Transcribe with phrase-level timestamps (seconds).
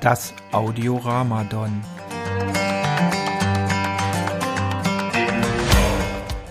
[0.00, 1.84] Das Audioramadon.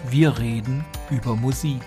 [0.08, 1.82] Wir reden über Musik.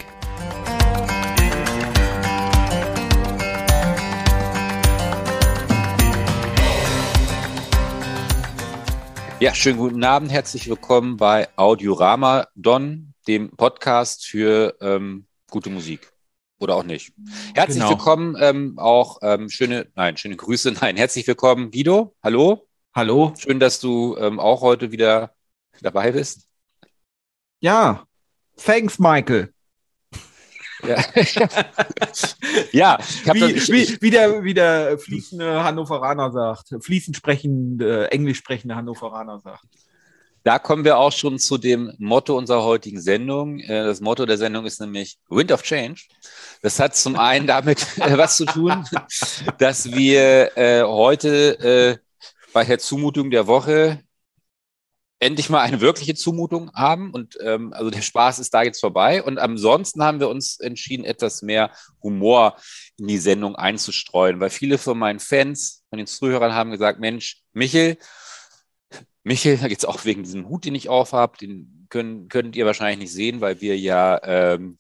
[9.39, 16.12] Ja, schönen guten Abend, herzlich willkommen bei Audiorama Don, dem Podcast für ähm, gute Musik.
[16.63, 17.13] Oder auch nicht.
[17.55, 17.91] Herzlich Genau.
[17.91, 22.15] willkommen, ähm, auch ähm, schöne, nein, schöne Grüße, nein, herzlich willkommen, Guido.
[22.23, 23.35] Hallo, Hallo?
[23.37, 25.35] schön, dass du ähm, auch heute wieder
[25.81, 26.47] dabei bist.
[27.61, 28.05] Ja,
[28.57, 29.53] thanks, Michael.
[30.85, 30.97] Ja,
[32.73, 32.99] ja
[33.35, 33.69] Wie, das.
[33.69, 39.69] Wie, wie, der, wie der fließende Hannoveraner sagt, fließend sprechende, äh, englisch sprechende Hannoveraner sagt.
[40.45, 43.59] Da kommen wir auch schon zu dem Motto unserer heutigen Sendung.
[43.61, 46.03] Äh, das Motto der Sendung ist nämlich Wind of Change.
[46.63, 48.85] Das hat zum einen damit äh, was zu tun,
[49.59, 52.01] dass wir äh, heute
[52.53, 54.01] bei der Zumutung der Woche
[55.23, 57.13] endlich mal eine wirkliche Zumutung haben.
[57.13, 59.23] Und ähm, also der Spaß ist da jetzt vorbei.
[59.23, 61.71] Und ansonsten haben wir uns entschieden, etwas mehr
[62.03, 62.57] Humor
[62.99, 67.41] in die Sendung einzustreuen, weil viele von meinen Fans, von den Zuhörern haben gesagt, Mensch,
[67.53, 67.97] Michel,
[69.25, 72.67] Michel, da geht es auch wegen diesem Hut, den ich aufhab, den können, könnt ihr
[72.67, 74.79] wahrscheinlich nicht sehen, weil wir ja, ähm,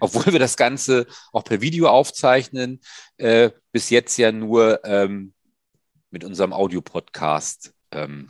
[0.00, 2.80] obwohl wir das Ganze auch per Video aufzeichnen,
[3.18, 5.32] äh, bis jetzt ja nur ähm,
[6.10, 8.28] mit unserem Audiopodcast ähm,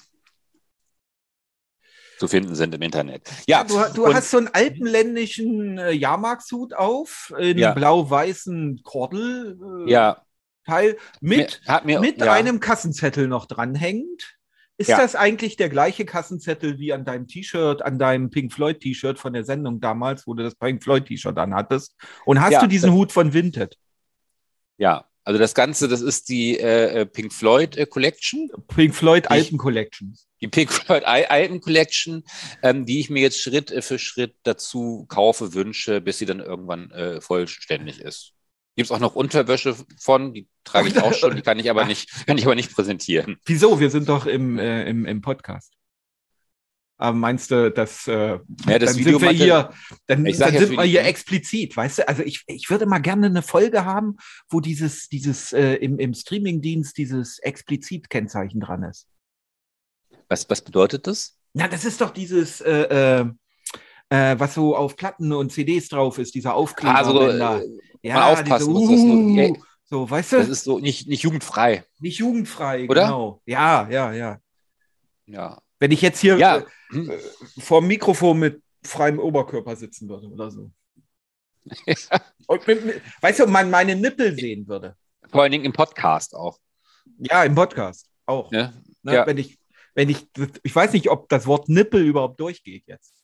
[2.18, 3.28] zu finden sind im Internet.
[3.48, 7.72] Ja, du du und- hast so einen alpenländischen äh, Jahrmarktshut auf, in Ja.
[7.72, 9.58] blau-weißen Kordel.
[9.86, 10.22] Äh, ja,
[10.66, 14.36] Teil mit, mir, mir, mit ja, einem Kassenzettel noch dranhängend.
[14.82, 14.98] Ist Ja.
[14.98, 19.32] das eigentlich der gleiche Kassenzettel wie an deinem T-Shirt, an deinem Pink Floyd T-Shirt von
[19.32, 21.94] der Sendung damals, wo du das Pink Floyd T-Shirt anhattest?
[22.24, 23.78] Und hast Ja, du diesen Hut von Vinted?
[24.78, 28.50] Ja, also das Ganze, das ist die äh, äh, Pink Floyd äh, Collection.
[28.66, 30.16] Pink Floyd Alpen Collection.
[30.40, 32.24] die Pink Floyd Al- Alben Collection,
[32.64, 36.40] ähm, die ich mir jetzt Schritt äh, für Schritt dazu kaufe, wünsche, bis sie dann
[36.40, 38.32] irgendwann äh, vollständig ist.
[38.74, 41.84] Gibt es auch noch Unterwäsche von, die trage ich auch schon, die kann ich aber
[41.84, 43.38] nicht, kann ich aber nicht präsentieren.
[43.44, 43.80] Wieso?
[43.80, 45.74] Wir sind doch im, äh, im, im Podcast.
[46.96, 49.70] Aber meinst du, dass äh, Ja, das dann sind wir hier,
[50.06, 52.08] dann, dann sind wir hier explizit, weißt du?
[52.08, 54.16] Also ich, ich würde mal gerne eine Folge haben,
[54.48, 59.08] wo dieses, dieses äh, im, im Streamingdienst dieses explizit-Kennzeichen dran ist.
[60.28, 61.36] Was, was bedeutet das?
[61.54, 63.24] Na, das ist doch dieses, äh, äh,
[64.12, 66.94] äh, was so auf Platten und CDs drauf ist, dieser Aufkleber.
[66.96, 67.62] Also, äh,
[68.02, 70.36] ja, aufpassen das uh, nur- ey, so, weißt du?
[70.38, 71.84] das ist so nicht, nicht jugendfrei.
[71.98, 73.04] nicht jugendfrei, Oder?
[73.04, 73.42] genau.
[73.46, 74.38] Ja, ja, ja.
[75.26, 75.60] Ja.
[75.78, 76.58] Wenn ich jetzt hier Ja.
[76.58, 77.10] äh, Hm.
[77.58, 80.70] vor dem Mikrofon mit freiem Oberkörper sitzen würde oder so.
[82.48, 84.96] Und mit, mit, weißt du, man meine Nippel sehen würde.
[85.30, 86.58] Vor allen Dingen im Podcast auch.
[87.18, 88.50] Ja, im Podcast auch.
[88.50, 88.74] Ne?
[89.02, 89.14] Ne?
[89.14, 89.26] ja.
[89.26, 89.58] Wenn ich,
[89.94, 90.26] wenn ich,
[90.62, 93.21] ich weiß nicht, ob das Wort Nippel überhaupt durchgeht jetzt.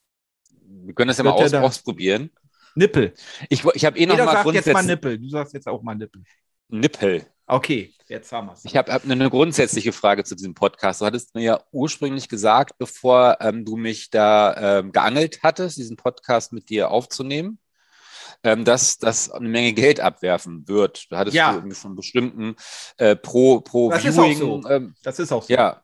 [0.88, 2.30] Wir können das ja mal aus, da- ausprobieren.
[2.74, 3.12] Nippel.
[3.50, 5.18] Ich, ich habe eh noch Jeder mal sagt jetzt mal Nippel.
[5.18, 6.22] Du sagst jetzt auch mal Nippel.
[6.68, 7.26] Nippel.
[7.46, 8.64] Okay, jetzt haben wir es.
[8.64, 11.00] Ich habe hab eine grundsätzliche Frage zu diesem Podcast.
[11.00, 15.96] Du hattest mir ja ursprünglich gesagt, bevor ähm, du mich da ähm, geangelt hattest, diesen
[15.96, 17.58] Podcast mit dir aufzunehmen,
[18.42, 21.06] ähm, dass das eine Menge Geld abwerfen wird.
[21.10, 21.52] Da hattest Ja.
[21.52, 22.54] du irgendwie von bestimmten
[22.98, 24.38] äh, pro, pro Das ist auch Viewing.
[24.62, 24.68] so.
[24.70, 25.52] Ähm, Das ist auch so.
[25.52, 25.82] ja.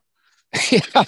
[0.71, 1.05] ja,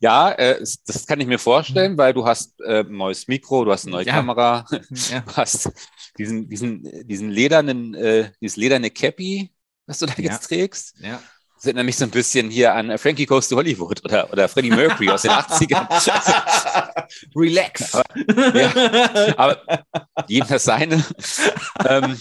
[0.00, 3.72] ja äh, das kann ich mir vorstellen, weil du hast äh, ein neues Mikro, du
[3.72, 4.12] hast eine neue Ja.
[4.14, 4.64] Kamera,
[5.10, 5.20] Ja.
[5.20, 5.70] du hast
[6.18, 9.52] diesen, diesen, diesen ledernen, äh, dieses lederne Cappy,
[9.86, 10.94] was du da jetzt trägst.
[11.00, 11.20] ja.
[11.56, 14.68] Das erinnert mich so ein bisschen hier an Frankie Goes to Hollywood oder, oder Freddie
[14.68, 15.88] Mercury aus den 80ern.
[17.34, 17.94] Relax.
[19.38, 19.62] Aber
[20.28, 21.02] jedem das seine.
[21.88, 22.18] ähm,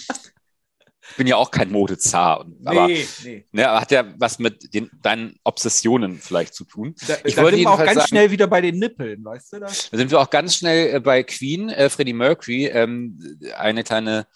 [1.18, 2.42] bin ja auch kein Modezar.
[2.42, 3.46] und- Aber nee, nee.
[3.52, 6.96] ne, aber hat ja was mit den, deinen Obsessionen vielleicht zu tun.
[7.08, 9.54] Da, Ich da wollte sind wir auch ganz sagen- schnell wieder bei den Nippeln, weißt
[9.54, 9.90] du das?
[9.90, 12.66] Da sind wir auch ganz schnell äh, bei Queen, äh, Freddie Mercury.
[12.68, 14.28] Ähm, eine kleine,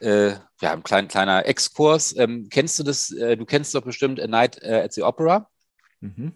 [0.00, 2.14] äh, ja, ein klein, kleiner Exkurs.
[2.16, 3.10] Ähm, kennst du das?
[3.10, 5.48] Äh, du kennst doch bestimmt A Night äh, at the Opera.
[6.00, 6.32] Mhm.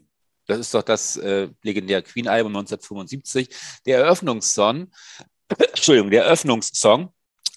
[0.48, 3.48] Das ist doch das äh, legendäre Queen-Album 1975.
[3.84, 4.93] Der Eröffnungssong,
[5.58, 7.12] Entschuldigung, der Eröffnungssong,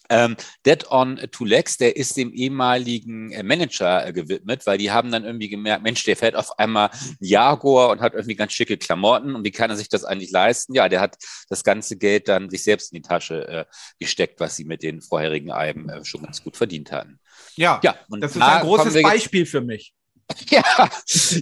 [0.09, 0.35] ähm,
[0.65, 5.11] Dead on Two Legs, der ist dem ehemaligen äh, Manager äh, gewidmet, weil die haben
[5.11, 8.77] dann irgendwie gemerkt, Mensch, der fährt auf einmal ein Jaguar und hat irgendwie ganz schicke
[8.77, 10.73] Klamotten und wie kann er sich das eigentlich leisten?
[10.73, 11.17] Ja, der hat
[11.49, 13.65] das ganze Geld dann sich selbst in die Tasche äh,
[13.99, 17.19] gesteckt, was sie mit den vorherigen Alben äh, schon ganz gut verdient hatten.
[17.55, 19.93] Ja, Ja, und das ist da ein großes Beispiel für mich.
[20.49, 20.63] ja,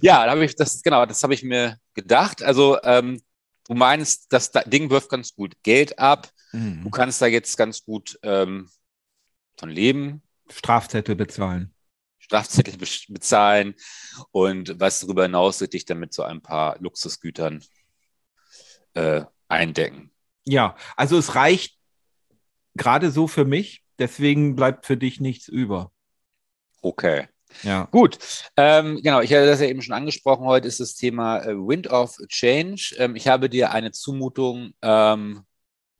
[0.02, 2.42] ja, da habe ich das, genau, das habe ich mir gedacht.
[2.42, 3.20] Also, ähm,
[3.66, 6.28] du meinst, das Da- Ding wirft ganz gut Geld ab.
[6.52, 8.70] Du kannst da jetzt ganz gut ähm,
[9.58, 10.22] von leben.
[10.48, 11.74] Strafzettel bezahlen.
[12.18, 12.76] Strafzettel
[13.08, 13.74] bezahlen
[14.32, 17.64] und was darüber hinaus dich dann mit so ein paar Luxusgütern
[18.94, 20.10] äh, eindecken.
[20.44, 21.78] Ja, also es reicht
[22.74, 25.92] gerade so für mich, deswegen bleibt für dich nichts über.
[26.80, 27.28] Okay.
[27.62, 27.84] Ja.
[27.90, 28.18] Gut,
[28.56, 30.44] ähm, genau, ich hatte das ja eben schon angesprochen.
[30.44, 32.94] Heute ist das Thema äh, Wind of Change.
[32.98, 35.44] Ähm, ich habe dir eine Zumutung ähm,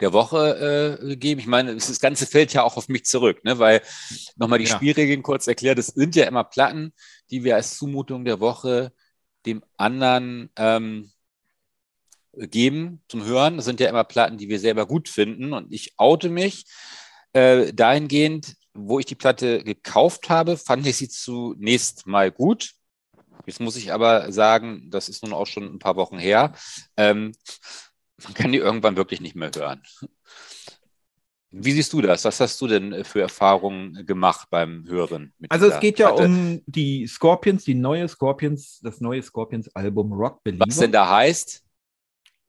[0.01, 1.41] der Woche äh, gegeben.
[1.41, 3.59] Ich meine, das Ganze fällt ja auch auf mich zurück, ne?
[3.59, 3.83] weil
[4.37, 4.77] nochmal die ja.
[4.77, 6.93] Spielregeln kurz erklärt, es sind ja immer Platten,
[7.31, 8.93] die wir als Zumutung der Woche
[9.47, 11.11] dem anderen ähm,
[12.33, 13.57] geben zum Hören.
[13.57, 15.53] Das sind ja immer Platten, die wir selber gut finden.
[15.53, 16.67] Und ich oute mich
[17.33, 22.73] äh, dahingehend, wo ich die Platte gekauft habe, fand ich sie zunächst mal gut.
[23.47, 26.53] Jetzt muss ich aber sagen, das ist nun auch schon ein paar Wochen her.
[26.97, 27.33] Ähm,
[28.25, 29.83] man kann die irgendwann wirklich nicht mehr hören.
[31.51, 32.25] Wie siehst du das?
[32.25, 35.33] Was hast du denn für Erfahrungen gemacht beim Hören?
[35.49, 36.25] also es geht ja Platte?
[36.25, 40.65] um die Scorpions, die neue Scorpions, das neue Scorpions-Album Rock Believer.
[40.67, 41.65] Was denn da heißt?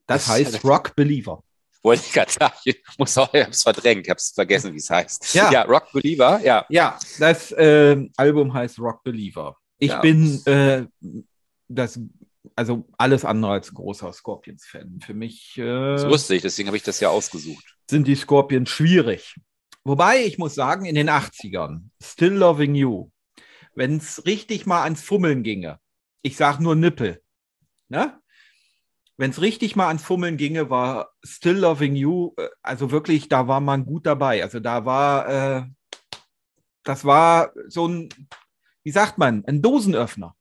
[0.05, 1.41] Das, das heißt Rock Believer.
[1.81, 4.73] Wollte ich gerade sagen, ich muss auch, ich habe es verdrängt, ich habe es vergessen,
[4.73, 5.33] wie es heißt.
[5.33, 5.49] Ja.
[5.49, 6.65] ja, Rock Believer, ja.
[6.67, 9.55] Ja, das äh, Album heißt Rock Believer.
[9.77, 10.01] Ich ja.
[10.01, 10.85] bin äh,
[11.69, 11.97] das,
[12.55, 14.99] also alles andere als großer Scorpions-Fan.
[15.01, 15.57] Für mich.
[15.57, 15.63] Äh,
[15.93, 17.63] das wusste ich, deswegen habe ich das ja ausgesucht.
[17.89, 19.35] Sind die Scorpions schwierig.
[19.83, 23.09] Wobei, ich muss sagen, in den 80ern, Still Loving You,
[23.75, 25.79] wenn es richtig mal ans Fummeln ginge,
[26.21, 27.21] ich sage nur Nippel,
[27.87, 28.19] ne?
[29.19, 33.49] wenn es richtig mal ans Fummeln ginge, war Still Loving You, äh, also wirklich, da
[33.49, 34.41] war man gut dabei.
[34.41, 35.63] Also da war, äh,
[36.83, 38.09] das war so ein,
[38.83, 40.37] wie sagt man, ein Dosenöffner.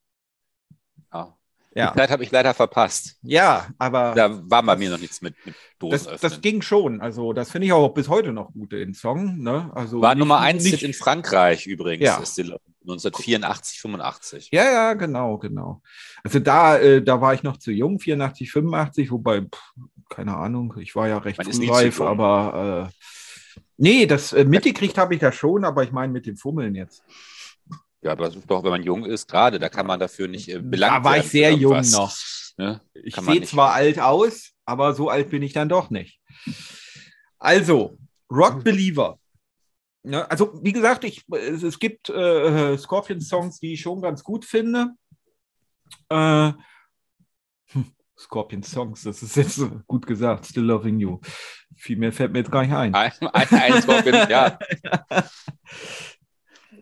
[1.75, 1.91] Ja.
[1.91, 3.17] Die Zeit habe ich leider verpasst.
[3.23, 4.15] Ja, aber.
[4.15, 6.13] Da war bei mir noch nichts mit, mit Dosenöffner.
[6.13, 7.01] Das, das, ging schon.
[7.01, 9.39] Also, das finde ich auch bis heute noch gut, den Song.
[9.39, 9.71] Ne?
[9.75, 12.05] Also war nicht, Nummer eins nicht, in Frankreich übrigens.
[12.05, 12.25] Ja.
[12.25, 14.49] Still 1984, 85.
[14.51, 15.83] Ja, ja, genau, genau.
[16.25, 19.75] Also da, äh, da war ich noch zu jung, 84, 85, wobei, pff,
[20.09, 25.21] keine Ahnung, ich war ja recht frühreif, aber äh, nee, das äh, mitgekriegt habe ich
[25.21, 27.03] ja schon, aber ich meine mit dem Fummeln jetzt.
[28.01, 30.49] Ja, aber das ist doch, wenn man jung ist, gerade, da kann man dafür nicht
[30.49, 32.17] äh, belangt Da war ich sehr jung noch.
[32.57, 32.81] Ne?
[32.95, 36.21] Ich sehe zwar alt aus, aber so alt bin ich dann doch nicht.
[37.39, 37.99] Also,
[38.31, 39.19] Rock Believer.
[40.05, 44.45] Ja, also, wie gesagt, ich, es, es gibt äh, Scorpion-Songs, die ich schon ganz gut
[44.45, 44.93] finde.
[46.09, 46.53] Äh,
[47.67, 50.47] hm, Scorpion-Songs, das ist jetzt gut gesagt.
[50.47, 51.21] Still Loving You.
[51.77, 52.95] Viel mehr fällt mir jetzt gar nicht ein.
[52.95, 54.59] Ein, ein, ein Scorpion, ja.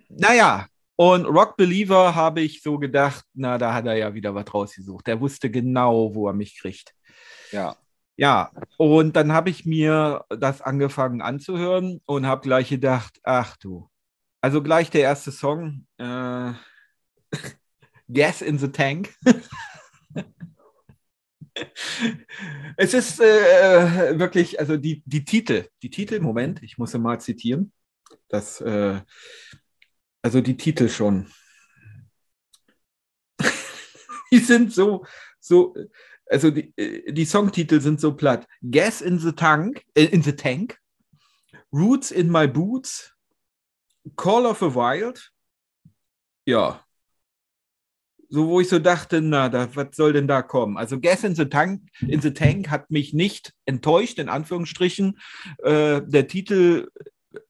[0.09, 4.53] naja, und Rock Believer habe ich so gedacht, na, da hat er ja wieder was
[4.53, 5.07] rausgesucht.
[5.09, 6.95] Er wusste genau, wo er mich kriegt.
[7.53, 7.77] Ja.
[8.19, 13.91] Ja, und dann habe ich mir das angefangen anzuhören und habe gleich gedacht, ach du.
[14.41, 16.53] Also gleich der erste Song, äh,
[18.13, 19.15] Gas in the Tank.
[22.79, 27.71] es ist äh, wirklich, also die, die Titel, die Titel, Moment, ich muss mal zitieren.
[28.29, 29.01] Das, äh,
[30.27, 31.33] also die Titel schon.
[34.33, 35.07] die sind so,
[35.39, 35.73] so,
[36.29, 38.45] also die, äh, die Songtitel sind so platt.
[38.61, 40.81] Gas in the Tank, äh, in the Tank,
[41.73, 43.15] Roots in my Boots,
[44.17, 45.31] Call of the Wild.
[46.45, 46.85] Ja.
[48.29, 50.77] So, wo ich so dachte, na, da, was soll denn da kommen?
[50.77, 55.21] Also Gas in the Tank, in the Tank hat mich nicht enttäuscht, in Anführungsstrichen.
[55.59, 56.89] Äh, der Titel,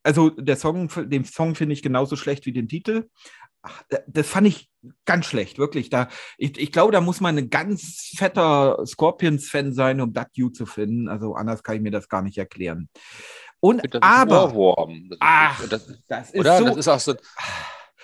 [0.02, 3.08] also der Song, den Song finde ich genauso schlecht wie den Titel
[4.06, 4.70] das fand ich
[5.04, 5.90] ganz schlecht, wirklich.
[5.90, 10.52] Da, ich, ich glaube, da muss man ein ganz fetter Scorpions-Fan sein, um das Dude
[10.52, 11.08] zu finden.
[11.08, 12.88] Also anders kann ich mir das gar nicht erklären.
[13.60, 14.88] Und das aber.
[14.88, 16.58] Ist ach, das, das ist oder?
[16.58, 17.14] So, das ist auch so.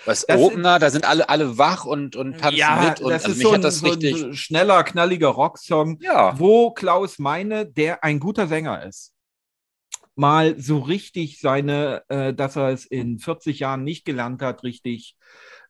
[0.05, 3.01] Was Opener, da sind alle, alle wach und, und tanzen ja, mit.
[3.01, 6.37] Und das also ist so ein, das so ein schneller, knalliger Rocksong, ja.
[6.41, 9.13] wo Klaus Meine, der ein guter Sänger ist,
[10.15, 15.17] mal so richtig seine, äh, dass er es in 40 Jahren nicht gelernt hat, richtig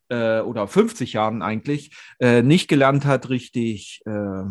[0.09, 4.45] äh, oder 50 Jahren eigentlich äh, nicht gelernt hat, richtig äh,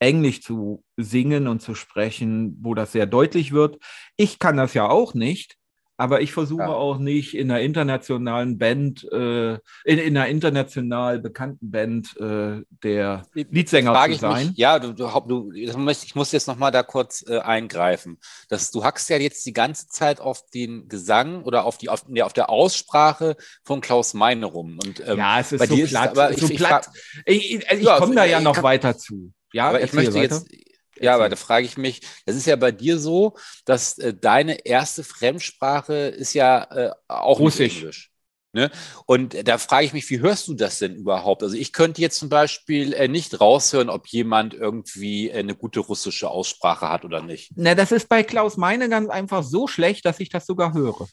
[0.00, 3.78] Englisch zu singen und zu sprechen, wo das sehr deutlich wird.
[4.16, 5.56] Ich kann das ja auch nicht.
[6.00, 6.68] Aber ich versuche ja.
[6.68, 13.24] auch nicht in einer internationalen Band, äh, in, in, einer international bekannten Band äh, der
[13.34, 14.46] Leadsänger zu sein.
[14.46, 18.18] Mich, ja, du, du, ich muss jetzt nochmal da kurz äh, eingreifen.
[18.48, 22.06] Das, du hackst ja jetzt die ganze Zeit auf den Gesang oder auf, die, auf,
[22.06, 24.78] nee, auf der Aussprache von Klaus Meine rum.
[24.86, 26.12] Und, ähm, ja, es ist so platt.
[26.12, 26.90] Ist, aber so ich, platt.
[27.26, 29.32] Ich, ich, ich komme da ja noch weiter zu.
[29.52, 30.36] Ja, aber ich möchte weiter.
[30.36, 30.67] jetzt
[31.00, 34.66] ja, aber da frage ich mich, das ist ja bei dir so, dass äh, deine
[34.66, 37.78] erste Fremdsprache ist ja äh, auch Russisch.
[37.78, 38.10] Englisch.
[38.54, 38.70] Ne?
[39.04, 41.42] Und da frage ich mich, wie hörst du das denn überhaupt?
[41.42, 45.80] Also ich könnte jetzt zum Beispiel äh, nicht raushören, ob jemand irgendwie äh, eine gute
[45.80, 47.52] russische Aussprache hat oder nicht.
[47.56, 51.06] Na, das ist bei Klaus Meine ganz einfach so schlecht, dass ich das sogar höre.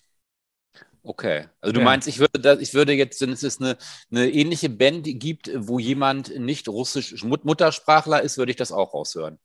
[1.03, 1.85] Okay, also du ja.
[1.85, 3.77] meinst, ich würde, das, ich würde jetzt, wenn es jetzt eine,
[4.09, 9.37] eine ähnliche Band gibt, wo jemand nicht russisch Muttersprachler ist, würde ich das auch raushören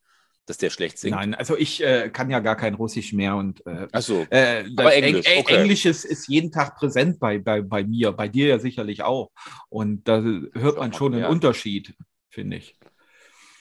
[0.51, 1.15] dass der schlecht singt?
[1.15, 4.27] Nein, also ich äh, kann ja gar kein Russisch mehr und äh, Ach so.
[4.31, 5.57] äh, aber Englisch, Eng okay.
[5.57, 9.31] Englisch ist, jeden Tag präsent bei, bei, bei mir, bei dir ja sicherlich auch.
[9.69, 11.95] Und da hört man schon einen Unterschied,
[12.29, 12.77] finde ich.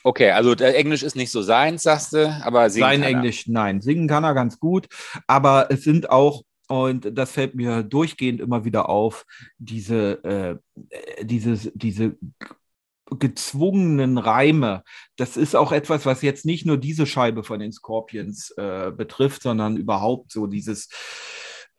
[0.02, 3.80] Okay, also Englisch ist nicht so sein, sagst du, aber singen Sein Englisch, nein.
[3.80, 4.88] Singen kann er ganz gut,
[5.26, 9.26] aber es sind auch und das fällt mir durchgehend immer wieder auf,
[9.58, 10.56] diese, äh,
[11.24, 12.16] dieses, diese
[13.18, 14.82] gezwungenen Reime.
[15.16, 19.42] Das ist auch etwas, was jetzt nicht nur diese Scheibe von den Scorpions äh, betrifft,
[19.42, 20.88] sondern überhaupt so dieses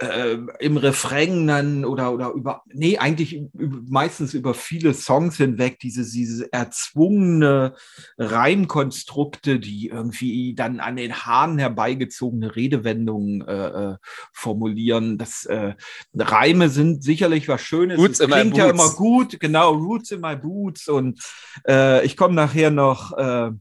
[0.02, 6.04] äh, im Refrain dann oder, oder über, nee, eigentlich meistens über viele Songs hinweg, diese,
[6.04, 7.76] diese erzwungene
[8.18, 13.98] Reimkonstrukte, die irgendwie dann an den Haaren herbeigezogene Redewendungen äh, äh
[14.34, 15.18] formulieren.
[15.18, 15.76] Das äh,
[16.16, 18.00] Reime sind sicherlich was Schönes.
[18.00, 20.88] Roots das klingt ja immer gut, genau, Roots in my Boots.
[20.88, 21.22] Und
[21.68, 23.52] äh, ich komme nachher noch äh,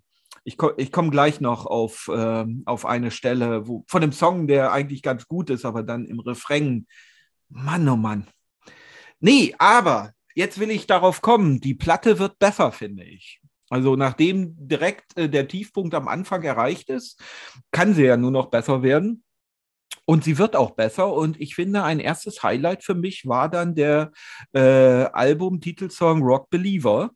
[0.44, 4.47] ich, ko ich komme gleich noch auf, äh, auf eine Stelle wo, von dem Song,
[4.47, 6.87] der eigentlich ganz gut ist, aber dann im Refrain.
[7.49, 8.26] Mann, oh Mann.
[9.20, 11.61] Nee, aber jetzt will ich darauf kommen.
[11.61, 13.40] Die Platte wird besser, finde ich.
[13.68, 17.23] Also nachdem direkt äh, der Tiefpunkt am Anfang erreicht ist,
[17.70, 19.23] kann sie ja nur noch besser werden.
[20.04, 21.12] Und sie wird auch besser.
[21.12, 24.11] Und ich finde, ein erstes Highlight für mich war dann der
[24.52, 27.11] äh, Album-Titelsong Rock Believer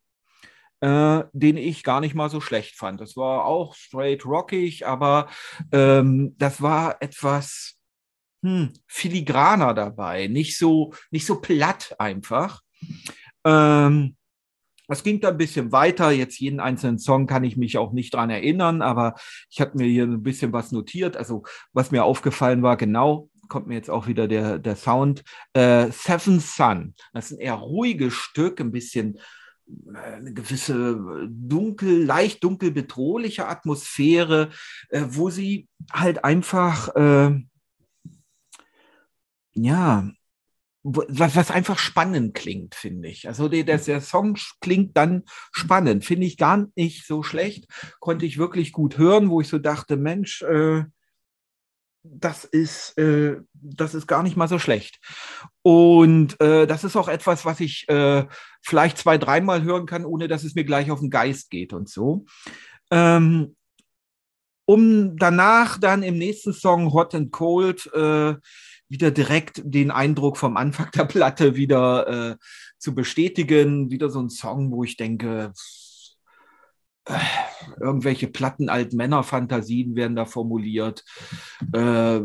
[0.81, 3.01] äh, den ich gar nicht mal so schlecht fand.
[3.01, 5.29] Das war auch straight rockig, aber
[5.73, 7.79] ähm, das war etwas
[8.43, 12.61] hm, filigraner dabei, nicht so, nicht so platt einfach.
[13.45, 14.17] Ähm,
[14.89, 16.11] es ging da ein bisschen weiter.
[16.11, 19.15] Jetzt jeden einzelnen Song kann ich mich auch nicht dran erinnern, aber
[19.51, 21.17] ich habe mir hier ein bisschen was notiert.
[21.17, 25.25] Also, was mir aufgefallen war, genau, kommt mir jetzt auch wieder der, der Sound.
[25.55, 26.95] Äh, Seven Sun.
[27.13, 29.19] Das ist ein eher ruhiges Stück, ein bisschen
[29.95, 34.51] eine gewisse dunkel, leicht dunkel bedrohliche Atmosphäre,
[34.91, 37.41] äh, wo sie halt einfach, äh,
[39.55, 40.11] ja,
[40.83, 43.27] was, was einfach spannend klingt, finde ich.
[43.27, 47.67] Also der, der, der Song klingt dann spannend, finde ich gar nicht so schlecht,
[48.01, 50.85] konnte ich wirklich gut hören, wo ich so dachte, Mensch, äh,
[52.05, 55.01] das ist, äh, das ist gar nicht mal so schlecht.
[55.63, 58.27] Und äh, das ist auch etwas, was ich äh,
[58.63, 61.89] vielleicht zwei, dreimal hören kann, ohne dass es mir gleich auf den Geist geht und
[61.89, 62.27] so.
[62.91, 63.57] Ähm,
[64.67, 68.35] um danach dann im nächsten Song Hot and Cold äh,
[68.89, 72.37] wieder direkt den Eindruck vom Anfang der Platte wieder äh,
[72.79, 73.91] zu bestätigen.
[73.91, 75.53] Wieder so ein Song, wo ich denke,
[77.81, 81.05] irgendwelche platten Altmänner-Fantasien werden da formuliert.
[81.73, 82.21] Äh,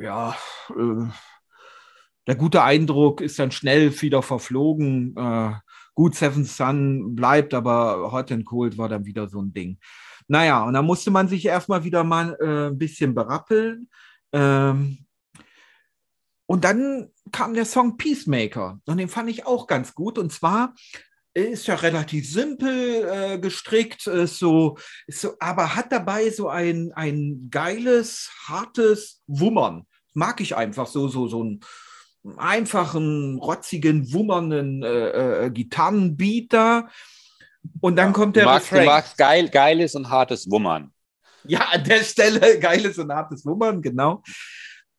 [0.00, 0.36] ja,
[0.70, 1.06] äh,
[2.26, 5.16] der gute Eindruck ist dann schnell wieder verflogen.
[5.16, 5.52] Äh,
[5.94, 9.78] gut, Seven Sun bleibt, aber Hot and Cold war dann wieder so ein Ding.
[10.28, 13.88] Naja, und da musste man sich erstmal wieder mal äh, ein bisschen berappeln.
[14.32, 15.06] Ähm,
[16.46, 20.18] und dann kam der Song Peacemaker und den fand ich auch ganz gut.
[20.18, 20.74] Und zwar
[21.34, 26.92] ist ja relativ simpel äh, gestrickt, ist so, ist so, aber hat dabei so ein,
[26.94, 29.86] ein geiles, hartes Wummern.
[30.12, 31.60] Mag ich einfach so, so, so einen
[32.36, 36.88] einfachen, rotzigen, wummernden äh, äh, Gitarrenbeat da.
[37.80, 38.84] Und dann ja, kommt der du magst, Refrain.
[38.84, 40.92] Du magst geil, geiles und hartes Wummern.
[41.44, 44.22] Ja, an der Stelle geiles und hartes Wummern, genau.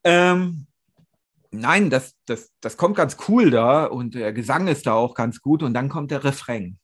[0.04, 0.66] Ähm,
[1.52, 5.42] nein, das, das, das kommt ganz cool da und der Gesang ist da auch ganz
[5.42, 6.80] gut und dann kommt der Refrain.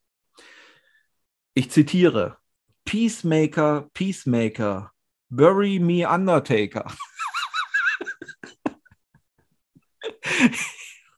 [1.54, 2.38] Ich zitiere:
[2.86, 4.92] Peacemaker, Peacemaker,
[5.30, 6.86] bury me Undertaker.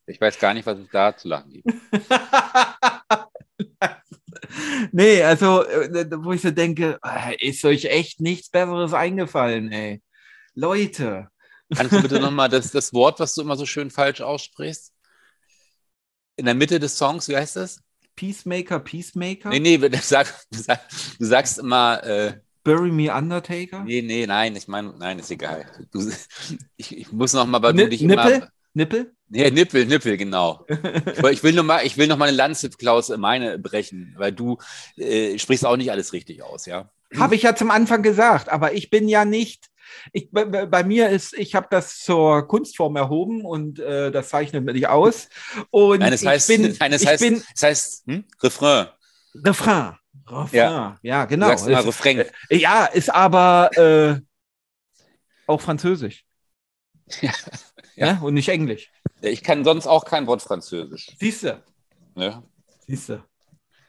[0.06, 1.68] Ich weiß gar nicht, was es da zu lachen gibt.
[4.92, 10.02] nee, also, äh, wo ich so denke, äh, ist euch echt nichts Besseres eingefallen, ey.
[10.56, 11.30] Leute,
[11.76, 14.94] Kannst du bitte nochmal das, das Wort, was du immer so schön falsch aussprichst?
[16.36, 17.82] In der Mitte des Songs, wie heißt das?
[18.16, 19.50] Peacemaker, Peacemaker?
[19.50, 20.82] Nee, nee, du, sag, du, sag,
[21.18, 22.04] du sagst immer.
[22.04, 23.84] Äh, Bury Me Undertaker?
[23.84, 25.66] Nee, nee, nein, ich meine, nein, ist egal.
[25.92, 26.02] Du,
[26.78, 28.34] ich, ich muss nochmal bei Ni dich Nippel?
[28.34, 29.14] Immer, Nippel?
[29.30, 30.66] Nee, Nippel, Nippel, genau.
[31.32, 34.58] ich will noch mal, ich will noch mal eine Lanze, Klaus, meine brechen, weil du
[34.98, 36.90] äh, sprichst auch nicht alles richtig aus, ja?
[37.18, 39.69] Habe ich ja zum Anfang gesagt, aber ich bin ja nicht
[40.14, 44.64] ich, bei, bei mir ist, ich habe das zur Kunstform erhoben und äh, das zeichnet
[44.66, 45.30] mir nicht aus.
[45.72, 48.24] Und nein, das heißt, ich bin, nein, das ich heißt, bin das heißt hm?
[48.42, 48.88] Refrain.
[49.36, 49.96] Refrain.
[50.28, 50.48] Refrain.
[50.54, 50.98] Ja.
[51.02, 51.46] Ja, genau.
[51.48, 52.20] Du sagst immer Es- Refrain.
[52.50, 54.22] äh, ja, ist aber äh,
[55.48, 56.26] auch Französisch.
[57.22, 57.32] Ja.
[57.96, 58.20] Ja.
[58.20, 58.92] Und nicht Englisch.
[59.22, 61.08] Ich kann sonst auch kein Wort Französisch.
[61.20, 61.62] Siehst du?
[62.16, 62.42] Ne?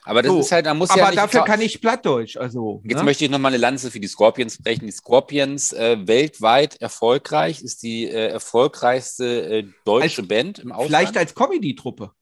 [0.04, 2.37] Aber das So, ist halt, da muss Aber ja nicht dafür kann ich Plattdeutsch.
[2.37, 3.04] Also, Jetzt ne?
[3.04, 4.87] möchte ich nochmal eine Lanze für die Scorpions brechen.
[4.87, 9.25] Die Scorpions äh, weltweit erfolgreich, ist die äh, erfolgreichste
[9.59, 10.88] äh, deutsche Band im Ausland.
[10.88, 12.12] Vielleicht als Comedy-Truppe.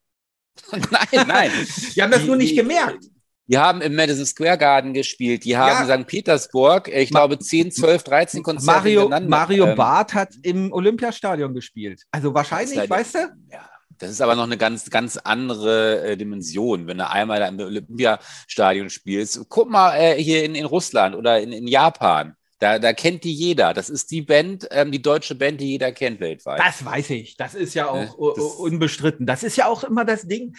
[0.73, 1.51] nein, nein.
[1.95, 3.05] Die haben das Die- nur nicht die- gemerkt.
[3.51, 5.43] Die haben im Madison Square Garden gespielt.
[5.45, 5.95] Die haben Ja.
[5.95, 6.07] in St.
[6.07, 9.09] Petersburg, äh, ich Ma- glaube, 10, 12, 13 Konzerte Mario.
[9.09, 12.03] Mario Ähm, Barth hat im Olympiastadion gespielt.
[12.11, 13.19] Also wahrscheinlich, weißt du?
[13.51, 17.49] Ja, das ist aber noch eine ganz, ganz andere äh, Dimension, wenn du einmal da
[17.49, 19.41] im Olympiastadion spielst.
[19.49, 22.35] Guck mal äh, hier in, in Russland oder in, in Japan.
[22.61, 23.73] Da, da kennt die jeder.
[23.73, 26.59] Das ist die Band, ähm, die deutsche Band, die jeder kennt weltweit.
[26.59, 27.37] Das weiß ich.
[27.37, 29.27] Das ist ja auch Ne, u- das- unbestritten.
[29.27, 30.57] Das ist ja auch immer das Ding.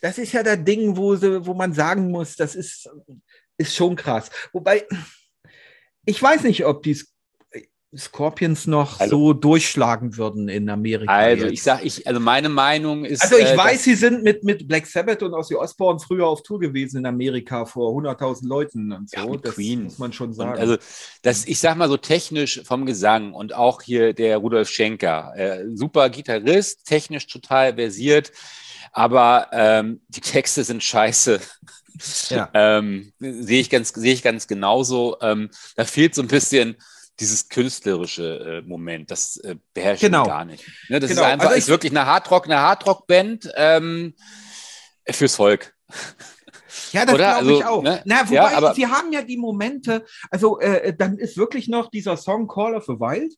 [0.00, 2.88] Das ist ja das Ding, wo, sie, wo man sagen muss, das ist,
[3.58, 4.30] ist schon krass.
[4.52, 4.86] Wobei,
[6.06, 6.98] ich weiß nicht, ob die
[7.96, 11.12] Scorpions noch Also- so durchschlagen würden in Amerika.
[11.12, 11.52] also jetzt.
[11.54, 13.22] ich sag, ich, also meine Meinung ist.
[13.22, 16.42] Also ich äh, weiß, sie sind mit, mit Black Sabbath und Ozzy Osbourne früher auf
[16.42, 19.16] Tour gewesen in Amerika vor 100.000 Leuten und so.
[19.20, 19.84] Ja, das Queen.
[19.84, 20.58] muss man schon Und sagen.
[20.58, 20.76] also,
[21.22, 25.64] das, ich sag mal so technisch vom Gesang und auch hier der Rudolf Schenker, äh,
[25.74, 28.30] super Gitarrist, technisch total versiert,
[28.92, 31.40] aber ähm, die Texte sind scheiße.
[32.28, 32.48] Ja.
[32.54, 35.16] ähm, sehe ich ganz, sehe ich ganz genauso.
[35.20, 36.76] Ähm, da fehlt so ein bisschen
[37.20, 40.24] dieses künstlerische äh, Moment, das äh, beherrscht Genau.
[40.24, 40.64] gar nicht.
[40.88, 41.22] Ne, das Genau.
[41.22, 44.14] ist einfach Also ist ich- wirklich eine Hardrock, eine Hardrock-Band ähm,
[45.08, 45.74] fürs Volk.
[46.92, 47.82] Ja, das glaube ich Also, auch.
[47.82, 48.00] ne?
[48.04, 51.88] Na, wobei, Ja, aber- sie haben ja die Momente, also äh, dann ist wirklich noch
[51.90, 53.34] dieser Song Call of the Wild.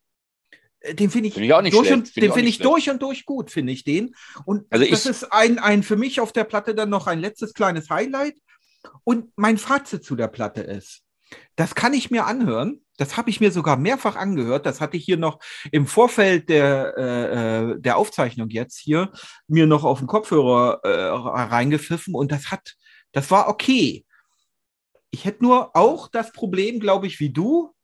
[0.81, 1.99] äh, Den finde ich, Finde ich auch nicht durch schlecht.
[1.99, 4.15] und, Finde ich den finde nicht ich durch und durch gut, finde ich den.
[4.45, 7.21] Und Also das ich- ist ein, ein für mich auf der Platte dann noch ein
[7.21, 8.37] letztes kleines Highlight.
[9.05, 11.03] Und mein Fazit zu der Platte ist,
[11.57, 12.82] das kann ich mir anhören.
[12.98, 14.66] Das habe ich mir sogar mehrfach angehört.
[14.66, 15.38] Das hatte ich hier noch
[15.70, 19.11] im Vorfeld der, äh, äh, der Aufzeichnung jetzt hier
[19.48, 22.74] mir noch auf den Kopfhörer äh, reingepfiffen und das hat,
[23.12, 24.05] das war okay.
[25.11, 27.74] Ich hätte nur auch das Problem, glaube ich, wie du.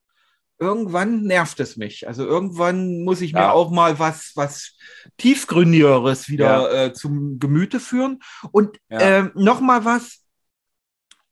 [0.61, 2.09] Irgendwann nervt es mich.
[2.09, 3.53] Also irgendwann muss ich mir Ja.
[3.53, 4.77] auch mal was, was
[5.17, 8.21] tiefgründigeres wieder äh, zum Gemüte führen.
[8.51, 9.01] Und Ja.
[9.01, 10.25] ähm, noch mal was.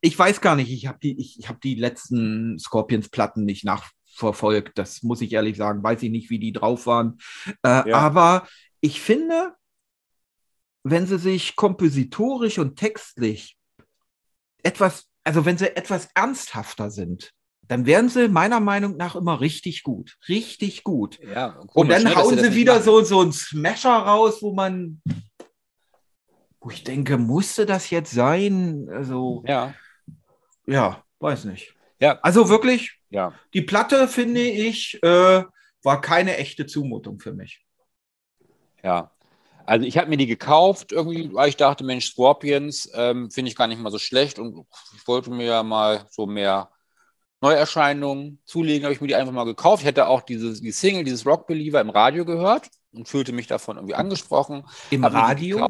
[0.06, 4.78] Ich weiß gar nicht, ich habe die, ich, ich habe die letzten Scorpions-Platten nicht nachverfolgt.
[4.78, 5.82] Das muss ich ehrlich sagen.
[5.82, 7.18] Weiß ich nicht, wie die drauf waren.
[7.64, 7.96] Äh, Ja.
[7.98, 8.46] Aber
[8.80, 9.54] ich finde,
[10.84, 13.56] wenn sie sich kompositorisch und textlich
[14.62, 17.32] etwas, also wenn sie etwas ernsthafter sind,
[17.66, 20.16] dann wären sie meiner Meinung nach immer richtig gut.
[20.28, 21.18] Richtig gut.
[21.18, 22.84] Ja, und komisch, dann ne, hauen sie wieder machen.
[22.84, 25.02] so, so einen Smasher raus, wo man,
[26.60, 28.88] wo ich denke, musste das jetzt sein?
[28.88, 29.74] Also, Ja,
[30.66, 31.74] ja, weiß nicht.
[32.00, 32.18] Ja.
[32.22, 33.32] Also wirklich, ja.
[33.54, 35.44] die Platte, finde ich, äh,
[35.82, 37.64] war keine echte Zumutung für mich.
[38.82, 39.12] Ja.
[39.64, 43.56] Also ich habe mir die gekauft, irgendwie, weil ich dachte, Mensch, Scorpions ähm, finde ich
[43.56, 46.70] gar nicht mal so schlecht und ich wollte mir ja mal so mehr
[47.40, 49.82] Neuerscheinungen zulegen, habe ich mir die einfach mal gekauft.
[49.82, 53.46] Ich hätte auch dieses, die Single, dieses Rock Believer im Radio gehört und fühlte mich
[53.46, 54.64] davon irgendwie angesprochen.
[54.90, 55.68] Im Hab Radio?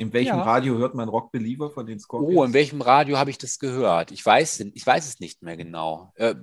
[0.00, 0.42] In welchem Ja.
[0.44, 2.34] Radio hört man Rock Believer von den Scorpions?
[2.34, 4.10] Oh, in welchem Radio habe ich das gehört?
[4.12, 6.10] Ich weiß, ich weiß es nicht mehr genau.
[6.14, 6.34] Äh,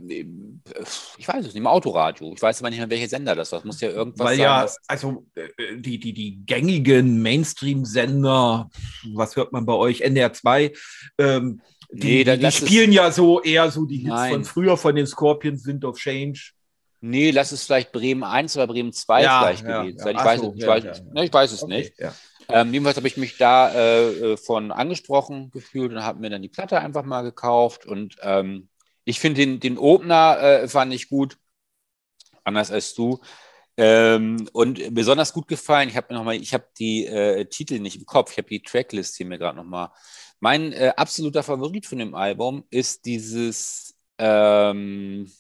[1.18, 2.32] ich weiß es nicht, im Autoradio.
[2.36, 3.58] Ich weiß aber nicht mehr, welcher Sender das war.
[3.58, 4.44] Das muss ja irgendwas Weil sein.
[4.44, 8.70] ja, also äh, die, die, die gängigen Mainstream-Sender,
[9.16, 10.02] was hört man bei euch?
[10.02, 10.72] NDR 2,
[11.18, 11.60] ähm,
[11.92, 14.34] die, Nee, die es- spielen ja so eher so die Hits Nein.
[14.34, 16.52] von früher von den Scorpions, Wind of Change.
[17.02, 20.16] Nee, lass es vielleicht Bremen 1 oder Bremen 2 Ja, vielleicht ja, gewesen sein.
[20.16, 20.42] So, weiß,
[21.24, 21.94] ich weiß es Okay, nicht.
[22.50, 26.42] Ähm, jedenfalls habe ich mich da äh, äh, von angesprochen gefühlt und habe mir dann
[26.42, 27.86] die Platte einfach mal gekauft.
[27.86, 28.70] Und ähm,
[29.04, 31.38] ich finde den, den Opener äh, fand ich gut,
[32.44, 33.20] anders als du.
[33.78, 38.06] Ähm, und besonders gut gefallen, ich habe noch ich habe die äh, Titel nicht im
[38.06, 39.94] Kopf, ich habe die Tracklist hier mir gerade noch mal.
[40.40, 45.32] Mein äh, absoluter Favorit von dem Album ist dieses ähm,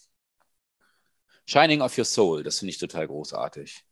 [1.47, 2.43] Shining of Your Soul.
[2.43, 3.86] Das finde ich total großartig.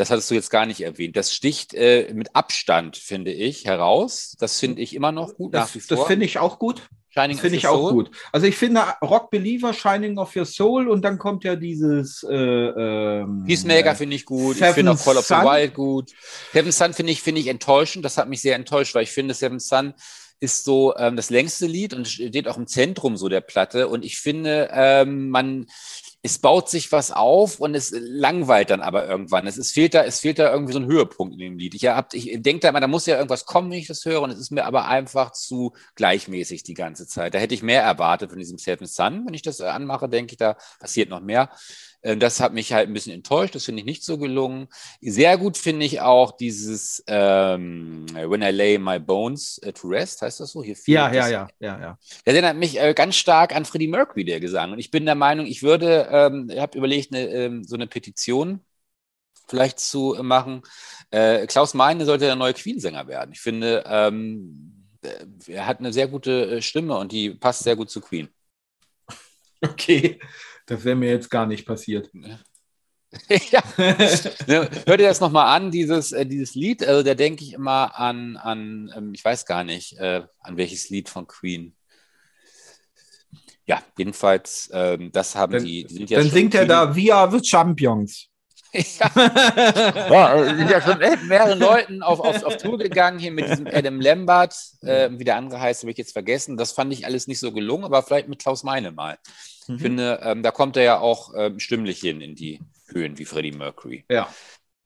[0.00, 1.14] Das hattest du jetzt gar nicht erwähnt.
[1.14, 4.34] Das sticht äh, mit Abstand, finde ich, heraus.
[4.40, 6.88] Das finde ich immer noch gut Das, das finde ich auch gut.
[7.10, 7.92] Shining Das finde ich auch Soul.
[7.92, 8.10] gut.
[8.32, 12.34] Also ich finde Rock Believer, Shining of Your Soul und dann kommt ja dieses äh,
[12.34, 14.54] ähm, Peacemaker finde ich gut.
[14.54, 15.34] ich Seven finde auch Call of the.
[15.34, 16.12] Wild gut.
[16.52, 18.02] Seven Sun finde ich, finde ich enttäuschend.
[18.04, 19.92] Das hat mich sehr enttäuscht, weil ich finde, Seven Sun
[20.38, 23.88] ist so ähm, das längste Lied und steht auch im Zentrum so der Platte.
[23.88, 25.66] Und ich finde, ähm, man,
[26.22, 29.46] es baut sich was auf und es langweilt dann aber irgendwann.
[29.46, 31.74] Es, es, fehlt, da, es fehlt da irgendwie so ein Höhepunkt in dem Lied.
[31.74, 34.20] Ich, ich denke da immer, da muss ja irgendwas kommen, wenn ich das höre.
[34.20, 37.32] Und es ist mir aber einfach zu gleichmäßig die ganze Zeit.
[37.32, 39.24] Da hätte ich mehr erwartet von diesem Seven Sun.
[39.24, 41.48] Wenn ich das anmache, denke ich, da passiert noch mehr.
[42.02, 43.54] Äh, das hat mich halt ein bisschen enttäuscht.
[43.54, 44.68] Das finde ich nicht so gelungen.
[45.00, 50.40] Sehr gut finde ich auch dieses ähm, When I Lay My Bones to Rest, heißt
[50.40, 50.62] das so?
[50.62, 51.98] Hier ja, ja, ja, ja, ja.
[52.26, 54.72] Der erinnert mich äh, ganz stark an Freddie Mercury, der Gesang.
[54.72, 57.86] Und ich bin der Meinung, ich würde, ähm, ich habe überlegt, eine, ähm, so eine
[57.86, 58.60] Petition
[59.48, 60.62] vielleicht zu machen.
[61.10, 63.32] Äh, Klaus Meine sollte der neue Queen-Sänger werden.
[63.32, 67.76] Ich finde, ähm, äh, er hat eine sehr gute äh, Stimme und die passt sehr
[67.76, 68.28] gut zu Queen.
[69.62, 70.18] Okay.
[70.70, 72.08] Das wäre mir jetzt gar nicht passiert.
[73.50, 73.60] ja.
[73.76, 76.86] Hört ihr das nochmal an, dieses, äh, dieses Lied?
[76.86, 80.88] Also da denke ich immer an, an ähm, ich weiß gar nicht, äh, an welches
[80.88, 81.74] Lied von Queen.
[83.66, 85.86] Ja, jedenfalls, ähm, das haben dann, die.
[85.86, 88.28] die dann singt er da We Are the Champions.
[88.72, 89.10] ja.
[89.16, 93.66] ja, sind ja schon mit mehreren Leuten auf, auf, auf Tour gegangen, hier mit diesem
[93.66, 96.56] Adam Lambert, äh, wie der andere heißt, habe ich jetzt vergessen.
[96.56, 99.18] Das fand ich alles nicht so gelungen, aber vielleicht mit Klaus Meine mal.
[99.70, 99.76] Mhm.
[99.76, 103.24] Ich finde, ähm, da kommt er ja auch ähm, stimmlich hin in die Höhen wie
[103.24, 104.04] Freddie Mercury.
[104.10, 104.28] Ja.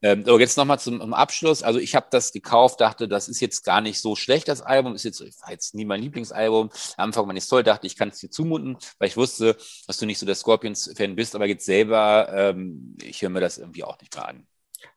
[0.02, 1.62] Ähm, so, jetzt nochmal zum Abschluss.
[1.62, 4.94] Also ich habe das gekauft, dachte, das ist jetzt gar nicht so schlecht, das Album.
[4.94, 6.68] Ist jetzt, war jetzt nie mein Lieblingsalbum.
[6.98, 10.04] Am Anfang ich toll, dachte, ich kann es dir zumuten, weil ich wusste, dass du
[10.04, 13.98] nicht so der Scorpions-Fan bist, aber jetzt selber, ähm, ich höre mir das irgendwie auch
[13.98, 14.46] nicht mehr an.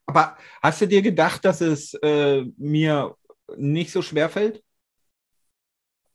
[0.05, 3.15] Aber hast du dir gedacht, dass es äh, mir
[3.55, 4.61] nicht so schwer fällt?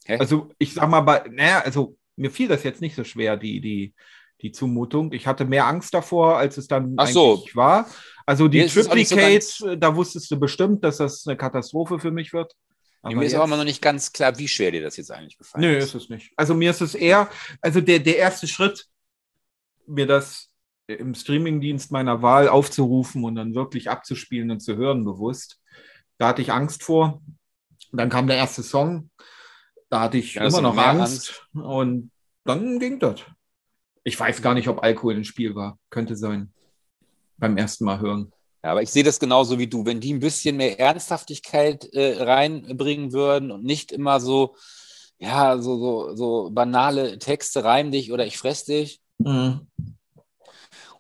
[0.05, 0.19] Hä?
[0.19, 3.61] Also ich sag mal, bei, naja, also mir fiel das jetzt nicht so schwer, die,
[3.61, 3.95] die,
[4.41, 5.13] die Zumutung.
[5.13, 7.45] Ich hatte mehr Angst davor, als es dann Ach so.
[7.55, 7.87] war.
[8.25, 12.55] Also die Triplicates, so da wusstest du bestimmt, dass das eine Katastrophe für mich wird.
[13.03, 15.65] Aber mir ist aber noch nicht ganz klar, wie schwer dir das jetzt eigentlich gefallen
[15.65, 15.93] Nö, ist.
[15.93, 16.33] Nö, ist es nicht.
[16.37, 17.29] Also mir ist es eher,
[17.61, 18.87] also der, der erste Schritt,
[19.87, 20.51] mir das
[20.87, 25.61] im Streamingdienst meiner Wahl aufzurufen und dann wirklich abzuspielen und zu hören bewusst.
[26.19, 27.21] Da hatte ich Angst vor.
[27.91, 29.11] Dann kam der erste Song.
[29.91, 31.45] Da hatte ich ja, immer noch Angst.
[31.53, 31.67] Angst.
[31.67, 32.12] Und
[32.45, 33.21] dann ging das.
[34.05, 35.79] Ich weiß gar nicht, ob Alkohol im Spiel war.
[35.91, 36.53] Könnte sein.
[37.39, 38.33] Beim ersten Mal hören.
[38.65, 39.85] Ja, aber ich sehe das genauso wie du.
[39.85, 44.57] Wenn die ein bisschen mehr Ernsthaftigkeit äh, reinbringen würden und nicht immer so,
[45.19, 49.01] ja, so, so, so banale Texte, reim dich oder ich fress dich.
[49.19, 49.67] Mhm.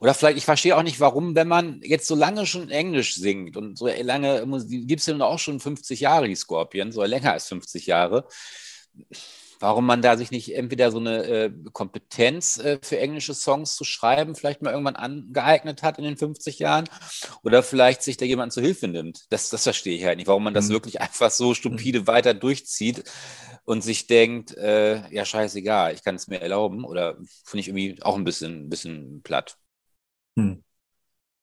[0.03, 3.57] Oder vielleicht, ich verstehe auch nicht, warum, wenn man jetzt so lange schon Englisch singt
[3.57, 7.47] und so lange, gibt es ja auch schon 50 Jahre, die Scorpions, oder länger als
[7.47, 8.27] 50 Jahre,
[9.63, 13.85] warum man da sich nicht entweder so eine äh, Kompetenz äh, für englische Songs zu
[13.85, 16.89] schreiben vielleicht mal irgendwann angeeignet hat in den 50 Jahren
[17.45, 19.27] oder vielleicht sich da jemand zur Hilfe nimmt.
[19.31, 20.73] Das, das verstehe ich halt nicht, warum man das mhm.
[20.73, 22.07] wirklich einfach so stupide mhm.
[22.09, 23.05] weiter durchzieht
[23.65, 28.03] und sich denkt, äh, ja, scheißegal, ich kann es mir erlauben oder finde ich irgendwie
[28.03, 29.59] auch ein bisschen, ein bisschen platt.
[30.35, 30.65] Mhm.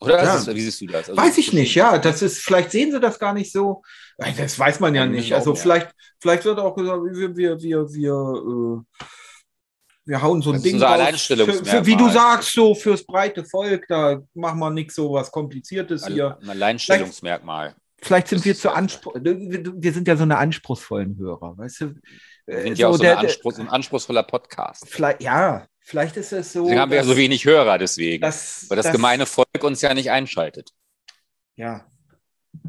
[0.01, 0.35] Oder ja.
[0.35, 1.09] ist, wie siehst du das?
[1.09, 1.97] Also, weiß ich nicht, ja.
[1.97, 3.83] Das ist, vielleicht sehen sie das gar nicht so.
[4.17, 5.33] Das weiß man ja nicht.
[5.33, 9.05] Also vielleicht, vielleicht wird auch gesagt, wir, wir, wir, wir, äh,
[10.05, 11.25] wir hauen so ein das Ding raus.
[11.25, 15.29] Für, für, wie du sagst, so fürs breite Volk, da machen wir nichts so was
[15.31, 16.37] Kompliziertes hier.
[16.41, 17.75] Ein Alleinstellungsmerkmal.
[18.01, 19.21] Vielleicht, vielleicht sind wir zu anspruchsvoll.
[19.23, 21.95] Wir sind ja so eine anspruchsvollen Hörer, weißt du?
[22.45, 24.85] Wir sind ja so auch so der, Anspruch, ein anspruchsvoller Podcast.
[24.89, 26.65] Vielleicht, ja, Vielleicht ist es so.
[26.65, 28.21] Deswegen haben wir ja so wenig Hörer, deswegen.
[28.21, 30.69] Das, weil das, das, gemeine Volk uns ja nicht einschaltet.
[31.55, 31.83] Ja.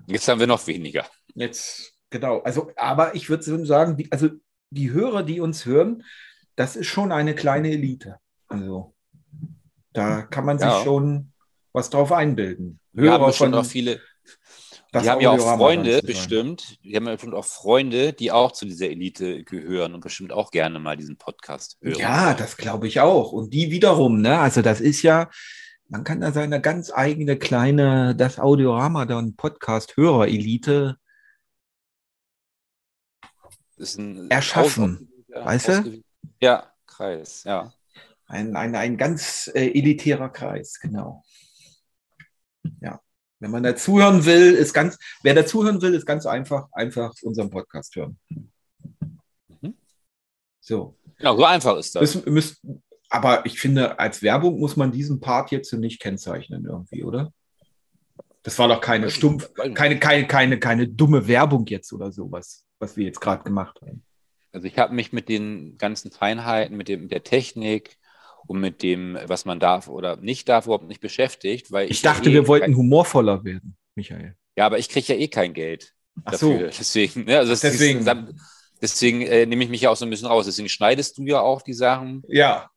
[0.07, 1.05] Jetzt haben wir noch weniger.
[1.35, 2.39] Jetzt, genau.
[2.39, 4.31] Also, aber ich würde sagen, die, also
[4.71, 6.03] die Hörer, die uns hören,
[6.57, 8.17] das ist schon eine kleine Elite.
[8.49, 8.95] Also,
[9.93, 10.83] da kann man sich ja.
[10.83, 11.35] schon
[11.75, 12.81] was drauf einbilden.
[12.95, 14.01] Hörer wir haben schon auch viele,
[14.93, 18.51] das die haben ja auch Freunde bestimmt, die haben ja bestimmt auch Freunde, die auch
[18.53, 21.99] zu dieser Elite gehören und bestimmt auch gerne mal diesen Podcast hören.
[21.99, 23.31] Ja, das glaube ich auch.
[23.33, 25.31] Und die wiederum, ne, also das ist ja,
[25.89, 30.97] man kann da seine ganz eigene kleine, das Audiorama dann Podcast-Hörer-Elite
[34.29, 35.11] erschaffen.
[35.29, 36.03] Weißt du?
[36.41, 37.73] Ja, Kreis, ja.
[38.27, 41.25] Ein, ein, ein ganz äh, elitärer Kreis, genau.
[42.81, 43.01] Ja.
[43.41, 47.97] Wenn man dazuhören will, ist ganz, wer dazuhören will, ist ganz einfach, einfach unseren Podcast
[47.97, 48.19] hören.
[49.49, 49.75] Mhm.
[50.61, 50.97] So.
[51.17, 52.01] Genau, so einfach ist das.
[52.03, 57.03] Müssen, müssen, aber ich finde, als Werbung muss man diesen Part jetzt nicht kennzeichnen irgendwie,
[57.03, 57.33] oder?
[58.43, 62.97] Das war doch keine stumpf, keine, keine, keine, keine dumme Werbung jetzt oder sowas, was
[62.97, 64.03] wir jetzt gerade gemacht haben.
[64.53, 67.99] Also ich habe mich mit den ganzen Feinheiten, mit, dem, mit der Technik,
[68.51, 71.71] und mit dem, was man darf oder nicht darf, überhaupt nicht beschäftigt.
[71.71, 74.35] Weil ich, ich dachte, eh wir wollten humorvoller werden, Michael.
[74.57, 76.73] Ja, aber ich kriege ja eh kein Geld Ach dafür.
[76.73, 76.79] So.
[76.81, 77.39] Deswegen, ne?
[77.39, 78.01] also Deswegen.
[78.01, 78.17] Ist,
[78.83, 80.47] Deswegen äh, nehme ich mich ja auch so ein bisschen raus.
[80.47, 82.25] Deswegen schneidest du ja auch die Sachen.
[82.27, 82.69] Ja.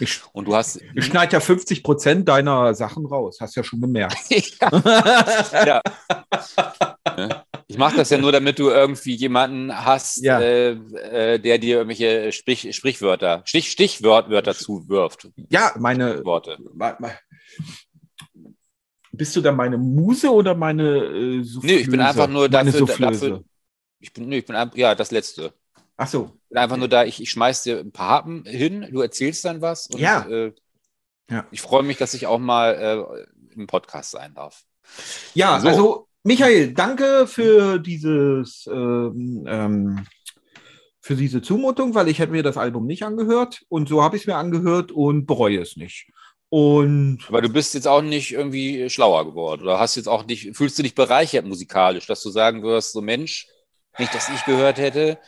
[0.00, 0.82] Ich, und du hast.
[0.94, 4.18] Ich schneide ja 50 Prozent deiner Sachen raus, hast ja schon gemerkt.
[4.30, 5.80] ja.
[7.16, 7.45] ja.
[7.68, 10.40] Ich mache das ja nur, damit du irgendwie jemanden hast, ja.
[10.40, 15.28] äh, äh, der dir irgendwelche Sprich, Sprichwörter, Stich, Stichwörter zuwirft.
[15.50, 16.58] Ja, meine Worte.
[19.10, 21.74] Bist du dann meine Muse oder meine äh, Soufflöse?
[21.74, 23.44] Nee, ich bin einfach nur dafür, dafür
[23.98, 25.52] ich bin, nee, ich bin ja das Letzte.
[25.96, 26.30] Ach so.
[26.48, 29.60] Bin einfach nur da, ich, ich schmeiß dir ein paar Happen hin, du erzählst dann
[29.60, 29.88] was.
[29.88, 30.26] Und, ja.
[30.28, 30.52] Äh,
[31.30, 31.46] ja.
[31.50, 34.64] Ich freue mich, dass ich auch mal äh, im Podcast sein darf.
[35.34, 35.68] Ja, so.
[35.68, 40.06] also Michael, danke für dieses ähm, ähm,
[41.00, 44.22] für diese Zumutung, weil ich hätte mir das Album nicht angehört und so habe ich
[44.22, 46.08] es mir angehört und bereue es nicht.
[46.48, 50.56] Und Aber du bist jetzt auch nicht irgendwie schlauer geworden oder hast jetzt auch nicht,
[50.56, 53.46] fühlst du dich bereichert musikalisch, dass du sagen wirst, so Mensch,
[53.96, 55.18] nicht, dass ich gehört hätte,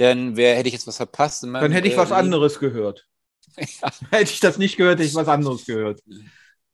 [0.00, 1.44] denn wer hätte ich jetzt was verpasst?
[1.46, 3.06] Meinem, Dann hätte ich äh, was anderes gehört.
[3.56, 3.92] ja.
[4.10, 6.00] Hätte ich das nicht gehört, hätte ich was anderes gehört.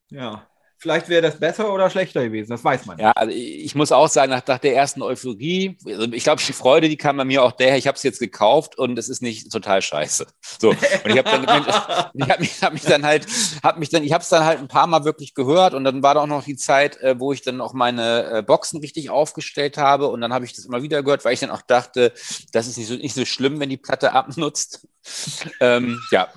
[0.09, 0.49] Ja.
[0.85, 2.99] Vielleicht wäre das besser oder schlechter gewesen, das weiß man.
[2.99, 6.53] Ja, also ich muss auch sagen, nach, nach der ersten Euphorie, also ich glaube, die
[6.53, 9.23] Freude, die kam bei mir auch daher, ich habe es jetzt gekauft und es ist
[9.23, 10.27] nicht total scheiße.
[10.61, 10.69] So.
[10.69, 13.27] Und ich habe habe mich, hab mich dann halt,
[13.63, 16.03] habe mich dann, ich habe es dann halt ein paar Mal wirklich gehört und dann
[16.03, 19.09] war da auch noch die Zeit, äh, wo ich dann auch meine äh, Boxen richtig
[19.09, 22.13] aufgestellt habe und dann habe ich das immer wieder gehört, weil ich dann auch dachte,
[22.53, 24.87] das ist nicht so, nicht so schlimm, wenn die Platte abnutzt.
[25.61, 26.29] ähm, ja.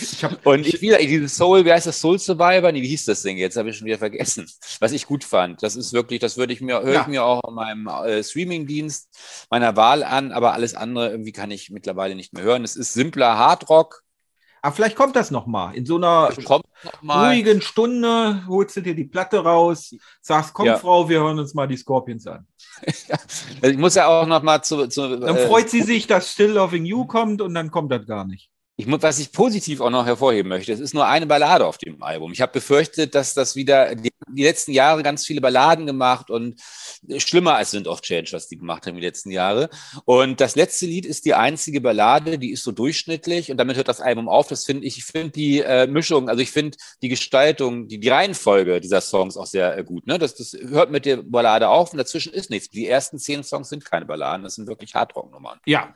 [0.00, 2.70] Ich hab, und ich wieder dieses Soul, wie heißt das, Soul Survivor?
[2.72, 3.36] Nee, wie hieß das Ding?
[3.36, 4.48] Jetzt habe ich schon wieder vergessen.
[4.80, 5.62] Was ich gut fand.
[5.62, 7.00] Das ist wirklich, das würde ich mir, höre ja.
[7.02, 11.50] ich mir auch in meinem äh, Streaming-Dienst meiner Wahl an, aber alles andere irgendwie kann
[11.50, 12.64] ich mittlerweile nicht mehr hören.
[12.64, 14.02] Es ist simpler Hardrock.
[14.64, 15.74] Aber vielleicht kommt das nochmal.
[15.74, 16.30] In so einer
[17.02, 20.78] ruhigen Stunde holst du dir die Platte raus, sagst, komm, ja.
[20.78, 22.46] Frau, wir hören uns mal die Scorpions an.
[22.86, 23.26] also
[23.62, 24.86] ich muss ja auch noch mal zu.
[24.86, 28.06] zu dann äh, freut sie sich, dass Still Loving You kommt und dann kommt das
[28.06, 28.51] gar nicht.
[28.82, 32.02] Ich, was ich positiv auch noch hervorheben möchte, es ist nur eine Ballade auf dem
[32.02, 32.32] Album.
[32.32, 36.60] Ich habe befürchtet, dass das wieder die, die, letzten Jahre ganz viele Balladen gemacht und
[37.18, 39.70] schlimmer als sind of Change, was die gemacht haben die letzten Jahre.
[40.04, 43.86] Und das letzte Lied ist die einzige Ballade, die ist so durchschnittlich und damit hört
[43.86, 44.48] das Album auf.
[44.48, 48.08] Das finde ich, ich finde die äh, Mischung, also ich finde die Gestaltung, die, die
[48.08, 50.08] Reihenfolge dieser Songs auch sehr äh, gut.
[50.08, 50.18] Ne?
[50.18, 52.68] Das, das hört mit der Ballade auf und dazwischen ist nichts.
[52.68, 55.60] Die ersten zehn Songs sind keine Balladen, das sind wirklich Hardrock-Nummern.
[55.66, 55.94] Ja,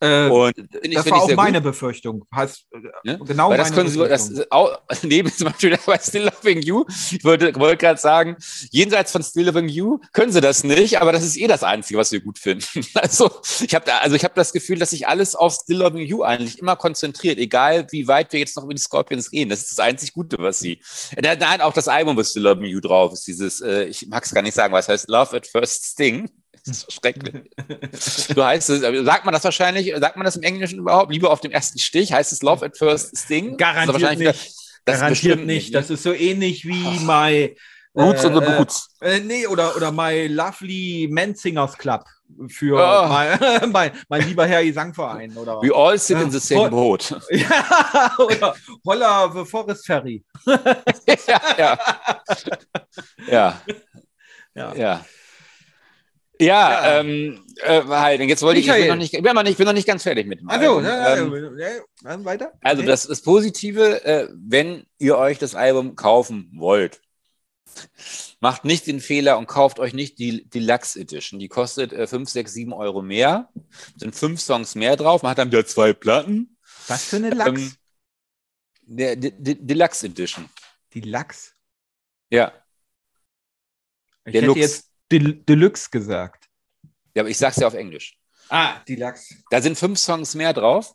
[0.00, 1.72] äh, und ich, das war auch meine gut.
[1.72, 2.26] Befürchtung.
[2.34, 2.66] Heißt,
[3.04, 3.16] ja?
[3.16, 7.22] Genau Weil das können Sie, das auch, neben zum Beispiel bei Still Loving You, ich
[7.22, 8.36] wollte, wollte gerade sagen,
[8.70, 11.98] jenseits von Still Loving You können Sie das nicht, aber das ist eh das Einzige,
[11.98, 12.64] was wir gut finden.
[13.00, 16.06] Also ich habe da, also ich habe das Gefühl, dass sich alles auf Still Loving
[16.06, 19.50] You eigentlich immer konzentriert, egal wie weit wir jetzt noch über die Scorpions reden.
[19.50, 20.80] Das ist das einzig Gute, was sie.
[21.20, 24.34] Nein, auch das Album, wo Still Loving You drauf ist, dieses, äh, ich mag es
[24.34, 26.28] gar nicht sagen, was heißt Love at First Sting.
[26.64, 27.50] Das ist so schrecklich.
[28.34, 31.12] Du heißt es, sagt man das wahrscheinlich, sagt man das im Englischen überhaupt?
[31.12, 32.12] Lieber auf dem ersten Stich?
[32.12, 33.56] Heißt es Love at First Sting?
[33.56, 34.26] Garantiert also nicht.
[34.26, 35.74] Das, das Garantiert nicht.
[35.74, 37.04] Das ist so ähnlich wie oh.
[37.04, 37.56] My
[37.96, 38.88] Roots äh, the Boots.
[39.00, 42.04] Äh, äh, nee, oder, oder My Lovely Men Singers Club
[42.48, 43.08] für oh.
[43.08, 45.36] mein, mein, mein, lieber Herr Gesangverein.
[45.36, 47.10] Oder, We all sit in the same boat.
[47.30, 48.54] ja, oder
[48.86, 50.24] Holla the Forest Ferry.
[50.46, 51.78] ja, ja.
[53.26, 53.62] ja.
[54.54, 54.74] ja.
[54.74, 55.04] ja.
[56.40, 57.00] Ja, ja.
[57.00, 59.66] Ähm, äh, halt, jetzt wollte ich, ich bin noch nicht, ich bin noch nicht, bin
[59.66, 60.84] noch nicht ganz fertig mit dem Also, Album.
[60.84, 61.58] Ja, ähm,
[62.02, 62.52] ja, weiter.
[62.62, 67.00] Also das, das Positive, äh, wenn ihr euch das Album kaufen wollt,
[68.40, 71.38] macht nicht den Fehler und kauft euch nicht die Deluxe Edition.
[71.38, 73.50] Die kostet äh, 5, 6, 7 Euro mehr.
[73.96, 75.22] Sind fünf Songs mehr drauf.
[75.22, 76.56] Man hat dann wieder zwei Platten.
[76.88, 77.50] Was für eine Lachs?
[77.50, 77.72] Ähm,
[78.82, 80.48] der, der, der Deluxe Edition.
[80.94, 81.54] Die Lachs?
[82.30, 82.52] Ja.
[84.24, 84.60] Ich der hätte Lux.
[84.60, 86.48] jetzt Del Deluxe gesagt.
[87.14, 88.16] Ja, aber ich sag's ja auf Englisch.
[88.48, 89.36] Ah, Deluxe.
[89.50, 90.92] Da sind fünf Songs mehr drauf.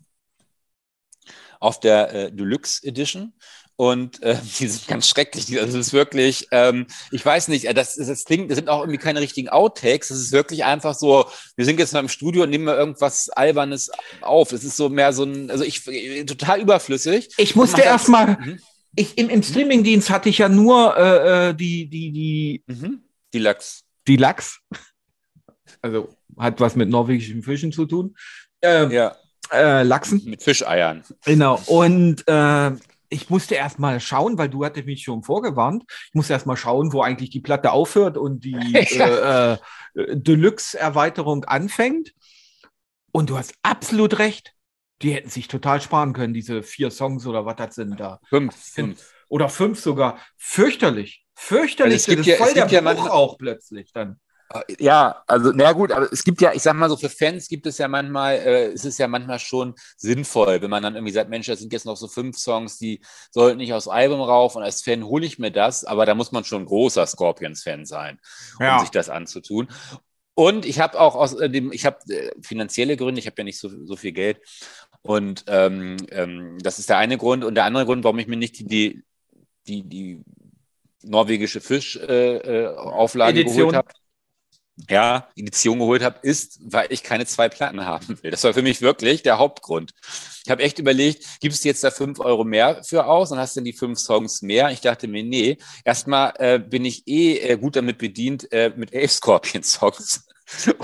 [1.60, 3.34] Auf der äh, Deluxe Edition.
[3.78, 5.48] Und äh, die sind ganz schrecklich.
[5.48, 9.00] Das ist wirklich, ähm, ich weiß nicht, äh, das, das klingt, das sind auch irgendwie
[9.00, 10.10] keine richtigen Outtakes.
[10.10, 11.26] Das ist wirklich einfach so,
[11.56, 14.52] wir sind jetzt mal im Studio und nehmen mal irgendwas Albernes auf.
[14.52, 15.84] Es ist so mehr so ein, also ich,
[16.26, 17.30] total überflüssig.
[17.38, 18.60] Ich musste erstmal, mhm.
[18.96, 22.64] ich, im, im Streamingdienst hatte ich ja nur äh, äh die, die, die.
[22.68, 23.02] Mhm.
[23.34, 24.62] Deluxe die Lachs.
[25.82, 28.16] Also hat was mit norwegischen Fischen zu tun.
[28.62, 29.16] Ähm, ja.
[29.52, 30.22] Äh, Lachsen.
[30.26, 31.04] Mit Fischeiern.
[31.24, 31.62] Genau.
[31.68, 32.72] Und äh,
[33.10, 35.84] ich musste erst mal schauen, weil du hattest mich schon vorgewarnt.
[36.08, 39.58] Ich musste erst mal schauen, wo eigentlich die Platte aufhört und die äh, äh,
[39.96, 42.14] Deluxe-Erweiterung anfängt.
[43.12, 44.54] Und du hast absolut recht.
[45.02, 48.20] Die hätten sich total sparen können, diese vier Songs oder was das sind da.
[48.28, 48.56] Fünf.
[48.56, 49.15] fünf.
[49.28, 50.20] Oder fünf sogar.
[50.38, 51.26] Fürchterlich.
[51.36, 54.20] Fürchterlich, also es gibt ja, voll der ja Bruch auch plötzlich dann.
[54.80, 57.66] Ja, also na gut, aber es gibt ja, ich sag mal so, für Fans gibt
[57.66, 61.32] es ja manchmal, äh, es ist ja manchmal schon sinnvoll, wenn man dann irgendwie sagt,
[61.32, 64.62] Mensch, das sind jetzt noch so fünf Songs, die sollten nicht aufs Album rauf und
[64.62, 68.20] als Fan hole ich mir das, aber da muss man schon ein großer Scorpions-Fan sein,
[68.60, 68.80] um ja.
[68.80, 69.68] sich das anzutun.
[70.36, 73.46] Und ich habe auch aus äh, dem, ich habe äh, finanzielle Gründe, ich habe ja
[73.46, 74.40] nicht so, so viel Geld.
[75.02, 77.44] Und ähm, ähm, das ist der eine Grund.
[77.44, 79.04] Und der andere Grund, warum ich mir nicht die, die,
[79.68, 80.22] die
[81.04, 83.90] norwegische Fischauflage äh, äh geholt habe
[84.90, 88.32] ja, Edition geholt habe, ist, weil ich keine zwei Platten haben will.
[88.32, 89.94] Das war für mich wirklich der Hauptgrund.
[90.44, 93.56] Ich habe echt überlegt, gibst du jetzt da fünf Euro mehr für aus und hast
[93.56, 94.70] dann die fünf Songs mehr?
[94.72, 98.94] Ich dachte mir, nee, erstmal äh, bin ich eh äh, gut damit bedient äh, mit
[98.94, 100.28] elf Scorpion-Songs.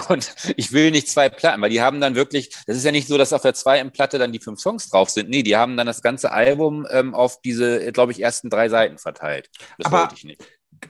[0.09, 3.07] Und ich will nicht zwei Platten, weil die haben dann wirklich, das ist ja nicht
[3.07, 5.29] so, dass auf der zweiten Platte dann die fünf Songs drauf sind.
[5.29, 8.97] Nee, die haben dann das ganze Album ähm, auf diese, glaube ich, ersten drei Seiten
[8.97, 9.49] verteilt.
[9.77, 10.41] Das Aber wollte ich nicht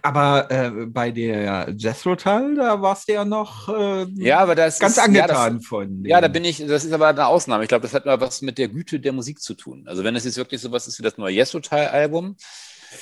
[0.01, 4.97] aber äh, bei der Jethro-Teil, da warst du ja noch äh, ja, aber das ganz
[4.97, 6.05] ist, angetan ja, das, von.
[6.05, 7.63] Ja, da bin ich, das ist aber eine Ausnahme.
[7.63, 9.85] Ich glaube, das hat mal was mit der Güte der Musik zu tun.
[9.87, 12.37] Also wenn es jetzt wirklich so was ist wie das neue Jethro-Teil-Album,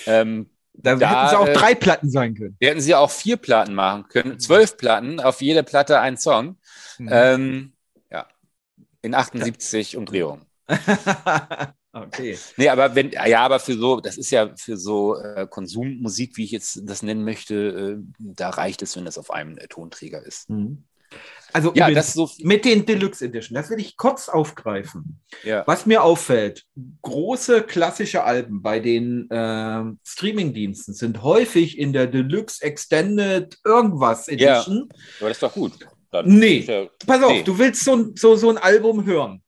[0.08, 2.58] ähm, da, da, hätten sie auch äh, drei Platten sein können.
[2.60, 6.58] Da hätten sie auch vier Platten machen können, zwölf Platten, auf jede Platte ein Song.
[6.97, 7.10] Mhm.
[7.12, 7.73] Ähm,
[8.12, 8.27] ja,
[9.01, 9.99] in 78 ja.
[9.99, 10.45] Umdrehungen.
[11.91, 12.38] Okay.
[12.55, 16.43] Nee, aber wenn, ja, aber für so, das ist ja für so äh, Konsummusik, wie
[16.43, 20.23] ich jetzt das nennen möchte, äh, da reicht es, wenn das auf einem äh, Tonträger
[20.23, 20.49] ist.
[20.49, 20.84] Mhm.
[21.53, 25.19] Also ja, das so mit den Deluxe Edition, das will ich kurz aufgreifen.
[25.43, 25.63] Ja.
[25.65, 26.65] Was mir auffällt,
[27.01, 34.89] große klassische Alben bei den äh, Streaming-Diensten sind häufig in der Deluxe Extended irgendwas Edition.
[34.89, 35.73] Ja, aber das ist doch gut.
[36.12, 37.43] Dann nee, ja, pass auf, nee.
[37.43, 39.43] du willst so, so, so ein Album hören.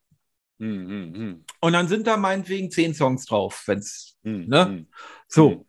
[0.60, 1.46] Hm, hm, hm.
[1.60, 4.86] Und dann sind da meinetwegen zehn Songs drauf, wenn's, hm, ne?
[5.28, 5.66] So.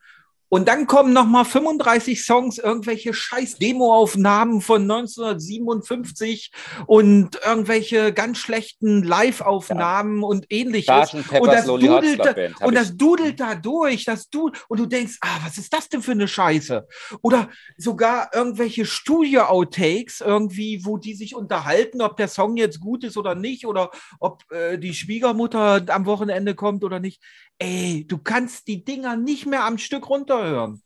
[0.53, 6.53] Und dann kommen noch mal 35 Songs, irgendwelche scheiß Demoaufnahmen von 1957
[6.87, 10.27] und irgendwelche ganz schlechten Live-Aufnahmen ja.
[10.27, 11.15] und ähnliches.
[11.15, 15.39] Und das, dudelt, da, und das dudelt da durch, das du und du denkst, ah,
[15.43, 16.87] was ist das denn für eine Scheiße?
[17.23, 23.17] Oder sogar irgendwelche Studio-Outtakes irgendwie, wo die sich unterhalten, ob der Song jetzt gut ist
[23.17, 27.23] oder nicht oder ob äh, die Schwiegermutter am Wochenende kommt oder nicht.
[27.63, 30.83] Ey, du kannst die Dinger nicht mehr am Stück runterhören.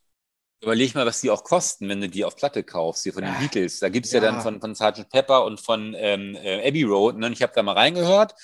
[0.62, 3.34] Überleg mal, was die auch kosten, wenn du die auf Platte kaufst, hier von den
[3.38, 3.78] Beatles.
[3.78, 4.22] Da gibt es ja.
[4.22, 4.30] ja.
[4.30, 5.08] dann von, von Sgt.
[5.10, 7.18] Pepper und von ähm, äh, Abbey Road.
[7.18, 7.26] Ne?
[7.26, 8.34] Und ich habe da mal reingehört.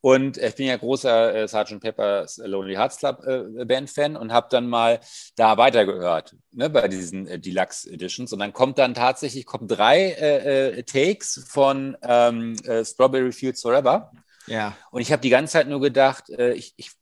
[0.00, 1.80] Und ich bin ja großer äh, Sgt.
[1.80, 5.00] Pepper's Lonely Hearts Club äh, Band-Fan und habe dann mal
[5.34, 8.32] da weitergehört, ne, bei diesen äh, Deluxe Editions.
[8.32, 13.62] Und dann kommt dann tatsächlich kommen drei äh, äh, Takes von ähm, äh, Strawberry Fields
[13.62, 14.12] Forever.
[14.46, 14.76] Ja.
[14.92, 16.92] Und ich habe die ganze Zeit nur gedacht, ich, ich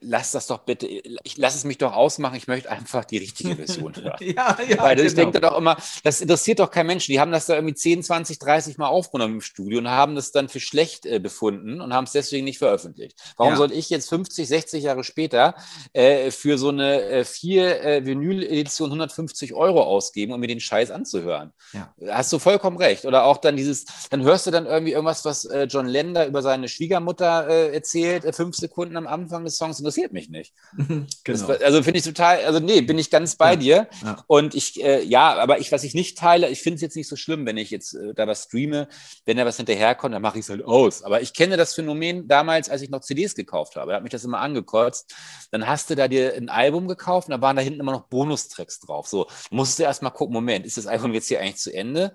[0.00, 3.56] lass das doch bitte, ich lass es mich doch ausmachen, ich möchte einfach die richtige
[3.56, 4.16] Version hören.
[4.20, 5.08] ja, ja, Weil genau.
[5.08, 7.06] ich denke doch immer, das interessiert doch kein Mensch.
[7.06, 10.32] Die haben das da irgendwie 10, 20, 30 Mal aufgenommen im Studio und haben das
[10.32, 13.18] dann für schlecht äh, befunden und haben es deswegen nicht veröffentlicht.
[13.36, 13.56] Warum ja.
[13.56, 15.54] soll ich jetzt 50, 60 Jahre später
[15.92, 20.90] äh, für so eine äh, vier äh, Vinyl-Edition 150 Euro ausgeben, um mir den Scheiß
[20.90, 21.52] anzuhören?
[21.72, 21.94] Ja.
[22.08, 23.04] Hast du vollkommen recht.
[23.04, 26.42] Oder auch dann dieses, dann hörst du dann irgendwie irgendwas, was äh, John Lender über
[26.42, 30.54] seine Schwiegermutter äh, erzählt, äh, fünf Sekunden am Anfang des Songs interessiert mich nicht.
[30.76, 31.06] genau.
[31.24, 33.56] Das, also finde ich total, also nee, bin ich ganz bei ja.
[33.56, 33.88] dir.
[34.02, 34.24] Ja.
[34.26, 37.08] Und ich, äh, ja, aber ich, was ich nicht teile, ich finde es jetzt nicht
[37.08, 38.88] so schlimm, wenn ich jetzt äh, da was streame,
[39.26, 41.02] wenn da was hinterherkommt, dann mache ich es halt aus.
[41.02, 43.90] Aber ich kenne das Phänomen damals, als ich noch CDs gekauft habe.
[43.90, 45.14] Da hat mich das immer angekotzt.
[45.50, 48.08] Dann hast du da dir ein Album gekauft und da waren da hinten immer noch
[48.08, 49.08] Bonustracks drauf.
[49.08, 52.14] So, musst du erst mal gucken, Moment, ist das Album jetzt hier eigentlich zu Ende?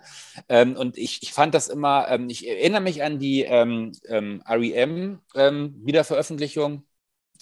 [0.50, 4.42] Ähm, und ich, ich fand das immer, ähm, ich erinnere mich an die ähm, ähm
[4.48, 6.84] REM ähm, Wiederveröffentlichung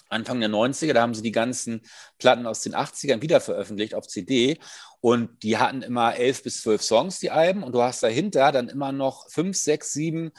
[0.08, 1.82] Anfang der 90er, da haben sie die ganzen
[2.18, 4.58] Platten aus den 80ern wieder veröffentlicht auf CD
[5.00, 8.68] und die hatten immer elf bis zwölf Songs, die Alben, und du hast dahinter dann
[8.68, 10.32] immer noch fünf, sechs, sieben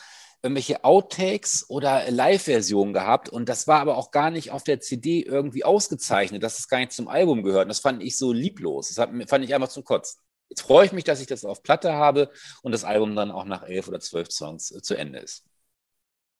[0.43, 5.21] irgendwelche Outtakes oder Live-Versionen gehabt und das war aber auch gar nicht auf der CD
[5.21, 7.63] irgendwie ausgezeichnet, dass es gar nicht zum Album gehört.
[7.63, 8.93] Und das fand ich so lieblos.
[8.93, 10.21] Das fand ich einfach zu kotzen.
[10.49, 12.29] Jetzt freue ich mich, dass ich das auf Platte habe
[12.61, 15.43] und das Album dann auch nach elf oder zwölf Songs äh, zu Ende ist.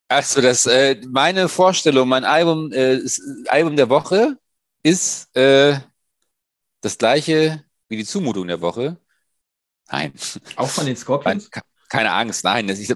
[0.08, 3.02] Also das, äh, meine Vorstellung, mein Album, äh,
[3.50, 4.38] Album der Woche
[4.84, 5.80] ist äh,
[6.82, 8.98] das gleiche wie die Zumutung der Woche.
[9.90, 10.14] Nein.
[10.56, 11.50] Auch von den Scorpions?
[11.90, 12.68] Keine Angst, nein.
[12.68, 12.94] Das, ich,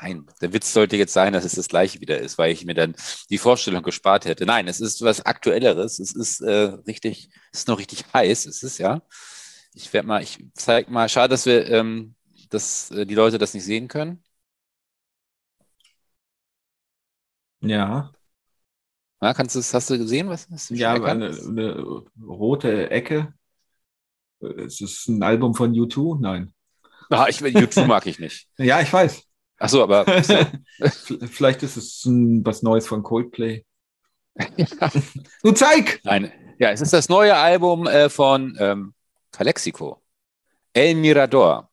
[0.00, 2.74] nein, der Witz sollte jetzt sein, dass es das gleiche wieder ist, weil ich mir
[2.74, 2.94] dann
[3.30, 4.44] die Vorstellung gespart hätte.
[4.44, 5.98] Nein, es ist was Aktuelleres.
[5.98, 8.44] Es ist äh, richtig, es ist noch richtig heiß.
[8.46, 9.00] Es ist ja.
[9.72, 11.08] Ich werde mal, ich zeig mal.
[11.08, 12.14] Schade, dass wir, ähm,
[12.50, 14.22] dass äh, die Leute das nicht sehen können.
[17.60, 18.12] Ja.
[19.20, 23.32] ja kannst du, hast du gesehen, was das Ja, eine, eine rote Ecke.
[24.40, 26.20] Es ist ein Album von U2?
[26.20, 26.52] Nein.
[27.10, 28.48] Ah, ich, U2 mag ich nicht.
[28.58, 29.24] Ja, ich weiß.
[29.58, 30.04] Ach so, aber
[30.82, 33.64] Vielleicht ist es ein, was Neues von Coldplay.
[35.42, 36.00] Du zeig!
[36.04, 36.32] nein.
[36.60, 38.94] Ja, es ist das neue Album äh, von ähm,
[39.32, 40.02] Calexico.
[40.72, 41.70] El Mirador.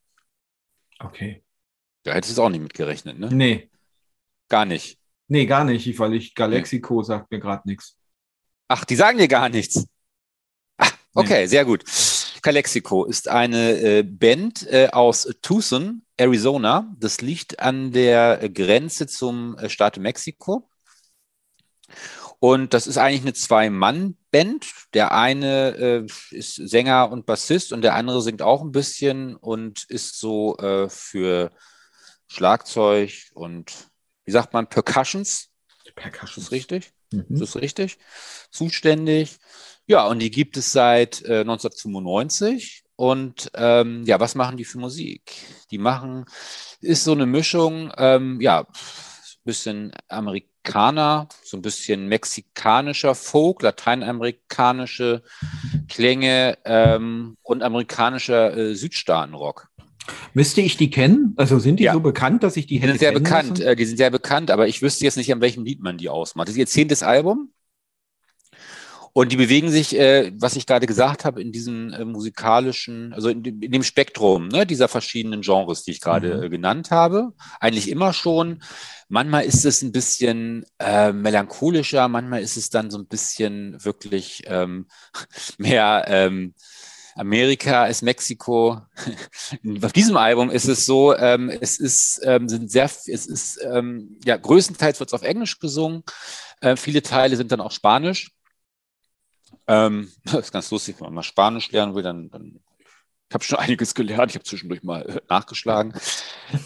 [0.99, 1.43] Okay.
[2.03, 3.29] Da hättest du auch nicht mitgerechnet, ne?
[3.31, 3.69] Nee,
[4.47, 4.99] Gar nicht.
[5.27, 7.97] Nee, gar nicht, weil ich Galexico sagt mir gerade nichts.
[8.67, 9.85] Ach, die sagen dir gar nichts.
[10.77, 11.83] Ah, okay, sehr gut.
[12.41, 16.93] Calexico ist eine äh, Band äh, aus Tucson, Arizona.
[16.99, 20.69] Das liegt an der Grenze zum äh, Staat Mexiko.
[22.39, 24.67] Und das ist eigentlich eine Zwei-Mann-Band.
[24.93, 29.85] Der eine äh, ist Sänger und Bassist und der andere singt auch ein bisschen und
[29.89, 31.51] ist so äh, für
[32.27, 33.73] Schlagzeug und
[34.25, 35.49] wie sagt man, Percussions.
[35.85, 36.43] Ist Percussion.
[36.43, 36.91] das richtig?
[37.11, 37.25] Mhm.
[37.29, 37.97] Ist das richtig?
[38.51, 39.37] Zuständig.
[39.87, 42.83] Ja, und die gibt es seit äh, 1995.
[42.95, 45.33] Und ähm, ja, was machen die für Musik?
[45.69, 46.25] Die machen,
[46.79, 48.65] ist so eine Mischung, ähm, ja, ein
[49.43, 55.23] bisschen Amerikaner, so ein bisschen mexikanischer Folk, lateinamerikanische
[55.89, 59.67] Klänge ähm, und amerikanischer äh, Südstaatenrock.
[60.33, 61.33] Müsste ich die kennen?
[61.37, 61.93] Also sind die Ja.
[61.93, 63.63] so bekannt, dass ich die Die hätte sind sehr bekannt, müssen?
[63.63, 66.09] äh, die sind sehr bekannt, aber ich wüsste jetzt nicht, an welchem Lied man die
[66.09, 66.47] ausmacht.
[66.47, 67.51] Das ist ihr zehntes Album.
[69.13, 73.29] Und die bewegen sich, äh, was ich gerade gesagt habe, in diesem äh, musikalischen, also
[73.29, 76.43] in, dem- in dem Spektrum ne, dieser verschiedenen Genres, die ich gerade Mhm.
[76.43, 77.31] äh, genannt habe.
[77.61, 78.61] Eigentlich immer schon.
[79.07, 84.43] Manchmal ist es ein bisschen äh, melancholischer, manchmal ist es dann so ein bisschen wirklich
[84.47, 84.87] ähm,
[85.57, 86.53] mehr ähm,
[87.15, 88.81] Amerika als Mexiko.
[89.81, 94.19] Auf diesem Album ist es so, ähm, es ist, ähm, sind sehr, es ist, ähm,
[94.25, 96.03] ja, größtenteils wird es auf Englisch gesungen.
[96.61, 98.31] Äh, viele Teile sind dann auch Spanisch.
[99.67, 102.59] Ähm, das ist ganz lustig, wenn man mal Spanisch lernen will, dann, dann
[103.29, 105.93] ich habe schon einiges gelernt, ich habe zwischendurch mal äh, nachgeschlagen.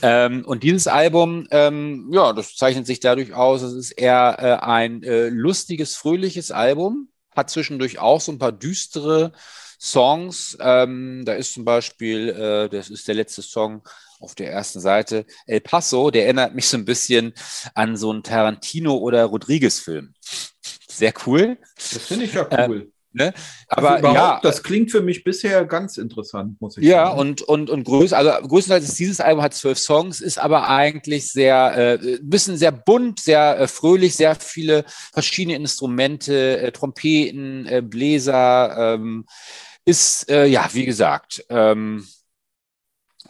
[0.01, 4.65] ähm, und dieses Album, ähm, ja, das zeichnet sich dadurch aus, es ist eher äh,
[4.65, 9.31] ein äh, lustiges, fröhliches Album, hat zwischendurch auch so ein paar düstere
[9.79, 10.57] Songs.
[10.59, 13.81] Ähm, da ist zum Beispiel, äh, das ist der letzte Song
[14.19, 17.33] auf der ersten Seite, El Paso, der erinnert mich so ein bisschen
[17.73, 20.13] an so einen Tarantino- oder Rodriguez-Film.
[20.89, 21.57] Sehr cool.
[21.75, 22.91] Das finde ich ja Äh, cool.
[23.11, 23.33] Ne?
[23.67, 27.19] Aber überhaupt, ja, das klingt für mich bisher ganz interessant, muss ich Ja, sagen.
[27.19, 31.27] und, und, und größ, also größtenteils ist dieses Album hat zwölf Songs, ist aber eigentlich
[31.31, 37.65] sehr, äh, ein bisschen sehr bunt, sehr äh, fröhlich, sehr viele verschiedene Instrumente, äh, Trompeten,
[37.65, 39.25] äh, Bläser, ähm,
[39.89, 42.05] ist, äh, ja, wie gesagt, ähm,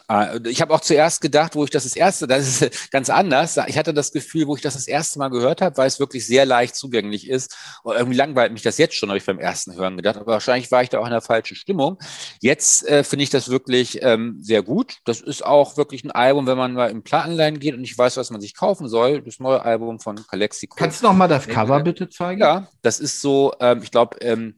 [0.10, 3.58] äh, ich habe auch zuerst gedacht, wo ich das das erste, das ist ganz anders.
[3.68, 6.26] Ich hatte das Gefühl, wo ich das das erste Mal gehört habe, weil es wirklich
[6.26, 7.56] sehr leicht zugänglich ist.
[7.84, 10.18] Und irgendwie langweilt mich das jetzt schon, habe ich beim ersten Hören gedacht.
[10.18, 11.98] Aber wahrscheinlich war ich da auch in der falschen Stimmung.
[12.42, 14.98] Jetzt äh, finde ich das wirklich ähm, sehr gut.
[15.06, 18.18] Das ist auch wirklich ein Album, wenn man mal im Plattenlein geht und nicht weiß,
[18.18, 19.22] was man sich kaufen soll.
[19.22, 20.76] Das neue Album von Calexico.
[20.76, 22.42] Kannst du noch mal das Ja, Cover bitte zeigen?
[22.42, 24.56] Ja, das ist so, ähm, ich glaube, ähm,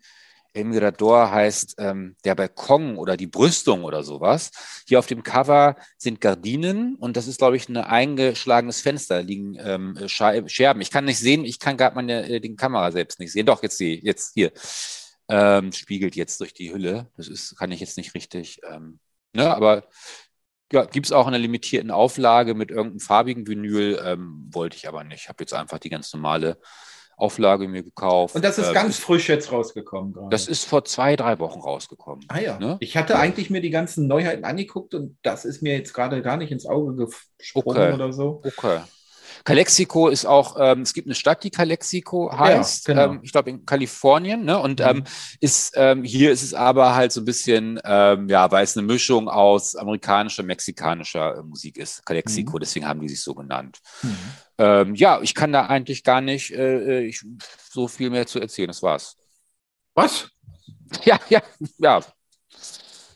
[0.53, 4.51] El heißt ähm, der Balkon oder die Brüstung oder sowas.
[4.87, 9.21] Hier auf dem Cover sind Gardinen und das ist, glaube ich, ein eingeschlagenes Fenster, da
[9.21, 10.81] liegen ähm, Scherben.
[10.81, 13.45] Ich kann nicht sehen, ich kann gerade meine äh, die Kamera selbst nicht sehen.
[13.45, 14.51] Doch, jetzt sehe jetzt hier.
[15.29, 17.09] Ähm, spiegelt jetzt durch die Hülle.
[17.15, 18.59] Das ist, kann ich jetzt nicht richtig.
[18.69, 18.99] Ähm,
[19.33, 19.87] ne, aber
[20.71, 24.87] ja, gibt es auch in einer limitierten Auflage mit irgendeinem farbigen Vinyl, ähm, wollte ich
[24.87, 25.23] aber nicht.
[25.23, 26.57] Ich habe jetzt einfach die ganz normale
[27.21, 28.35] Auflage mir gekauft.
[28.35, 30.29] Und das ist Ähm, ganz frisch jetzt rausgekommen gerade.
[30.29, 32.25] Das ist vor zwei, drei Wochen rausgekommen.
[32.29, 32.57] ah ja.
[32.59, 32.77] ne?
[32.79, 36.37] Ich hatte eigentlich mir die ganzen Neuheiten angeguckt und das ist mir jetzt gerade gar
[36.37, 37.07] nicht ins Auge
[37.37, 37.93] gesprungen Okay.
[37.93, 38.41] oder so.
[38.43, 38.81] Okay.
[39.43, 43.11] Calexico ist auch, ähm, es gibt eine Stadt, die Calexico heißt, genau.
[43.13, 44.57] ähm, ich glaube in Kalifornien, ne?
[44.59, 44.85] Und Mhm.
[44.85, 45.03] ähm,
[45.39, 48.85] ist ähm, hier ist es aber halt so ein bisschen, ähm, ja, weil es eine
[48.85, 53.79] Mischung aus amerikanischer, mexikanischer äh, Musik ist, Calexico, deswegen haben die sich so genannt.
[54.03, 54.17] Mhm.
[54.57, 57.23] Ähm, ja, ich kann da eigentlich gar nicht äh, äh, ich,
[57.71, 59.17] so viel mehr zu erzählen, das war's.
[59.95, 60.29] Was?
[61.05, 61.41] Ja, ja,
[61.77, 62.01] ja.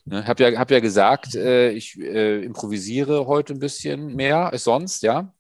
[0.06, 4.64] Ne, hab ja, hab ja gesagt, äh, ich äh, improvisiere heute ein bisschen mehr als
[4.64, 5.34] sonst, ja.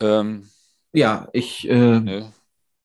[0.00, 0.48] Ähm,
[0.92, 2.32] Ja, ich äh, ne.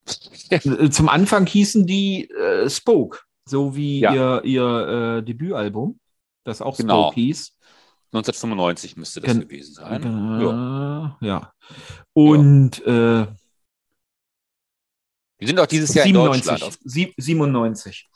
[0.92, 4.14] zum Anfang hießen die äh, Spoke, so wie Ja.
[4.14, 6.00] ihr, ihr äh, Debütalbum,
[6.44, 7.14] das auch Spoke Genau.
[7.14, 7.54] hieß.
[8.14, 10.04] 1995 müsste das Gen- gewesen sein.
[10.04, 11.18] Äh, Ja.
[11.22, 11.54] ja.
[12.14, 13.26] Und äh,
[15.38, 18.10] Wir sind auch dieses Jahr in 97, Deutschland auf, sie- 97.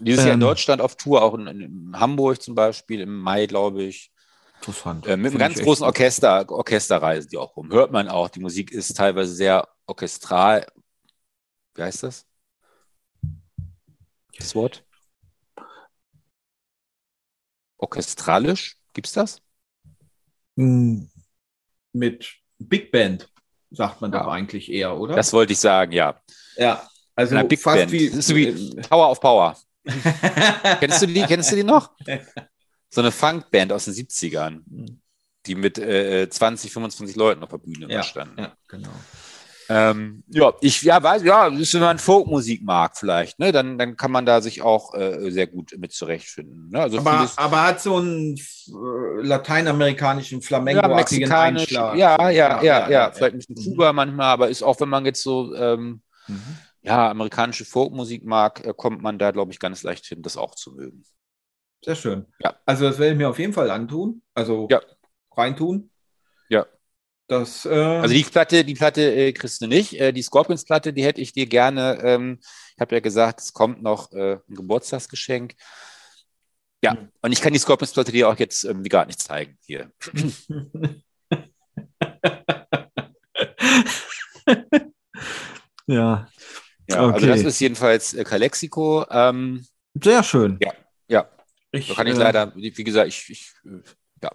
[0.00, 0.46] dieses Jahr in Ähm.
[0.46, 4.10] Deutschland auf Tour, auch in, in Hamburg zum Beispiel, im Mai, glaube ich.
[4.60, 5.06] Interessant.
[5.06, 5.84] Äh, mit einem ganz großen.
[5.84, 7.70] Orchester, Orchester reisen die auch rum.
[7.72, 8.28] Hört man auch.
[8.28, 10.66] Die Musik ist teilweise sehr orchestral.
[11.74, 12.26] Wie heißt das?
[14.38, 14.84] Das Wort?
[17.82, 18.76] orchestralisch.
[18.92, 19.40] Gibt's das?
[20.58, 21.10] Hm,
[21.94, 23.30] Mit Big Band,
[23.70, 24.22] sagt man Ja.
[24.24, 25.14] doch eigentlich eher, oder?
[25.16, 26.20] Das wollte ich sagen, ja.
[26.56, 26.86] ja,
[27.16, 27.92] also Eine Big fast Band.
[27.92, 28.08] wie.
[28.10, 29.56] Das ist wie Power of Power.
[30.80, 31.22] Kennst du die?
[31.22, 31.90] Kennst du die noch?
[32.90, 34.62] So eine Funkband aus den 70ern,
[35.46, 38.38] die mit äh, 20, 25 Leuten auf der Bühne ja, standen.
[38.40, 38.90] ja, genau.
[39.72, 44.10] Ähm, ja, ich ja, weiß, ja, wenn man Folkmusik mag, vielleicht, ne, dann, dann kann
[44.10, 46.70] man da sich auch äh, sehr gut mit zurechtfinden.
[46.70, 46.80] Ne?
[46.80, 51.96] Also Aber, vieles, aber hat so einen äh, lateinamerikanischen ja, Flamenco-artigen mexikanisch, Einschlag.
[51.96, 53.76] ja, ja, ja, ja, vielleicht ein bisschen Mhm.
[53.76, 56.42] Kuba manchmal, aber ist auch, wenn man jetzt so ähm, Mhm.
[56.82, 60.56] ja, amerikanische Folkmusik mag, äh, kommt man da, glaube ich, ganz leicht hin, das auch
[60.56, 61.04] zu mögen.
[61.84, 62.26] Sehr schön.
[62.40, 62.56] Ja.
[62.66, 64.22] Also das werde ich mir auf jeden Fall antun.
[64.34, 64.80] Also Ja.
[65.36, 65.90] reintun.
[66.48, 66.66] Ja.
[67.26, 69.94] Das, äh, Also die Platte, die Platte äh, kriegst du nicht.
[70.00, 71.98] Äh, die Scorpions-Platte, die hätte ich dir gerne.
[72.02, 75.54] Ähm, ich habe ja gesagt, es kommt noch äh, ein Geburtstagsgeschenk.
[76.82, 77.08] Ja, Mhm.
[77.22, 79.90] und ich kann die Scorpions-Platte dir auch jetzt irgendwie gar nicht zeigen hier.
[85.86, 86.26] ja,
[86.88, 87.26] Ja, also Okay.
[87.28, 89.06] das ist jedenfalls äh, Calexico.
[89.10, 89.64] Ähm,
[90.02, 90.58] sehr schön.
[90.60, 90.72] Ja,
[91.08, 91.28] ja.
[91.72, 93.82] Ich, da kann ich äh, leider, wie gesagt, ich, ich äh,
[94.22, 94.30] ja.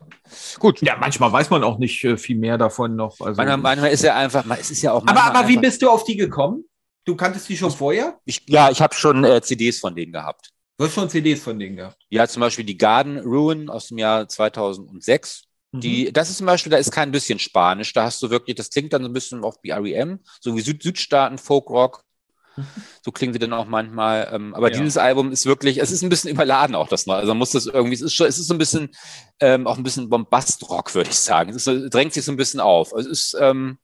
[0.59, 0.81] Gut.
[0.81, 3.19] Ja, manchmal weiß man auch nicht äh, viel mehr davon noch.
[3.19, 5.89] Also, Manchmal, manchmal ist ja einfach, es ist ja auch aber, aber wie bist du
[5.89, 6.65] auf die gekommen?
[7.05, 8.19] Du kanntest die schon vorher?
[8.25, 10.49] ich, Ja, ich habe schon äh, CDs von denen gehabt.
[10.77, 11.97] Du hast schon CDs von denen gehabt.
[12.09, 15.43] Ja, zum Beispiel die Garden Ruin aus dem Jahr 2006.
[15.71, 15.79] Mhm.
[15.79, 17.93] Die, das ist zum Beispiel, da ist kein bisschen Spanisch.
[17.93, 20.61] Da hast du wirklich, das klingt dann so ein bisschen auch wie REM, so wie
[20.61, 22.03] Süd Südstaaten, Folkrock.
[23.03, 24.29] So klingen sie dann auch manchmal.
[24.31, 24.77] Ähm, aber Ja.
[24.77, 27.15] dieses Album ist wirklich, es ist ein bisschen überladen auch das noch.
[27.15, 28.89] Also man muss das irgendwie, es ist schon, es ist so ein bisschen,
[29.39, 31.51] ähm, auch ein bisschen Bombastrock, würde ich sagen.
[31.51, 32.93] Es ist, drängt sich so ein bisschen auf.
[32.93, 33.77] Es ist, ähm,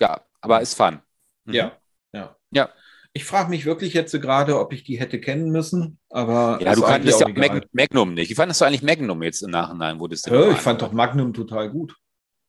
[0.00, 1.00] ja, aber ist fun.
[1.44, 1.54] Mhm.
[1.54, 1.72] Ja,
[2.12, 2.36] ja.
[2.50, 2.68] Ja.
[3.12, 6.74] Ich frage mich wirklich jetzt so gerade, ob ich die hätte kennen müssen, aber Ja,
[6.76, 7.54] du kanntest ja auch auch egal.
[7.56, 8.30] Mag Magnum nicht.
[8.30, 10.92] Wie fandest du eigentlich Magnum jetzt im Nachhinein, wo das denn ich fand doch?
[10.92, 11.96] Magnum total gut.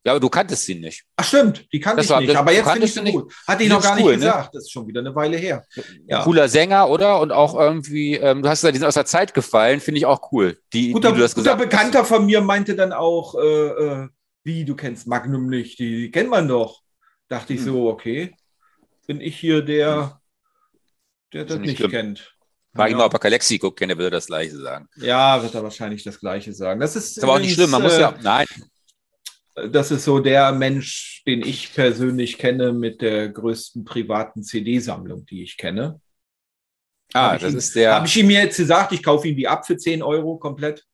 [0.04, 1.04] Ja, aber du kanntest sie nicht.
[1.16, 3.12] Ach stimmt, die kannte Das ich war- nicht, das- aber jetzt finde ich sie sie
[3.12, 3.32] gut.
[3.46, 4.18] Hatte ich Die noch gar nicht cool, ne?
[4.18, 5.64] gesagt, das ist schon wieder eine Weile her.
[6.08, 6.24] Ja.
[6.24, 7.20] Cooler Sänger, oder?
[7.20, 10.06] Und auch irgendwie, ähm, du hast gesagt, die sind aus der Zeit gefallen, finde ich
[10.06, 10.58] auch cool.
[10.72, 14.08] Die, Guter, wie du das guter gesagt Bekannter von mir meinte dann auch, äh, äh,
[14.42, 16.80] wie, du kennst Magnum nicht, die, die kennt man doch.
[17.28, 17.66] Dachte ich Hm.
[17.66, 18.34] so, okay,
[19.06, 20.20] bin ich hier der,
[21.32, 21.90] der das Schon nicht nicht schlimm.
[21.92, 22.18] kennt.
[22.18, 22.28] hast.
[22.74, 22.98] Frag ich Ja.
[22.98, 24.88] mal, ob er Calexico kennt, der würde das Gleiche sagen.
[24.96, 26.80] Ja, wird er wahrscheinlich das Gleiche sagen.
[26.80, 28.46] Das ist, Ist aber auch nicht schlimm, man muss äh, ja, nein,
[29.54, 35.42] Das ist so der Mensch, den ich persönlich kenne mit der größten privaten CD-Sammlung, die
[35.42, 36.00] ich kenne.
[37.12, 39.36] ah, hab ich das ihm- ist der, Habe ich ihm jetzt gesagt, ich kaufe ihm
[39.36, 40.84] die ab für 10 Euro komplett.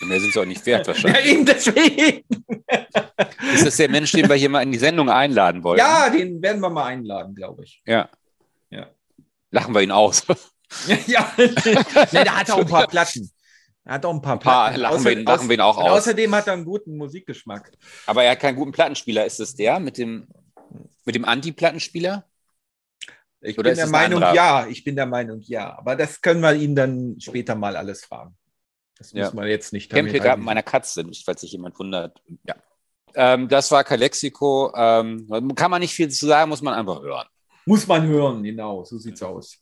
[0.00, 1.26] mehr sind sie auch nicht wert Ja, wahrscheinlich.
[1.26, 2.24] eben deswegen.
[3.54, 5.78] Ist das der Mensch, den wir hier mal in die Sendung einladen wollen?
[5.78, 7.80] Ja, den werden wir mal einladen, glaube ich.
[7.86, 8.08] Ja.
[8.70, 8.90] Ja.
[9.52, 10.24] Lachen wir ihn aus.
[11.06, 11.52] ja, nee,
[12.12, 13.30] der hat auch ein paar Platten.
[13.84, 14.80] Er hat auch ein paar Ein paar Platten.
[14.80, 15.90] lachen, wir ihn, lachen wir ihn auch aus.
[15.90, 17.70] Außerdem hat er einen guten Musikgeschmack.
[18.06, 19.26] Aber er hat keinen guten Plattenspieler.
[19.26, 20.26] Ist es der mit dem,
[21.04, 22.24] mit dem Anti-Plattenspieler?
[23.42, 24.66] Ich Oder bin der Meinung, ja.
[24.68, 25.76] Ich bin der Meinung, ja.
[25.76, 28.34] Aber das können wir ihn dann später mal alles fragen.
[28.96, 29.24] Das Ja.
[29.24, 32.22] muss man jetzt nicht Ich kämpfe hier damit meiner Katze, falls sich jemand wundert.
[32.44, 32.54] Ja.
[33.14, 34.72] Ähm, das war Calexico.
[34.74, 37.26] Ähm, kann man nicht viel zu sagen, muss man einfach hören.
[37.66, 39.58] Muss man hören, genau, so sieht's aus.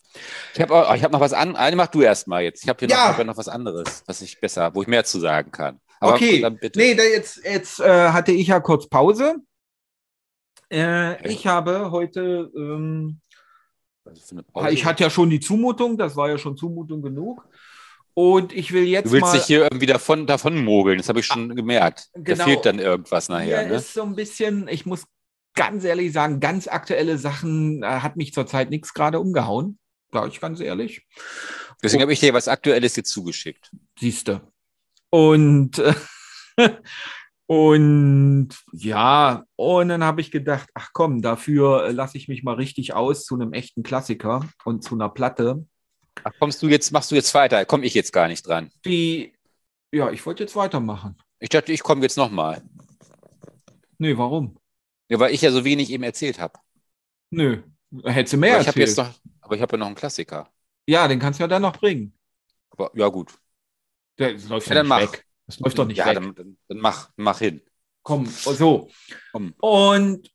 [0.54, 1.54] Ich habe hab noch was an.
[1.56, 2.62] Eine mach du erst mal jetzt.
[2.64, 2.96] Ich habe hier Ja.
[2.96, 5.80] noch, hab ja noch was anderes, was ich besser, wo ich mehr zu sagen kann.
[6.00, 6.78] Aber okay, dann bitte.
[6.80, 9.36] nee, da jetzt, jetzt äh, hatte ich ja kurz Pause.
[10.68, 11.28] Äh, Okay.
[11.28, 13.20] Ich habe heute, ähm,
[14.70, 17.46] ich hatte ja schon die Zumutung, das war ja schon Zumutung genug.
[18.14, 19.32] Und ich will jetzt du willst mal.
[19.38, 22.08] dich hier irgendwie davon, davon mogeln, das habe ich schon gemerkt.
[22.14, 22.38] genau.
[22.38, 23.60] Da fehlt dann irgendwas nachher.
[23.60, 23.74] Hier Ne?
[23.76, 25.04] ist so ein bisschen, ich muss
[25.54, 29.78] ganz ehrlich sagen, ganz aktuelle Sachen äh, hat mich zurzeit nichts gerade umgehauen.
[30.12, 31.06] Sag ich ganz ehrlich.
[31.82, 33.70] Deswegen habe ich dir was Aktuelles hier zugeschickt.
[33.98, 34.42] Siehste.
[35.10, 35.94] Und, äh,
[37.46, 42.94] und ja, und dann habe ich gedacht, ach komm, dafür lasse ich mich mal richtig
[42.94, 45.64] aus zu einem echten Klassiker und zu einer Platte,
[46.24, 47.64] Ach, kommst du jetzt, machst du jetzt weiter?
[47.64, 48.70] Komme ich jetzt gar nicht dran.
[48.84, 49.32] die,
[49.92, 51.16] ja, ich wollte jetzt weitermachen.
[51.38, 52.62] Ich dachte, ich komme jetzt nochmal.
[53.98, 54.56] Nee, warum?
[55.08, 56.58] Ja, weil ich ja so wenig eben erzählt habe.
[57.30, 57.62] Nö,
[58.04, 58.88] hättest du mehr Aber ich habe erzählt.
[58.88, 60.48] jetzt noch, aber ich habe ja noch einen Klassiker.
[60.86, 62.16] ja, den kannst du ja dann noch bringen.
[62.70, 63.34] Aber ja, gut.
[64.18, 65.00] Der das läuft Ja, ja, dann nicht mach.
[65.00, 65.26] weg.
[65.46, 66.14] Das läuft doch nicht ja, weg.
[66.14, 67.62] Dann, dann, dann mach, mach hin.
[68.02, 68.88] Komm, so.
[69.32, 69.54] Komm.
[69.60, 70.28] Und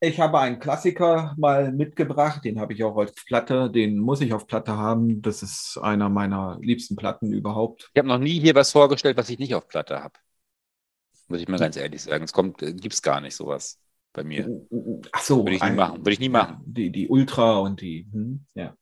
[0.00, 4.32] ich habe einen Klassiker mal mitgebracht, den habe ich auch als Platte, den muss ich
[4.32, 5.22] auf Platte haben.
[5.22, 7.90] Das ist einer meiner liebsten Platten überhaupt.
[7.92, 10.18] Ich habe noch nie hier was vorgestellt, was ich nicht auf Platte habe.
[11.28, 12.24] Muss ich mal ganz ehrlich sagen.
[12.24, 13.78] Es kommt, äh, gibt's gar nicht sowas
[14.12, 14.48] bei mir.
[15.12, 15.44] Ach so.
[15.44, 15.98] Würde ich nie machen.
[15.98, 16.62] Würde ich nie machen.
[16.64, 18.74] Die, die Ultra und die, hm, ja.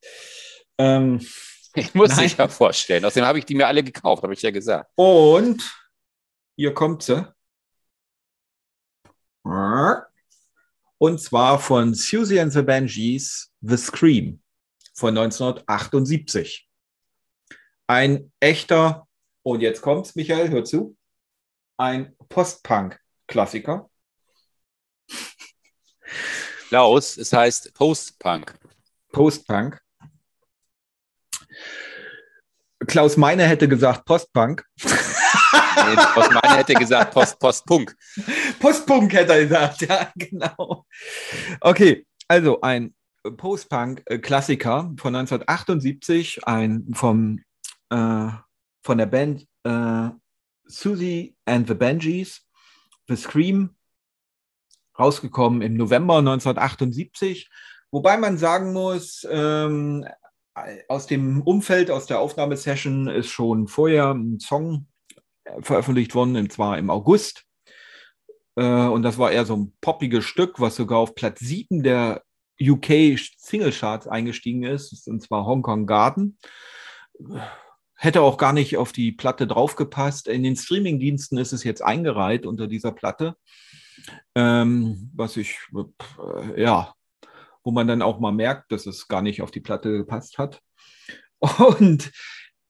[0.77, 1.19] Ähm,
[1.77, 2.27] Ich muss Nein.
[2.27, 3.05] sich ja vorstellen.
[3.05, 4.89] Außerdem habe ich die mir alle gekauft, habe ich ja gesagt.
[4.95, 5.63] Und
[6.55, 7.31] hier kommt sie.
[10.97, 14.41] Und zwar von Susie and the Banshees, The Scream
[14.95, 16.67] von 1978.
[17.85, 19.07] Ein echter,
[19.43, 20.96] und jetzt kommt's, Michael, hör zu,
[21.77, 23.89] ein Post-Punk-Klassiker.
[26.69, 28.53] Klaus, es heißt Post-Punk.
[29.11, 29.79] Post-Punk.
[32.85, 34.63] Klaus Meine hätte gesagt Postpunk.
[34.83, 37.95] Nee, Klaus Meine hätte gesagt Post, Postpunk.
[38.59, 40.85] Postpunk hätte er gesagt, ja, genau.
[41.61, 47.39] Okay, also ein Post-Punk-Klassiker von 1978, ein vom,
[47.89, 48.29] äh,
[48.83, 50.09] von der Band äh,
[50.67, 52.41] Susie and the Benjis,
[53.07, 53.75] The Scream,
[54.97, 57.49] rausgekommen im November 1978.
[57.91, 60.05] Wobei man sagen muss, ähm,
[60.87, 64.87] aus dem Umfeld, aus der Aufnahmesession ist schon vorher ein Song
[65.61, 67.45] veröffentlicht worden, und zwar im August.
[68.55, 72.23] Äh, und das war eher so ein poppiges Stück, was sogar auf Platz 7 der
[72.59, 76.37] UK Single Charts eingestiegen ist, und zwar Hong Kong Garden.
[77.97, 80.27] Hätte auch gar nicht auf die Platte draufgepasst.
[80.27, 83.35] In den Streamingdiensten ist es jetzt eingereiht unter dieser Platte.
[84.35, 86.93] Ähm, was ich, äh, ja,
[87.63, 90.61] wo man dann auch mal merkt, dass es gar nicht auf die Platte gepasst hat.
[91.79, 92.11] Und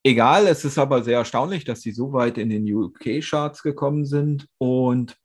[0.04, 4.48] egal, es ist aber sehr erstaunlich, dass sie so weit in den UK-Charts gekommen sind
[4.58, 5.18] und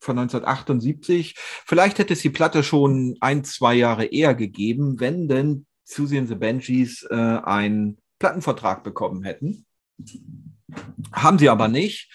[0.00, 1.34] von 1978.
[1.36, 6.28] Vielleicht hätte es die Platte schon ein, zwei Jahre eher gegeben, wenn denn Susie and
[6.28, 9.66] the Banshees äh, einen Plattenvertrag bekommen hätten.
[11.12, 12.10] Haben sie aber nicht.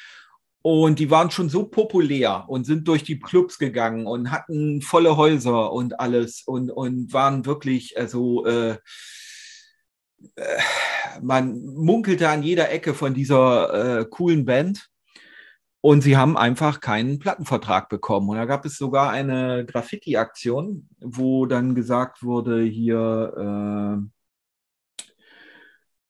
[0.62, 5.18] Und die waren schon so populär und sind durch die Clubs gegangen und hatten volle
[5.18, 8.78] Häuser und alles und, und waren wirklich, also äh,
[10.36, 10.60] äh,
[11.22, 14.88] man munkelte an jeder Ecke von dieser äh, coolen Band.
[15.82, 18.30] Und sie haben einfach keinen Plattenvertrag bekommen.
[18.30, 23.99] Und da gab es sogar eine Graffiti-Aktion, wo dann gesagt wurde, hier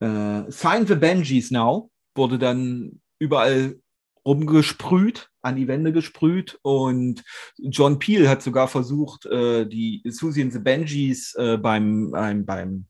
[0.04, 3.80] äh, Sign the Benjis now, wurde dann überall
[4.26, 6.60] rumgesprüht, an die Wände gesprüht.
[6.62, 7.24] Und
[7.58, 12.86] John Peel hat sogar versucht, äh, die Susie and the Benjis äh, beim, beim, beim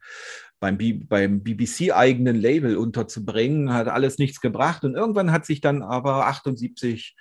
[0.60, 0.78] beim,
[1.10, 4.86] beim BBC-eigenen Label unterzubringen, hat alles nichts gebracht.
[4.86, 7.18] Und irgendwann hat sich dann aber 78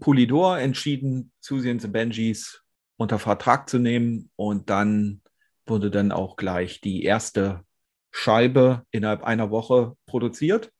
[0.00, 2.62] Polydor entschieden, Susie and the Benjis
[2.96, 4.28] unter Vertrag zu nehmen.
[4.34, 5.22] Und dann
[5.66, 7.62] wurde dann auch gleich die erste
[8.16, 10.72] Scheibe innerhalb einer Woche produziert.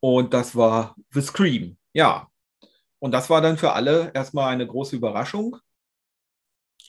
[0.00, 1.76] Und das war The Scream.
[1.92, 2.28] Ja.
[2.98, 5.58] Und das war dann für alle erstmal eine große Überraschung,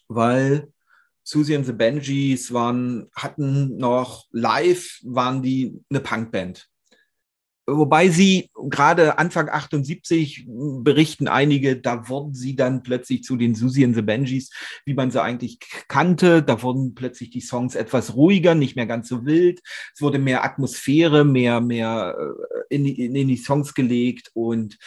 [0.07, 0.71] weil
[1.23, 6.69] Susie and the Benjis waren, hatten noch live, waren die eine Punkband.
[7.65, 13.85] Wobei sie gerade Anfang 78 berichten einige, da wurden sie dann plötzlich zu den Susie
[13.85, 14.51] and the Benjis,
[14.85, 16.43] wie man sie eigentlich kannte.
[16.43, 19.61] Da wurden plötzlich die Songs etwas ruhiger, nicht mehr ganz so wild.
[19.93, 24.77] Es wurde mehr Atmosphäre, mehr, mehr äh, in die, in die Songs gelegt und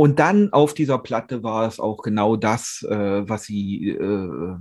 [0.00, 4.56] und dann auf dieser Platte war es auch genau das, äh, was sie äh,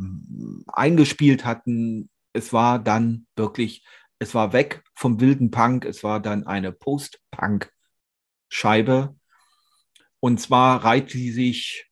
[0.68, 2.10] eingespielt hatten.
[2.34, 3.86] Es war dann wirklich
[4.20, 9.16] es war weg vom wilden Punk, es war dann eine Post-Punk-Scheibe.
[10.20, 11.90] Und zwar reiht sie sich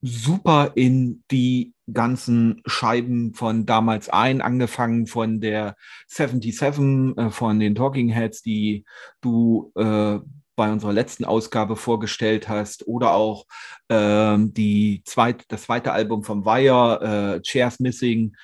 [0.00, 5.76] super in die ganzen Scheiben von damals ein, angefangen von der
[6.08, 8.84] 77, äh, von den Talking Heads, die
[9.20, 10.18] du äh,
[10.54, 13.46] bei unserer letzten Ausgabe vorgestellt hast, oder auch
[13.88, 18.34] äh, die zweit, das zweite Album vom Wire, äh, Chairs Missing,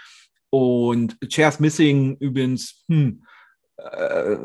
[0.51, 3.25] und Chairs Missing übrigens hm,
[3.77, 4.37] äh,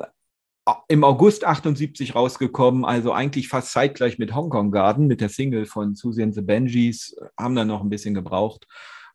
[0.87, 5.65] im August 78 rausgekommen, also eigentlich fast zeitgleich mit Hong Kong Garden, mit der Single
[5.65, 8.67] von Susie and the Benjis, haben dann noch ein bisschen gebraucht,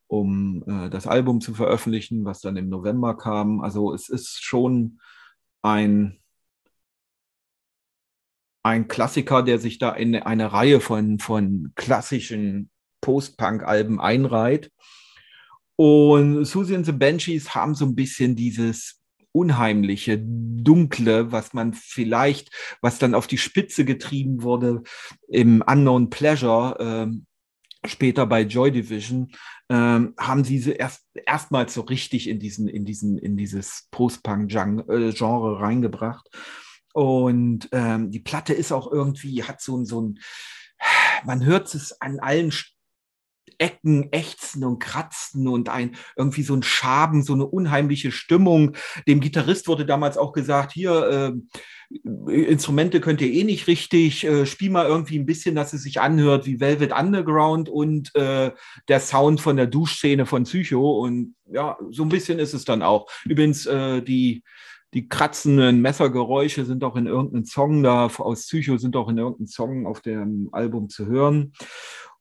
[0.07, 3.61] um äh, das Album zu veröffentlichen, was dann im November kam.
[3.61, 5.01] Also es ist schon
[5.63, 6.21] ein,
[8.63, 12.71] ein Klassiker, der sich da in eine Reihe von, von klassischen
[13.01, 14.71] Post-Punk-Alben einreiht.
[15.81, 19.01] Und Susie and the Banshees haben so ein bisschen dieses
[19.31, 22.51] unheimliche, dunkle, was man vielleicht,
[22.81, 24.83] was dann auf die Spitze getrieben wurde
[25.29, 27.27] im Unknown Pleasure, ähm,
[27.87, 29.31] später bei Joy Division,
[29.69, 35.61] ähm, haben sie sie erst erstmals so richtig in diesen, in diesen, in dieses Post-Punk-Genre
[35.61, 36.29] reingebracht.
[36.93, 40.19] Und ähm, die Platte ist auch irgendwie, hat so, so ein,
[41.25, 42.51] man hört es an allen
[43.59, 48.77] Ecken ächzen und kratzen und ein irgendwie so ein Schaben, so eine unheimliche Stimmung.
[49.07, 51.33] Dem Gitarrist wurde damals auch gesagt, hier, äh,
[52.31, 56.01] Instrumente könnt ihr eh nicht richtig, äh, spiel mal irgendwie ein bisschen, dass es sich
[56.01, 58.53] anhört wie Velvet Underground und äh,
[58.89, 60.99] der Sound von der Duschszene von Psycho.
[60.99, 63.09] Und ja, so ein bisschen ist es dann auch.
[63.25, 64.43] Übrigens, äh, die
[64.95, 69.47] die kratzenden Messergeräusche sind auch in irgendeinem Song da aus Psycho sind auch in irgendeinem
[69.47, 71.53] Song auf dem Album zu hören.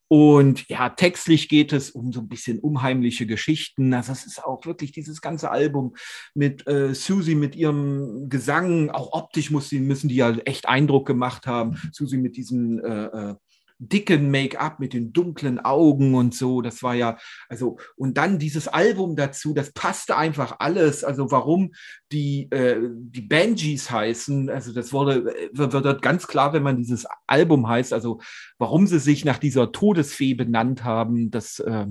[0.09, 3.93] Und ja, textlich geht es um so ein bisschen unheimliche Geschichten.
[3.93, 5.95] Also es ist auch wirklich dieses ganze Album
[6.33, 11.07] mit äh, Susie mit ihrem Gesang, auch optisch muss sie, müssen die ja echt Eindruck
[11.07, 11.77] gemacht haben.
[11.91, 13.35] Susie mit diesen äh, äh
[13.79, 16.61] dicken Make-up mit den dunklen Augen und so.
[16.61, 17.17] Das war ja,
[17.49, 21.03] also, und dann dieses Album dazu, das passte einfach alles.
[21.03, 21.73] Also, warum
[22.11, 27.05] die, äh, die Benjis heißen, also, das wurde, wird, wird ganz klar, wenn man dieses
[27.27, 28.19] Album heißt, also,
[28.57, 31.85] warum sie sich nach dieser Todesfee benannt haben, das, äh,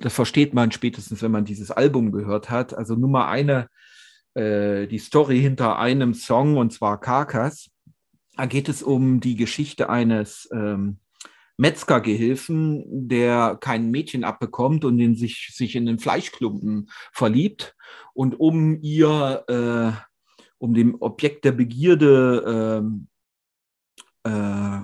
[0.00, 2.74] das versteht man spätestens, wenn man dieses Album gehört hat.
[2.74, 3.68] Also, Nummer eine,
[4.34, 7.70] äh, die Story hinter einem Song, und zwar Karkas
[8.38, 11.00] da geht es um die Geschichte eines ähm,
[11.56, 17.74] Metzgergehilfen, der kein Mädchen abbekommt und in sich, sich in den Fleischklumpen verliebt.
[18.14, 19.90] Und um ihr, äh,
[20.58, 22.84] um dem Objekt der Begierde
[24.24, 24.82] äh, äh,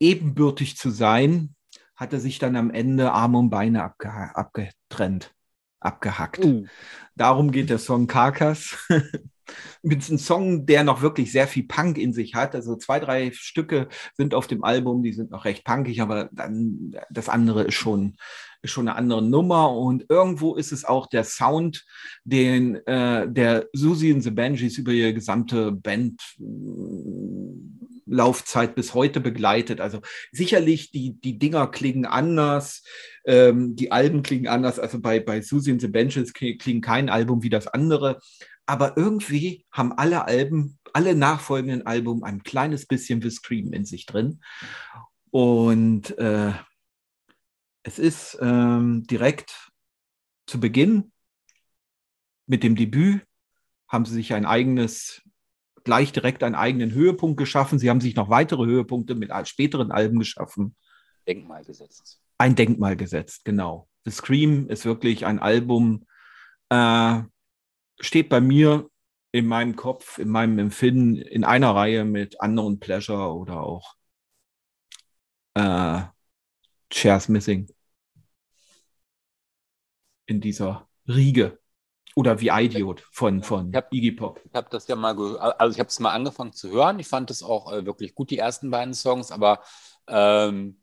[0.00, 1.54] ebenbürtig zu sein,
[1.96, 5.34] hat er sich dann am Ende Arme und Beine abge abgetrennt,
[5.80, 6.42] abgehackt.
[6.42, 6.64] Uh.
[7.14, 8.74] Darum geht der Song Karkas.
[9.82, 12.54] mit einem Song, der noch wirklich sehr viel Punk in sich hat.
[12.54, 16.94] Also zwei, drei Stücke sind auf dem Album, die sind noch recht punkig, aber dann
[17.10, 18.16] das andere ist schon,
[18.62, 19.72] ist schon eine andere Nummer.
[19.72, 21.84] Und irgendwo ist es auch der Sound,
[22.24, 26.20] den äh, der Susie and the Banshees über ihre gesamte Band
[28.06, 29.80] Laufzeit bis heute begleitet.
[29.80, 32.82] Also sicherlich, die, die Dinger klingen anders,
[33.26, 34.78] ähm, die Alben klingen anders.
[34.78, 38.20] Also bei, bei Susie and the Benches klingen kein Album wie das andere
[38.66, 44.06] aber irgendwie haben alle Alben, alle nachfolgenden Alben ein kleines bisschen The Scream in sich
[44.06, 44.40] drin.
[45.30, 46.52] Und äh,
[47.82, 49.70] es ist ähm, direkt
[50.46, 51.12] zu Beginn
[52.46, 53.22] mit dem Debüt
[53.88, 55.22] haben sie sich ein eigenes,
[55.84, 57.78] gleich direkt einen eigenen Höhepunkt geschaffen.
[57.78, 60.74] Sie haben sich noch weitere Höhepunkte mit späteren Alben geschaffen.
[61.26, 62.20] Denkmal gesetzt.
[62.38, 63.88] Ein Denkmal gesetzt, genau.
[64.04, 66.06] The Scream ist wirklich ein Album,
[66.68, 67.22] äh,
[68.00, 68.88] steht bei mir
[69.32, 73.94] in meinem Kopf, in meinem Empfinden in einer Reihe mit Unknown Pleasure oder auch
[75.54, 76.02] äh,
[76.92, 77.68] Shares Missing.
[80.26, 81.58] In dieser Riege.
[82.14, 84.40] Oder wie Idiot von, von hab, Iggy Pop.
[84.42, 86.98] Ich habe das ja mal, also ich habe es mal angefangen zu hören.
[86.98, 89.62] Ich fand es auch äh, wirklich gut, die ersten beiden Songs, aber
[90.08, 90.80] ähm,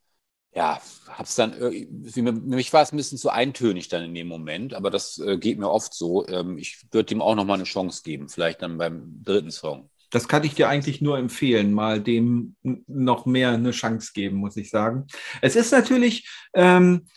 [0.56, 4.74] ja, hab's dann, für mich war es ein bisschen zu eintönig dann in dem Moment,
[4.74, 6.28] aber das äh, geht mir oft so.
[6.28, 9.90] Ähm, ich würde ihm auch nochmal eine Chance geben, vielleicht dann beim dritten Song.
[10.12, 14.58] Das kann ich dir eigentlich nur empfehlen, mal dem noch mehr eine Chance geben, muss
[14.58, 15.08] ich sagen.
[15.42, 17.08] Es ist natürlich, ähm,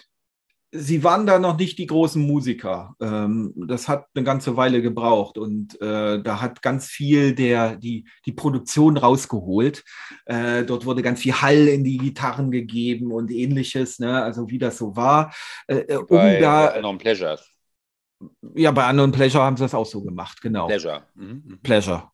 [0.77, 2.95] sie waren da noch nicht die großen Musiker.
[3.01, 8.09] Ähm, das hat eine ganze Weile gebraucht und äh, da hat ganz viel der, die,
[8.25, 9.85] die Produktion rausgeholt.
[10.27, 14.23] Äh, dort wurde ganz viel Hall in die Gitarren gegeben und ähnliches, ne?
[14.23, 15.35] also wie das so war.
[15.67, 17.39] Äh, um bei, da, bei Unknown Pleasure.
[18.55, 20.67] Ja, bei Unknown Pleasure haben sie das auch so gemacht, genau.
[20.67, 21.03] Pleasure.
[21.15, 21.43] Mhm.
[21.47, 21.59] mhm.
[21.63, 22.11] Pleasure.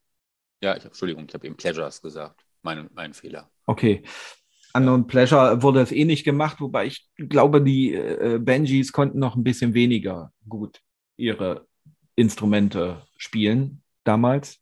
[0.63, 2.45] Ja, ich, Entschuldigung, ich habe eben Pleasures gesagt.
[2.63, 3.51] Mein, mein Fehler.
[3.67, 4.03] Okay.
[4.75, 9.37] Unknown Pleasure wurde es eh nicht gemacht, wobei ich glaube, die äh, Benjis konnten noch
[9.37, 10.81] ein bisschen weniger gut
[11.16, 11.66] ihre
[12.14, 14.59] Instrumente spielen damals.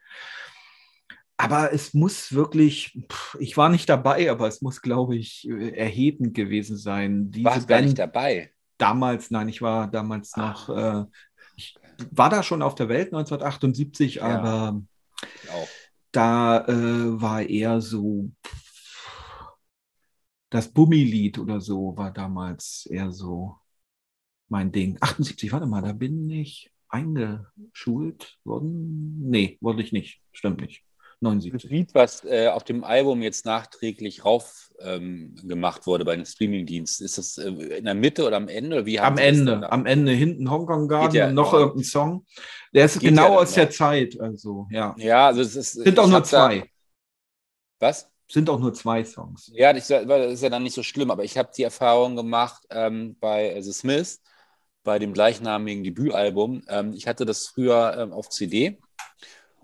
[1.37, 2.99] Aber es muss wirklich,
[3.39, 7.31] ich war nicht dabei, aber es muss, glaube ich, erhebend gewesen sein.
[7.31, 8.53] Diese Warst Band, nicht dabei?
[8.77, 10.49] Damals, nein, ich war damals ah.
[10.49, 11.05] noch, äh,
[11.57, 11.77] ich
[12.11, 14.23] war da schon auf der Welt 1978, ja.
[14.23, 14.83] aber
[16.13, 18.31] da äh, war eher so,
[20.51, 23.57] das Bummi-Lied oder so war damals eher so
[24.49, 24.99] mein Ding.
[25.01, 29.31] 78, warte mal, da bin ich eingeschult worden.
[29.31, 30.21] Nee, wurde ich nicht.
[30.33, 30.85] Stimmt nicht.
[31.21, 31.53] 79.
[31.53, 36.25] Das Lied, was äh, auf dem Album jetzt nachträglich rauf ähm, gemacht wurde bei den
[36.25, 38.87] Streamingdiensten, ist das äh, in der Mitte oder am Ende?
[38.87, 42.27] Wie am Ende, am Ende hinten Hongkong Garden ja, und noch irgendein Song.
[42.75, 44.95] Der ist genau ja aus der Zeit, also ja.
[44.99, 46.61] Ja, also es ist, sind auch nur zwei.
[46.61, 46.67] Da,
[47.81, 48.11] was?
[48.31, 49.51] Sind auch nur zwei Songs.
[49.55, 53.17] Ja, das ist ja dann nicht so schlimm, aber ich habe die Erfahrung gemacht ähm,
[53.21, 54.23] bei The Smiths,
[54.85, 56.63] bei dem gleichnamigen Debütalbum.
[56.69, 58.79] Ähm, ich hatte das früher ähm, auf CD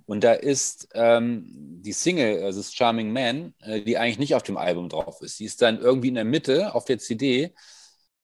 [0.06, 1.44] und da ist ähm,
[1.82, 5.40] die Single, also Charming Man, äh, die eigentlich nicht auf dem Album drauf ist.
[5.40, 7.52] Die ist dann irgendwie in der Mitte auf der CD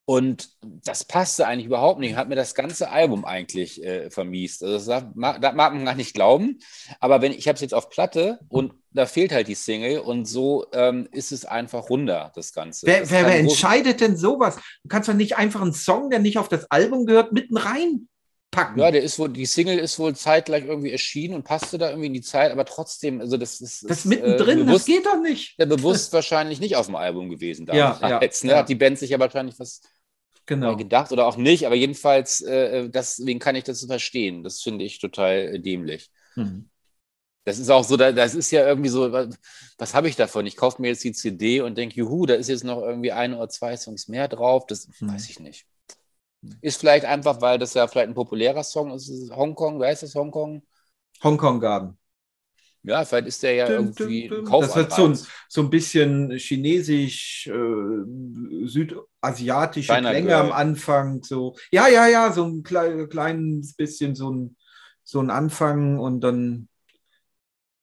[0.04, 2.16] und das passte eigentlich überhaupt nicht.
[2.16, 4.64] Hat mir das ganze Album eigentlich äh, vermiest.
[4.64, 6.58] Also das mag, das mag man gar nicht glauben.
[6.98, 10.26] Aber wenn ich habe es jetzt auf Platte und da fehlt halt die Single und
[10.26, 12.86] so ähm, ist es einfach runder, das Ganze.
[12.86, 14.56] Wer, das wer, wer entscheidet denn sowas?
[14.82, 18.08] Du kannst doch nicht einfach einen Song, der nicht auf das Album gehört, mitten rein
[18.52, 18.78] packen.
[18.78, 22.06] Ja, der ist wohl, die Single ist wohl zeitgleich irgendwie erschienen und passte da irgendwie
[22.06, 23.90] in die Zeit, aber trotzdem, also das ist.
[23.90, 25.58] Das ist mittendrin, äh, bewusst, das geht doch nicht.
[25.58, 28.00] Der bewusst wahrscheinlich nicht auf dem Album gewesen damals.
[28.00, 28.56] Ja, ja, ne?
[28.56, 29.80] Hat die Band sich ja wahrscheinlich was
[30.46, 30.76] genau.
[30.76, 34.44] gedacht oder auch nicht, aber jedenfalls, äh, deswegen kann ich das verstehen.
[34.44, 36.10] Das finde ich total äh, dämlich.
[36.36, 36.68] Mhm.
[37.44, 39.36] Das ist auch so, das ist ja irgendwie so, was,
[39.76, 40.46] was habe ich davon?
[40.46, 43.34] Ich kaufe mir jetzt die CD und denke, juhu, da ist jetzt noch irgendwie ein
[43.34, 44.66] oder zwei Songs mehr drauf.
[44.66, 45.12] Das mhm.
[45.12, 45.66] weiß ich nicht.
[46.60, 49.10] Ist vielleicht einfach, weil das ja vielleicht ein populärer Song ist.
[49.34, 50.62] Hongkong, wer ist das Hongkong?
[51.22, 51.98] Hongkong Garden.
[52.84, 54.60] Ja, vielleicht ist der ja dum, irgendwie dum, dum.
[54.60, 55.18] Das wird so ein,
[55.48, 60.40] so ein bisschen chinesisch, äh, südasiatische Klänge Girl.
[60.40, 61.22] am Anfang.
[61.22, 61.54] So.
[61.70, 64.56] Ja, ja, ja, so ein klein, kleines bisschen so ein,
[65.04, 66.68] so ein Anfang und dann.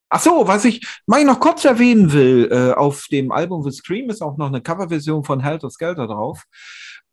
[0.10, 4.10] Ach so, was ich, mal noch kurz erwähnen will, äh, auf dem Album The Scream
[4.10, 6.43] ist auch noch eine Coverversion von Helter Skelter drauf.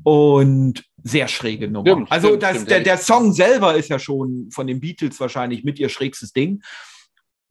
[0.03, 1.91] Und sehr schräge Nummer.
[1.91, 5.19] Stimmt, also stimmt, das, stimmt, der, der Song selber ist ja schon von den Beatles
[5.21, 6.63] wahrscheinlich mit ihr schrägstes Ding.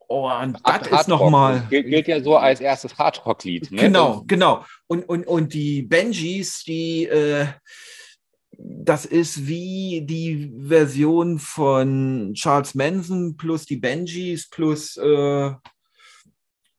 [0.08, 1.66] Oh, und das ist nochmal.
[1.70, 3.72] Gilt, gilt ja so als erstes Hardrock-Lied.
[3.72, 3.82] Ne?
[3.82, 4.64] Genau, genau.
[4.88, 7.48] Und, und, und die Benjis, die, äh,
[8.58, 15.54] das ist wie die Version von Charles Manson plus die Benjis plus äh,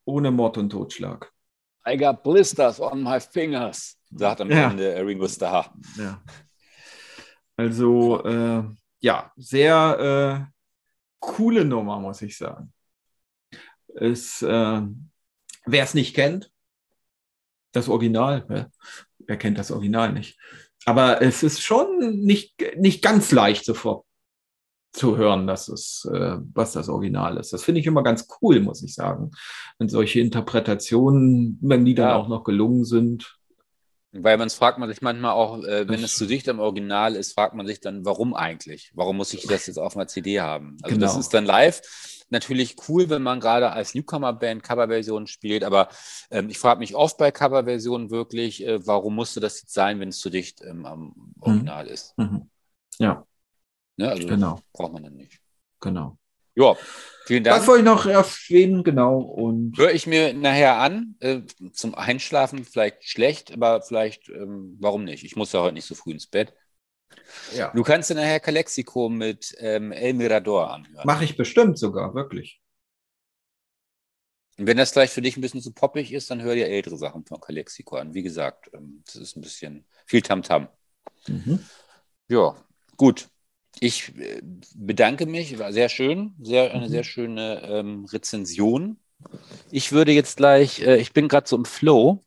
[0.04, 1.32] ohne Mord und Totschlag.
[1.88, 4.70] I got blisters on my fingers, sagt am ja.
[4.70, 5.72] Ende Ringo Starr.
[5.96, 6.20] Ja.
[7.56, 8.64] Also, äh,
[9.00, 10.52] ja, sehr äh,
[11.20, 12.72] coole Nummer, muss ich sagen.
[13.94, 14.82] Es, äh,
[15.64, 16.50] wer es nicht kennt,
[17.72, 18.70] das Original, wer,
[19.18, 20.38] wer kennt das Original nicht?
[20.86, 24.04] Aber es ist schon nicht, nicht ganz leicht sofort
[24.92, 27.52] zu hören, dass es, äh, was das Original ist.
[27.52, 29.32] Das finde ich immer ganz cool, muss ich sagen.
[29.78, 32.16] Wenn solche Interpretationen, wenn die dann ja.
[32.16, 33.35] auch noch gelungen sind.
[34.12, 37.34] Weil man fragt man sich manchmal auch, äh, wenn es zu dicht am Original ist,
[37.34, 38.90] fragt man sich dann, warum eigentlich?
[38.94, 40.78] Warum muss ich das jetzt auf einer CD haben?
[40.82, 41.06] Also genau.
[41.06, 41.82] das ist dann live
[42.30, 45.88] natürlich cool, wenn man gerade als Newcomer-Band Coverversionen spielt, aber
[46.30, 50.08] ähm, ich frage mich oft bei Coverversionen wirklich, äh, warum musste das jetzt sein, wenn
[50.08, 51.34] es zu dicht ähm, am mhm.
[51.40, 51.90] Original mhm.
[51.90, 52.18] ist?
[52.18, 52.50] Mhm.
[52.98, 53.26] Ja.
[53.96, 54.08] Ne?
[54.08, 54.60] Also genau.
[54.72, 55.40] braucht man dann nicht.
[55.80, 56.18] Genau.
[56.56, 56.76] Ja,
[57.26, 57.58] vielen Dank.
[57.58, 59.18] Das wollte ich noch erwähnen, genau.
[59.18, 61.42] Und Höre ich mir nachher an, äh,
[61.72, 65.22] zum Einschlafen vielleicht schlecht, aber vielleicht, ähm, warum nicht?
[65.22, 66.54] Ich muss ja heute nicht so früh ins Bett.
[67.54, 67.70] Ja.
[67.74, 71.06] Du kannst dir nachher Calexico mit ähm, El Mirador anhören.
[71.06, 72.60] Mache ich bestimmt sogar, wirklich.
[74.58, 76.96] Und wenn das gleich für dich ein bisschen zu poppig ist, dann hör dir ältere
[76.96, 78.14] Sachen von Calexico an.
[78.14, 80.68] Wie gesagt, ähm, das ist ein bisschen viel Tamtam.
[81.26, 81.32] -Tam.
[81.32, 81.60] Mhm.
[82.28, 82.56] Ja,
[82.96, 83.28] gut.
[83.80, 84.40] Ich äh,
[84.74, 86.90] bedanke mich, war sehr schön, sehr, eine mhm.
[86.90, 88.98] sehr schöne ähm, Rezension.
[89.70, 92.24] Ich würde jetzt gleich, äh, ich bin gerade so im Flow.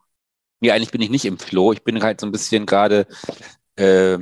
[0.62, 1.72] Ja, eigentlich bin ich nicht im Flow.
[1.74, 3.08] Ich bin halt so ein bisschen gerade
[3.76, 4.20] äh,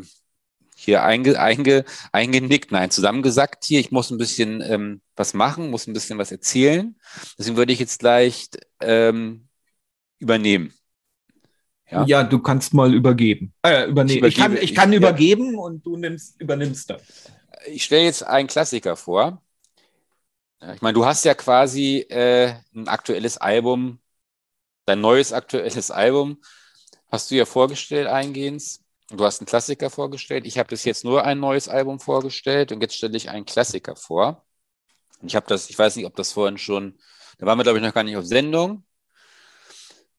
[0.75, 3.79] hier einge, einge, eingenickt, nein, zusammengesackt hier.
[3.79, 6.95] Ich muss ein bisschen ähm, was machen, muss ein bisschen was erzählen.
[7.37, 8.49] Deswegen würde ich jetzt gleich
[8.79, 9.49] ähm,
[10.19, 10.73] übernehmen.
[11.89, 12.05] Ja?
[12.05, 13.53] ja, du kannst mal übergeben.
[13.63, 14.25] Äh, übernehmen.
[14.25, 15.59] Ich, ich, kann, ich kann ich, übergeben ja.
[15.59, 16.99] und du nimmst, übernimmst dann.
[17.67, 19.41] Ich stelle jetzt einen Klassiker vor.
[20.73, 23.99] Ich meine, du hast ja quasi äh, ein aktuelles Album,
[24.85, 26.41] dein neues aktuelles Album,
[27.11, 28.63] hast du ja vorgestellt eingehend.
[29.09, 30.45] Du hast einen Klassiker vorgestellt.
[30.45, 33.95] Ich habe bis jetzt nur ein neues Album vorgestellt und jetzt stelle ich einen Klassiker
[33.95, 34.45] vor.
[35.21, 36.99] Ich habe das, ich weiß nicht, ob das vorhin schon,
[37.37, 38.83] da waren wir, glaube ich, noch gar nicht auf Sendung.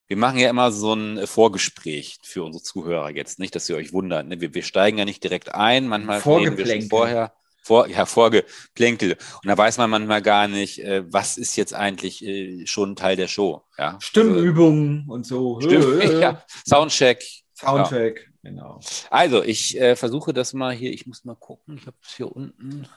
[0.09, 3.93] Wir machen ja immer so ein Vorgespräch für unsere Zuhörer jetzt, nicht, dass ihr euch
[3.93, 4.25] wundert.
[4.25, 4.41] Ne?
[4.41, 7.31] Wir, wir, steigen ja nicht direkt ein, manchmal reden wir schon vorher.
[7.61, 9.11] Vor, ja, Vorgeplänkel.
[9.11, 13.17] Und da weiß man manchmal gar nicht, äh, was ist jetzt eigentlich äh, schon Teil
[13.17, 13.61] der Show.
[13.77, 13.99] Ja?
[14.01, 15.61] Stimmübungen also, und so.
[15.61, 16.43] Stimm, ja.
[16.67, 17.23] Soundcheck.
[17.53, 18.31] Soundcheck.
[18.41, 18.79] Genau.
[19.11, 20.91] Also, ich äh, versuche das mal hier.
[20.91, 21.77] Ich muss mal gucken.
[21.77, 22.87] Ich habe es hier unten.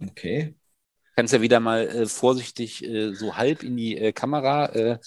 [0.00, 0.54] Okay.
[1.16, 5.00] Kannst ja wieder mal äh, vorsichtig äh, so halb in die äh, Kamera.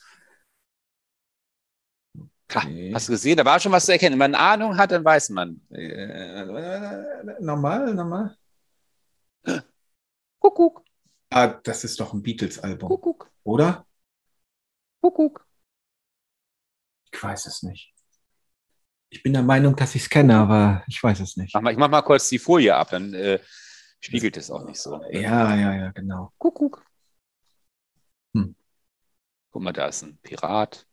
[2.54, 2.91] Äh, okay.
[2.93, 3.38] Hast du gesehen?
[3.38, 4.14] Da war schon was zu erkennen.
[4.14, 5.62] Wenn man eine Ahnung hat, dann weiß man.
[5.72, 6.45] Äh,
[7.39, 8.38] normal, normal.
[10.39, 10.84] Kuckuck.
[11.30, 12.89] Ah, das ist doch ein Beatles-Album.
[12.89, 13.32] Kuckuck.
[13.43, 13.86] Oder?
[15.01, 15.45] Kuckuck.
[17.12, 17.93] Ich weiß es nicht.
[19.10, 21.54] Ich bin der Meinung, dass ich es kenne, aber ich weiß es nicht.
[21.54, 23.39] Mach mal, ich mache mal kurz die Folie ab, dann äh,
[23.99, 25.01] spiegelt es auch nicht so.
[25.12, 26.34] Ja, ja, ja, genau.
[26.39, 26.84] Kuckuck.
[28.34, 28.56] Hm.
[29.51, 30.88] Guck mal, da ist ein Pirat,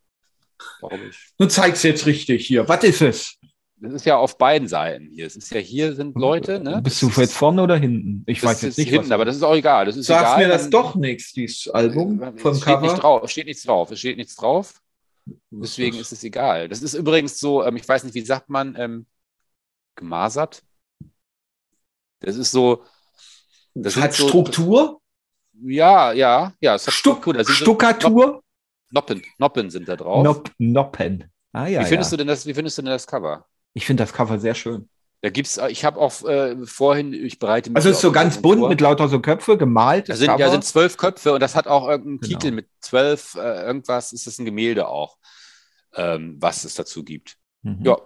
[0.79, 1.17] glaube ich.
[1.37, 2.67] Du zeigst jetzt richtig hier.
[2.67, 3.37] Was ist es?
[3.77, 5.25] Das ist ja auf beiden Seiten hier.
[5.25, 6.81] Es ist ja hier sind Leute, ne?
[6.83, 8.23] Bist du jetzt vorne oder hinten?
[8.27, 8.89] Ich Das weiß jetzt nicht.
[8.89, 9.85] hinten, was- aber das ist auch egal.
[9.87, 10.43] Das ist Sagst egal.
[10.43, 12.81] mir das doch nichts, dieses Album Es vom steht Cover.
[12.81, 13.29] Nicht drauf.
[13.29, 13.89] Steht nichts drauf.
[13.91, 14.81] Es steht nichts drauf.
[15.49, 16.67] Deswegen ist es egal.
[16.69, 19.05] Das ist übrigens so, ähm, ich weiß nicht, wie sagt man, ähm,
[19.95, 20.61] gemasert.
[22.19, 22.83] Das ist so,
[23.73, 25.01] das hat sind so- Struktur,
[25.63, 27.45] ja, ja, ja, es hat Stuck, Struktur.
[27.55, 28.43] Stuckatur,
[28.91, 30.23] Noppen, Noppen sind da drauf.
[30.23, 31.25] Nop, Noppen.
[31.53, 32.17] Ah, ja, wie, findest ja.
[32.17, 33.45] du denn das, wie findest du denn das Cover?
[33.73, 34.89] Ich finde das Cover sehr schön.
[35.21, 38.41] Da gibt's, ich habe auch äh, vorhin, ich bereite mich Also es ist so ganz
[38.41, 38.69] bunt vor.
[38.69, 40.09] mit lauter so Köpfe, gemalt.
[40.09, 42.39] Da sind, ja, sind zwölf Köpfe und das hat auch irgendeinen Genau.
[42.39, 45.17] Titel mit zwölf, äh, irgendwas ist das ein Gemälde auch,
[45.95, 47.37] ähm, was es dazu gibt.
[47.61, 47.81] Mhm.
[47.83, 47.97] Ja,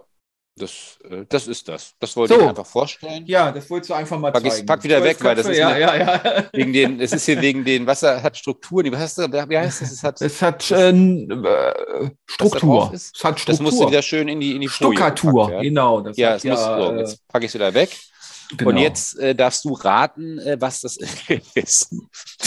[0.58, 1.94] das, äh, das ist das.
[2.00, 2.40] Das wollte So.
[2.40, 3.24] ich einfach vorstellen.
[3.26, 4.66] Ja, das wolltest du einfach mal Pack ich- zeigen.
[4.66, 6.44] pack wieder weg, weil das ist ja, eine- ja, ja.
[6.52, 9.30] Wegen den, es ist hier wegen den, was er hat Strukturen, wie heißt das?
[9.30, 9.92] Wie heißt das?
[9.92, 12.90] Es hat, Es hat äh, äh, Struktur.
[12.94, 13.64] Es hat das Struktur.
[13.64, 15.62] musste wieder schön in die, in die Stuckatur, gepackt werden.
[15.62, 16.00] genau.
[16.00, 17.90] Das Ja, es muss, so, äh, jetzt packe ich es wieder weg.
[18.56, 18.70] Genau.
[18.70, 20.96] Und jetzt äh, darfst du raten, äh, was das
[21.54, 21.90] ist.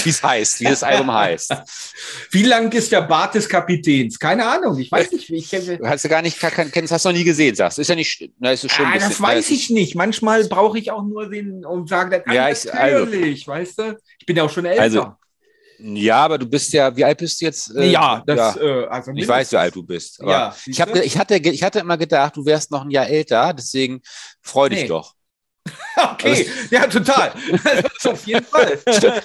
[0.04, 1.54] Wie es heißt, wie das Album heißt.
[2.32, 4.18] Wie lang ist der Bart des Kapitäns?
[4.20, 5.30] Keine Ahnung, ich weiß nicht.
[5.30, 7.78] wie Ich kenne Du hast ja gar nicht, kann, kennst, hast noch nie gesehen, sagst
[7.78, 7.82] du.
[7.82, 9.96] Ist ja nicht, na, ist schon ah, das bisschen- na, weiß ich nicht.
[9.96, 13.98] Manchmal brauche ich auch nur den und sage dann, Ja, ich- also- natürlich, weißt du?
[14.20, 14.82] Ich bin ja auch schon älter.
[14.82, 15.14] Also,
[15.82, 17.74] Ja, aber du bist ja, wie alt bist du jetzt?
[17.76, 20.20] Äh, ja, das, Äh, also ich weiß, wie alt du bist.
[20.22, 23.54] Ja, ich, hab, ich, hatte, ich hatte immer gedacht, du wärst noch ein Jahr älter,
[23.54, 24.02] deswegen
[24.42, 24.88] freu dich Nee.
[24.88, 25.14] doch.
[26.14, 27.34] Okay, ja, total.
[27.64, 28.80] Also, auf jeden Fall.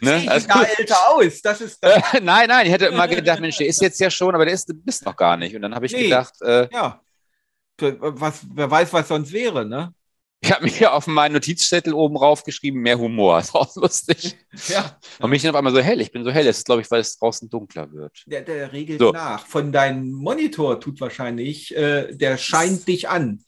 [0.00, 0.24] Ne?
[0.28, 1.40] Alles ich da älter aus.
[1.42, 2.02] Das ist das.
[2.22, 4.70] nein, nein, ich hätte immer gedacht, Mensch, der ist jetzt ja schon, aber der ist,
[4.84, 5.54] bist noch gar nicht.
[5.54, 6.04] Und dann habe ich Nee.
[6.04, 7.00] gedacht, äh, Ja.
[7.80, 9.92] Was, wer weiß, was sonst wäre, ne?
[10.44, 13.38] ich habe mir hier auf meinen Notizzettel oben rauf geschrieben, mehr Humor.
[13.38, 14.36] Ist auch lustig.
[14.68, 14.98] Ja.
[15.20, 16.00] Und mich dann auf einmal so hell.
[16.00, 16.44] Ich bin so hell.
[16.44, 18.24] Das ist, glaube ich, weil es draußen dunkler wird.
[18.26, 19.12] Der, der regelt So.
[19.12, 19.46] nach.
[19.46, 23.44] Von deinem Monitor tut wahrscheinlich, äh, der scheint dich an.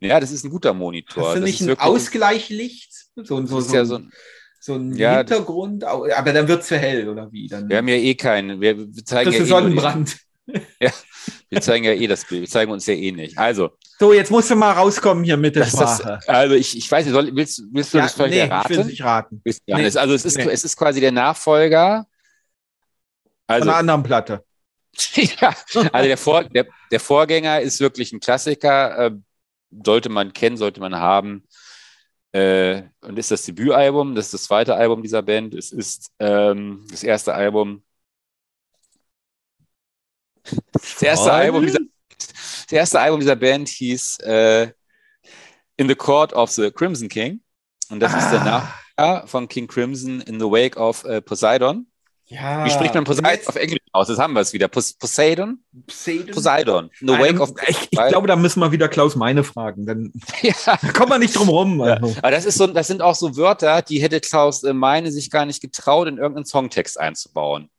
[0.00, 1.34] Ja, das ist ein guter Monitor.
[1.34, 2.92] Das nicht ist ein Ausgleichlicht?
[3.16, 4.12] So, Das so, ist so, ja so ein,
[4.60, 7.48] so ein Ja, Hintergrund, aber dann wird es zu hell, oder wie?
[7.48, 8.60] Dann wir haben ja eh keinen.
[8.60, 10.16] Wir, wir zeigen kriegst ja du eh Sonnenbrand.
[10.46, 10.60] die,
[11.50, 12.42] wir zeigen ja eh das Bild.
[12.42, 13.36] Wir zeigen uns ja eh nicht.
[13.38, 16.28] Also, So, jetzt musst du mal rauskommen hier mit der das ist das, Sprache.
[16.28, 18.50] also ich, ich weiß nicht, soll, willst, willst du Ja, das vielleicht nee, ich will
[18.50, 18.80] erraten?
[18.80, 19.42] es nicht raten.
[19.44, 19.84] Nee.
[19.98, 20.48] Also es ist, Nee.
[20.50, 22.06] es ist quasi der Nachfolger.
[22.06, 24.44] Von Also, einer anderen Platte.
[25.14, 25.54] ja,
[25.92, 29.06] also der, Vor, der, der Vorgänger ist wirklich ein Klassiker.
[29.06, 29.10] Äh,
[29.70, 31.46] sollte man kennen, sollte man haben.
[32.32, 35.54] Äh, und ist das Debütalbum, das ist das zweite Album dieser Band.
[35.54, 37.82] Es ist ähm, das erste Album.
[40.72, 41.80] Das erste, Album dieser,
[42.18, 44.72] das erste Album dieser Band hieß äh,
[45.76, 47.42] In the Court of the Crimson King.
[47.90, 48.44] Und das ist der Ah.
[48.44, 51.86] Nachfolger von King Crimson in the Wake of äh, Poseidon.
[52.28, 52.64] Ja.
[52.64, 54.08] Wie spricht man Poseidon auf Englisch aus?
[54.08, 54.68] Das haben wir es wieder.
[54.68, 55.58] Pos Poseidon?
[55.86, 56.34] Poseidon?
[56.34, 56.90] Poseidon.
[57.00, 59.86] The Wake of ich, ich glaube, da müssen wir wieder Klaus Meine fragen.
[59.86, 60.12] Dann
[60.42, 60.52] ja.
[60.64, 61.80] da kommen wir nicht drum rum.
[61.80, 62.14] Also.
[62.18, 65.30] Aber das, ist so, das sind auch so Wörter, die hätte Klaus äh, Meine sich
[65.30, 67.70] gar nicht getraut, in irgendeinen Songtext einzubauen.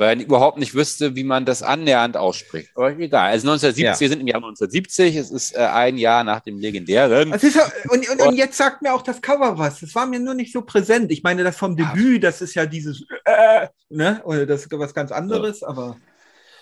[0.00, 2.70] Weil er überhaupt nicht wüsste, wie man das annähernd ausspricht.
[2.74, 3.30] Aber egal.
[3.32, 4.00] Also 1970, Ja.
[4.00, 7.32] wir sind im Jahr 1970, es ist äh, ein Jahr nach dem legendären.
[7.34, 9.80] Ist ja, und, und, und jetzt sagt mir auch das Cover was.
[9.80, 11.12] Das war mir nur nicht so präsent.
[11.12, 14.22] Ich meine, das vom Debüt, das ist ja dieses, äh, ne?
[14.24, 15.96] Oder das ist was ganz anderes, aber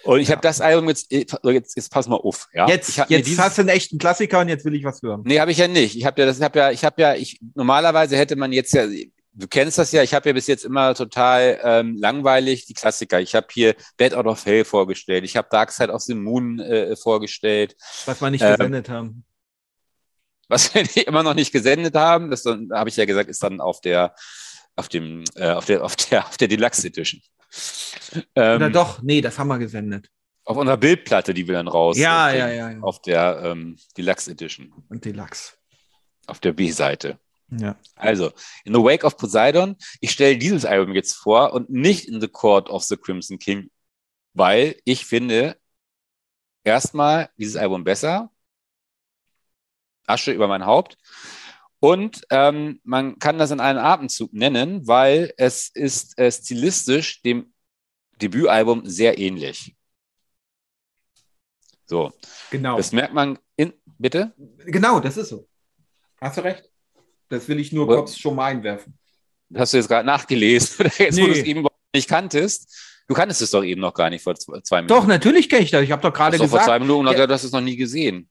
[0.04, 2.48] Und ich habe das Album jetzt, äh, jetzt, jetzt pass mal auf.
[2.52, 2.66] Ja?
[2.68, 5.22] jetzt, ich jetzt dieses- hast du einen echten Klassiker und jetzt will ich was hören.
[5.24, 5.96] Nee, habe ich ja nicht.
[5.96, 8.72] Ich habe ja, das, ich habe ja, ich habe ja, ich normalerweise hätte man jetzt
[8.74, 8.84] ja,
[9.38, 10.02] du kennst das ja.
[10.02, 13.20] Ich habe ja bis jetzt immer total ähm, langweilig die Klassiker.
[13.20, 15.24] Ich habe hier Bad Out of Hell vorgestellt.
[15.24, 17.76] Ich habe Dark Side of the Moon äh, vorgestellt,
[18.06, 19.24] Was wir nicht Ähm, gesendet haben.
[20.48, 22.30] was wir immer noch nicht gesendet haben.
[22.30, 24.14] Das habe ich ja gesagt, ist dann auf der,
[24.76, 27.20] auf dem, äh, auf der, auf der, auf der Deluxe Edition.
[28.34, 29.02] Oder Ähm, doch?
[29.02, 30.08] Nee, das haben wir gesendet.
[30.44, 31.96] auf unserer Bildplatte, die wir dann raus.
[31.98, 32.80] Ja, äh, ja, ja, ja.
[32.80, 35.52] Auf der ähm, Deluxe Edition, Und Deluxe.
[36.26, 37.18] auf der B-Seite.
[37.50, 37.76] Ja.
[37.94, 38.32] Also,
[38.64, 42.28] in the Wake of Poseidon, ich stelle dieses Album jetzt vor und nicht in the
[42.28, 43.70] Court of the Crimson King,
[44.34, 45.56] weil ich finde,
[46.64, 48.30] erstmal dieses Album besser.
[50.06, 50.96] Asche über mein Haupt.
[51.80, 57.52] Und ähm, man kann das in einem Atemzug nennen, weil es ist äh, stilistisch dem
[58.20, 59.76] Debütalbum sehr ähnlich.
[61.86, 62.12] So,
[62.50, 62.76] Genau.
[62.76, 64.34] das merkt man in, bitte?
[64.66, 65.48] genau, das ist so.
[66.20, 66.67] Hast du recht?
[67.28, 68.94] Das will ich nur kurz schon mal einwerfen.
[69.54, 71.34] Hast du jetzt gerade nachgelesen jetzt, wo Nee.
[71.34, 72.74] du es eben überhaupt nicht kanntest?
[73.06, 74.88] Du kanntest es doch eben noch gar nicht vor zwei Minuten.
[74.88, 75.82] Doch, natürlich kenne ich das.
[75.82, 76.66] Ich habe doch gerade doch vor gesagt.
[76.66, 77.12] zwei Minuten Ja.
[77.12, 78.28] gesagt, du hast es noch nie gesehen.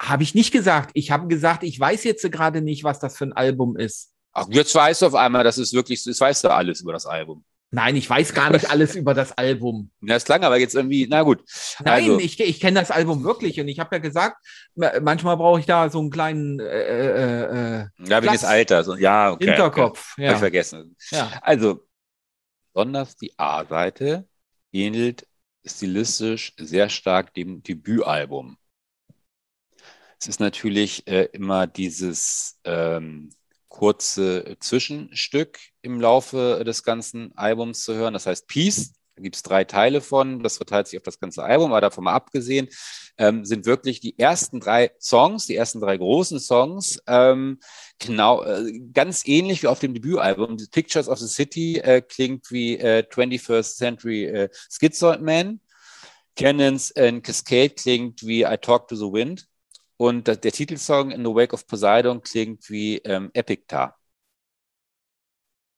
[0.00, 0.90] Habe ich nicht gesagt.
[0.94, 4.12] Ich habe gesagt, ich weiß jetzt gerade nicht, was das für ein Album ist.
[4.32, 6.92] Ach, jetzt weißt du auf einmal, dass es wirklich so ist, weißt du alles über
[6.92, 7.44] das Album.
[7.70, 9.90] Nein, ich weiß gar nicht alles über das Album.
[10.00, 11.42] Das klang aber jetzt irgendwie, na gut.
[11.84, 12.20] Nein, also.
[12.20, 14.36] ich, ich kenne das Album wirklich und ich habe ja gesagt,
[14.74, 18.88] manchmal brauche ich da so einen kleinen äh, äh, äh Ja, wegen des Alters.
[18.98, 19.46] Ja, okay.
[19.46, 20.12] Hinterkopf.
[20.12, 20.22] Okay.
[20.22, 20.28] Ja.
[20.28, 20.96] Hab ich vergessen.
[21.10, 21.30] Ja.
[21.42, 21.86] Also,
[22.72, 24.28] besonders die A-Seite
[24.72, 25.26] ähnelt
[25.64, 28.56] stilistisch sehr stark dem Debütalbum.
[30.18, 33.30] Es ist natürlich äh, immer dieses ähm,
[33.76, 38.14] kurze Zwischenstück im Laufe des ganzen Albums zu hören.
[38.14, 41.42] Das heißt Peace, da gibt es drei Teile von, das verteilt sich auf das ganze
[41.42, 42.68] Album, aber davon mal abgesehen,
[43.18, 47.58] ähm, sind wirklich die ersten drei Songs, die ersten drei großen Songs, ähm,
[47.98, 50.56] genau, äh, ganz ähnlich wie auf dem Debütalbum.
[50.70, 55.60] Pictures of the City äh, klingt wie äh, 21st Century äh, Schizoid Man.
[56.34, 59.46] Cannons and Cascade klingt wie I Talk to the Wind.
[59.96, 63.96] Und der Titelsong In the Wake of Poseidon klingt wie ähm, Epicta.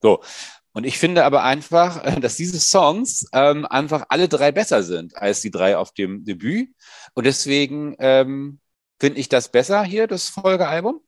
[0.03, 0.23] So.
[0.73, 5.41] Und ich finde aber einfach, dass diese Songs ähm, einfach alle drei besser sind als
[5.41, 6.71] die drei auf dem Debüt.
[7.15, 8.61] Und deswegen ähm,
[9.01, 11.01] finde ich das besser hier, das Folgealbum.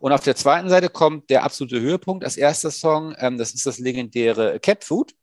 [0.00, 3.14] Und auf der zweiten Seite kommt der absolute Höhepunkt als erster Song.
[3.18, 5.14] Ähm, das ist das legendäre Cat Food.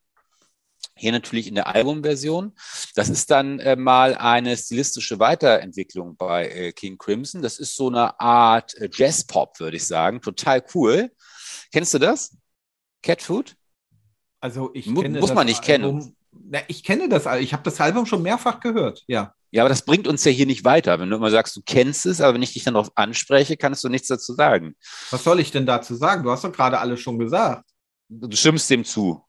[0.95, 2.53] Hier natürlich in der Albumversion.
[2.95, 7.41] Das ist dann äh, mal eine stilistische Weiterentwicklung bei äh, King Crimson.
[7.41, 10.21] Das ist so eine Art äh, Jazz-Pop, würde ich sagen.
[10.21, 11.11] Total cool.
[11.71, 12.37] Kennst du das?
[13.01, 13.55] Cat Food?
[14.39, 16.15] Also ich Mu kenne muss man nicht Album, kennen.
[16.31, 17.25] Na, ich kenne das.
[17.39, 19.03] Ich habe das Album schon mehrfach gehört.
[19.07, 19.33] Ja.
[19.53, 20.99] Ja, aber das bringt uns ja hier nicht weiter.
[20.99, 23.83] Wenn du immer sagst, du kennst es, aber wenn ich dich dann darauf anspreche, kannst
[23.83, 24.75] du nichts dazu sagen.
[25.09, 26.23] Was soll ich denn dazu sagen?
[26.23, 27.69] Du hast doch gerade alles schon gesagt.
[28.07, 29.21] Du stimmst dem zu.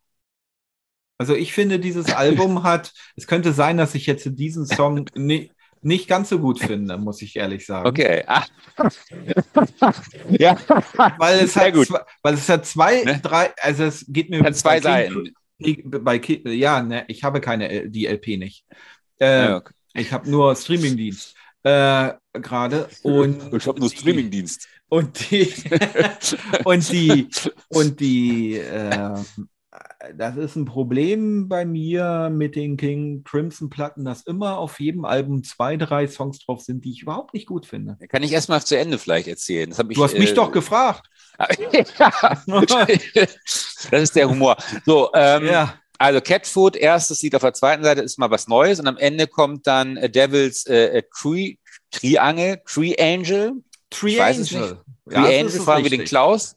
[1.19, 5.53] Also ich finde, dieses Album hat, es könnte sein, dass ich jetzt diesen Song nicht,
[5.83, 7.89] nicht ganz so gut finde, muss ich ehrlich sagen.
[7.89, 8.23] Okay.
[8.27, 8.45] Ah.
[10.31, 10.57] ja.
[11.19, 11.87] Weil es, Sehr hat, gut.
[11.87, 13.21] Zwei, weil es hat zwei, ne?
[13.23, 15.35] drei, also es geht mir hat zwei Seiten.
[15.59, 18.65] Bei, ja, ne, ich habe keine die LP nicht.
[19.21, 19.75] Äh, ja, okay.
[19.95, 25.53] Ich habe nur Streamingdienst äh, gerade und ich habe nur Streamingdienst und die
[26.65, 27.29] und die
[27.69, 29.15] und die äh,
[30.17, 35.05] das ist ein Problem bei mir mit den King Crimson Platten, dass immer auf jedem
[35.05, 37.97] Album zwei, drei Songs drauf sind, die ich überhaupt nicht gut finde.
[38.09, 39.71] Kann ich erstmal zu Ende vielleicht erzählen?
[39.71, 41.09] Das ich, du hast mich äh, doch gefragt.
[41.39, 41.59] das
[43.91, 44.57] ist der Humor.
[44.85, 45.75] So, ähm, ja.
[45.99, 49.29] Also Catfoot, erstes Lied auf der zweiten Seite ist mal was Neues und am Ende
[49.29, 51.55] kommt dann äh, Devils äh, Tree,
[51.93, 53.53] Triangle, Tree Angel.
[53.91, 54.45] Tree Angel.
[54.45, 54.75] Tree
[55.15, 56.57] ja, Angel, fragen wir den Klaus.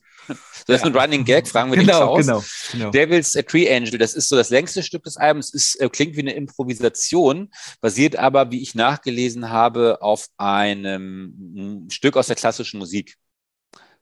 [0.68, 2.26] Das ist ein Running Gag, fragen wir genau, den Klaus.
[2.26, 2.92] Genau, genau.
[2.92, 6.16] Devil's a Tree Angel, das ist so das längste Stück des Albums, ist, äh, klingt
[6.16, 7.52] wie eine Improvisation,
[7.82, 13.18] basiert aber, wie ich nachgelesen habe, auf einem Stück aus der klassischen Musik.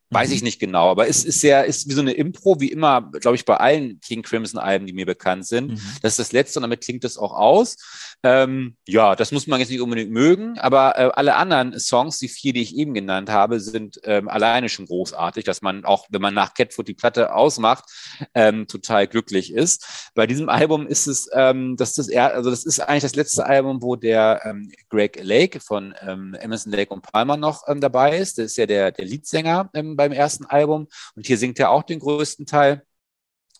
[0.09, 0.45] Weiß ich mhm.
[0.45, 3.45] nicht genau, aber es ist sehr, ist wie so eine Impro, wie immer, glaube ich,
[3.45, 5.71] bei allen King Crimson Alben, die mir bekannt sind.
[5.71, 5.81] Mhm.
[6.01, 7.77] Das ist das letzte und damit klingt das auch aus.
[8.25, 12.29] Ähm, ja, das muss man jetzt nicht unbedingt mögen, aber äh, alle anderen Songs, die
[12.29, 16.21] vier, die ich eben genannt habe, sind ähm, alleine schon großartig, dass man auch, wenn
[16.21, 17.85] man nach Catfoot die Platte ausmacht,
[18.33, 20.11] ähm, total glücklich ist.
[20.15, 23.45] Bei diesem Album ist es, ähm, das, ist das, also das ist eigentlich das letzte
[23.45, 28.17] Album, wo der ähm, Greg Lake von ähm, Emerson Lake und Palmer noch ähm, dabei
[28.17, 28.37] ist.
[28.37, 31.83] Das ist ja der, der Leadsänger ähm, beim ersten Album und hier singt er auch
[31.83, 32.85] den größten Teil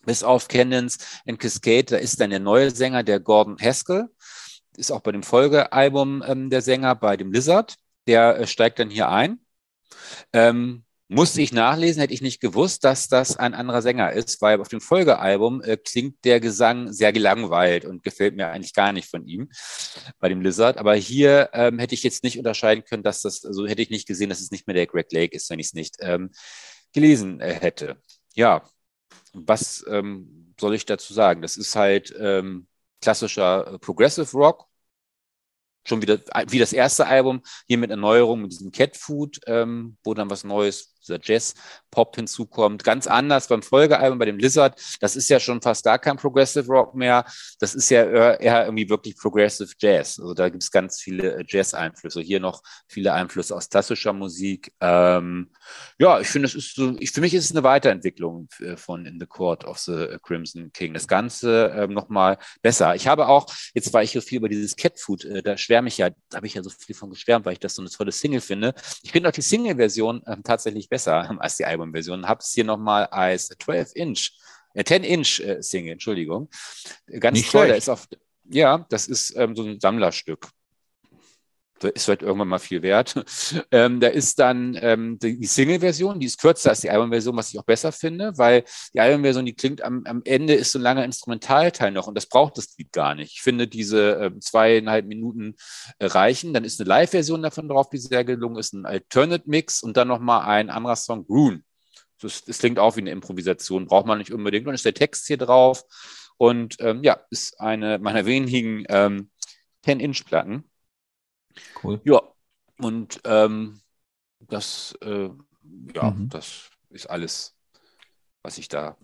[0.04, 4.08] bis auf Cannons and Cascade, da ist dann der neue Sänger, der Gordon Haskell
[4.76, 7.76] ist auch bei dem Folgealbum ähm, der Sänger, bei dem Lizard.
[8.06, 9.40] Der äh, steigt dann hier ein.
[10.32, 10.84] Ähm,
[11.14, 14.68] musste ich nachlesen, hätte ich nicht gewusst, dass das ein anderer Sänger ist, weil auf
[14.68, 19.26] dem Folgealbum äh, klingt der Gesang sehr gelangweilt und gefällt mir eigentlich gar nicht von
[19.26, 19.48] ihm
[20.18, 20.78] bei dem Lizard.
[20.78, 24.08] Aber hier ähm, hätte ich jetzt nicht unterscheiden können, dass das, also hätte ich nicht
[24.08, 26.30] gesehen, dass es nicht mehr der Greg Lake ist, wenn ich es nicht ähm,
[26.92, 27.96] gelesen äh, hätte.
[28.34, 28.68] Ja,
[29.32, 31.42] was ähm, soll ich dazu sagen?
[31.42, 32.66] Das ist halt ähm,
[33.00, 34.66] klassischer äh, Progressive Rock.
[35.86, 36.18] Schon wieder
[36.48, 40.42] wie das erste Album, hier mit Erneuerung, mit diesem Cat Food, ähm, wo dann was
[40.42, 42.84] Neues dieser Jazz-Pop hinzukommt.
[42.84, 44.80] Ganz anders beim Folgealbum, bei dem Lizard.
[45.00, 47.24] Das ist ja schon fast gar kein Progressive Rock mehr.
[47.60, 48.04] Das ist ja
[48.34, 50.18] eher irgendwie wirklich Progressive Jazz.
[50.18, 52.20] Also da gibt es ganz viele äh, Jazz-Einflüsse.
[52.20, 54.72] Hier noch viele Einflüsse aus klassischer Musik.
[54.80, 55.50] Ähm,
[55.98, 59.06] ja, ich finde, es ist so, ich, für mich ist es eine Weiterentwicklung äh, von
[59.06, 60.94] In the Court of the Crimson King.
[60.94, 62.94] Das Ganze ähm, nochmal besser.
[62.94, 65.88] Ich habe auch, jetzt war ich so viel über dieses Cat Food, äh, da schwärme
[65.88, 67.90] ich ja, da habe ich ja so viel von geschwärmt, weil ich das so eine
[67.90, 68.74] tolle Single finde.
[69.02, 72.28] Ich finde auch die Single-Version ähm, tatsächlich besser als die Albumversion.
[72.28, 74.30] Habe es hier nochmal als 12-Inch,
[74.74, 76.48] äh, 10-Inch-Single, Entschuldigung.
[77.18, 78.06] Ganz Nicht toll, da ist auf,
[78.44, 80.48] ja, das ist ähm, so ein Sammlerstück.
[81.82, 83.24] Ist vielleicht irgendwann mal viel wert.
[83.70, 87.58] Ähm, da ist dann ähm, die, Single-Version, die ist kürzer als die Album-Version, was ich
[87.58, 91.04] auch besser finde, weil die Album-Version, die klingt am, am Ende ist so ein langer
[91.04, 93.32] Instrumentalteil noch und das braucht das Lied gar nicht.
[93.32, 95.56] Ich finde, diese äh, zweieinhalb Minuten
[95.98, 96.54] äh, reichen.
[96.54, 100.46] Dann ist eine Live-Version davon drauf, die sehr gelungen ist, ein Alternate-Mix und dann nochmal
[100.46, 101.62] ein anderer Song, Rune.
[102.20, 104.66] Das, das klingt auch wie eine Improvisation, braucht man nicht unbedingt.
[104.66, 105.84] Dann ist der Text hier drauf
[106.36, 109.30] und ähm, ja, ist eine meiner wenigen ähm,
[109.84, 110.64] 10-Inch-Platten.
[111.82, 112.00] Cool.
[112.04, 112.20] Ja,
[112.78, 113.80] und ähm,
[114.40, 115.30] das, äh,
[115.94, 116.28] ja, Mhm.
[116.28, 117.56] das ist alles,
[118.42, 118.96] was ich da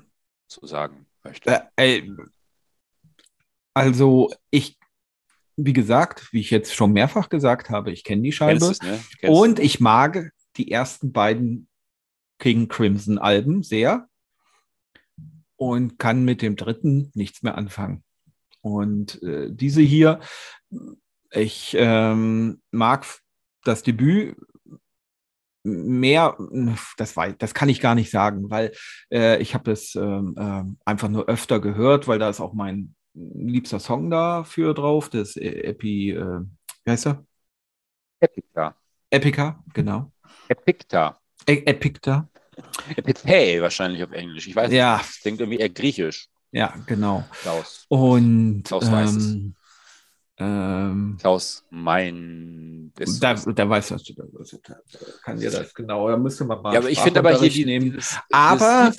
[0.47, 1.68] so sagen möchte.
[1.77, 2.02] Äh,
[3.74, 4.78] also ich,
[5.56, 9.01] wie gesagt, wie ich jetzt schon mehrfach gesagt habe, ich kenne die Scheibe du's, ne?
[9.22, 9.62] Und du.
[9.62, 11.68] ich mag die ersten beiden
[12.39, 14.09] King Crimson Alben sehr
[15.56, 18.02] und kann mit dem dritten nichts mehr anfangen.
[18.62, 20.20] Und äh, diese hier,
[21.32, 23.07] ich ähm, mag
[23.65, 24.36] das Debüt
[25.62, 26.36] mehr,
[26.97, 28.73] das, weiß, das kann ich gar nicht sagen, weil
[29.12, 32.94] äh, ich habe das ähm, ähm, einfach nur öfter gehört, weil da ist auch mein
[33.15, 36.40] liebster Song dafür drauf, das äh, Epi, äh,
[36.85, 37.24] wie heißt er?
[38.20, 38.74] Epica.
[39.11, 40.12] Epica, genau.
[40.48, 41.20] Epicta.
[41.47, 42.28] E Epicta.
[42.97, 44.47] Epithay wahrscheinlich auf Englisch.
[44.47, 44.78] Ich weiß nicht.
[44.78, 44.98] Ja.
[44.98, 46.28] Das klingt irgendwie eher griechisch.
[46.52, 47.24] Ja, genau.
[47.43, 47.86] Klaus.
[47.89, 49.32] Und Klaus weiß es.
[49.32, 49.55] ähm,
[50.40, 52.92] ähm, Klaus mein.
[53.20, 54.24] Da, da weiß das, da,
[54.64, 54.74] da
[55.22, 57.64] kann dir das genau, da müsste man mal ja, aber ich finde aber hier die,
[57.64, 57.92] nehmen.
[57.92, 58.92] dieses, Aber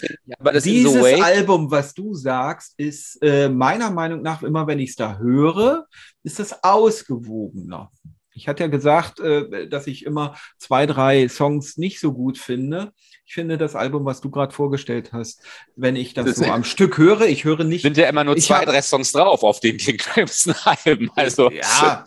[0.63, 5.17] dieses, Album, was du sagst, ist äh, meiner Meinung nach immer, wenn ich es da
[5.17, 5.87] höre,
[6.23, 7.91] ist es ausgewogener.
[8.33, 12.93] Ich hatte ja gesagt, äh, dass ich immer zwei, drei Songs nicht so gut finde.
[13.25, 15.41] Ich finde das Album, was du gerade vorgestellt hast,
[15.75, 17.81] wenn ich das Das so am Stück höre, ich höre nicht.
[17.81, 21.09] sind ja immer nur zwei, hab- drei Songs drauf auf den King Crimson Alben.
[21.15, 22.03] Also, ja,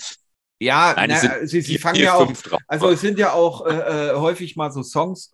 [0.60, 2.30] ja, Nein, na, sie, sie fangen ja auch.
[2.68, 5.32] Also es sind ja auch äh, äh, häufig mal so Songs,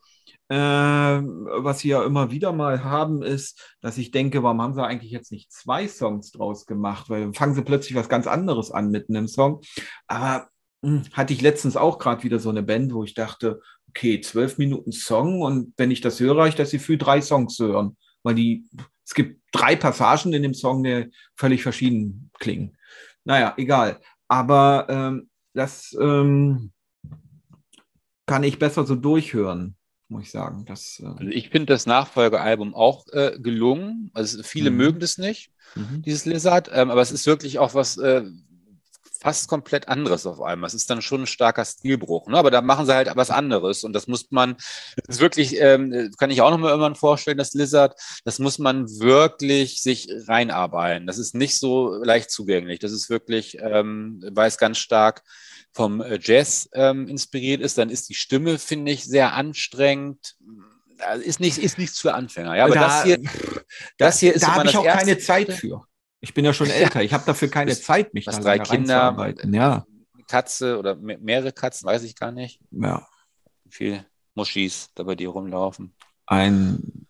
[0.48, 4.82] äh, was sie ja immer wieder mal haben, ist, dass ich denke, warum haben sie
[4.84, 7.08] eigentlich jetzt nicht zwei Songs draus gemacht?
[7.10, 9.60] Weil dann fangen sie plötzlich was ganz anderes an mitten im Song.
[10.06, 10.48] Aber
[10.82, 13.60] mh, hatte ich letztens auch gerade wieder so eine Band, wo ich dachte,
[13.90, 17.66] okay, zwölf Minuten Song und wenn ich das höre, ich das Gefühl, drei Songs zu
[17.68, 17.96] hören.
[18.22, 18.64] Weil die,
[19.04, 22.76] es gibt drei Passagen in dem Song, die völlig verschieden klingen.
[23.24, 24.00] Naja, egal.
[24.28, 26.72] Aber ähm, das ähm,
[28.26, 29.74] kann ich besser so durchhören,
[30.08, 30.64] muss ich sagen.
[30.66, 34.10] Das, äh, Also ich finde das Nachfolgealbum auch äh, gelungen.
[34.14, 34.76] Also viele Mhm.
[34.76, 36.02] mögen das nicht, mhm.
[36.02, 38.22] dieses Lizard, ähm, aber es ist wirklich auch was äh,
[39.20, 40.68] fast komplett anderes auf einmal.
[40.68, 42.38] Es ist dann schon ein starker Stilbruch, ne?
[42.38, 44.56] aber da machen sie halt was anderes und das muss man,
[45.06, 48.58] das ist wirklich, ähm, kann ich auch noch mal irgendwann vorstellen, das Lizard, das muss
[48.58, 51.06] man wirklich sich reinarbeiten.
[51.06, 52.78] Das ist nicht so leicht zugänglich.
[52.78, 55.22] Das ist wirklich, ähm, weil es ganz stark
[55.72, 60.36] vom äh, Jazz ähm, inspiriert ist, dann ist die Stimme, finde ich, sehr anstrengend.
[60.98, 62.56] Also ist nicht, ist nichts für Anfänger.
[62.56, 63.18] Ja, aber da, das hier,
[63.98, 65.84] das hier ist da habe ich auch keine Zeit für.
[66.20, 67.02] Ich bin ja schon älter.
[67.02, 69.34] Ich habe dafür keine Bist- Zeit, mich da drei Kinder.
[69.52, 69.84] Ja,
[70.14, 72.60] eine Katze oder me- mehrere Katzen, weiß ich gar nicht.
[72.70, 73.06] ja.
[73.64, 75.94] Wie viele Muschis da bei dir rumlaufen.
[76.26, 77.06] Ein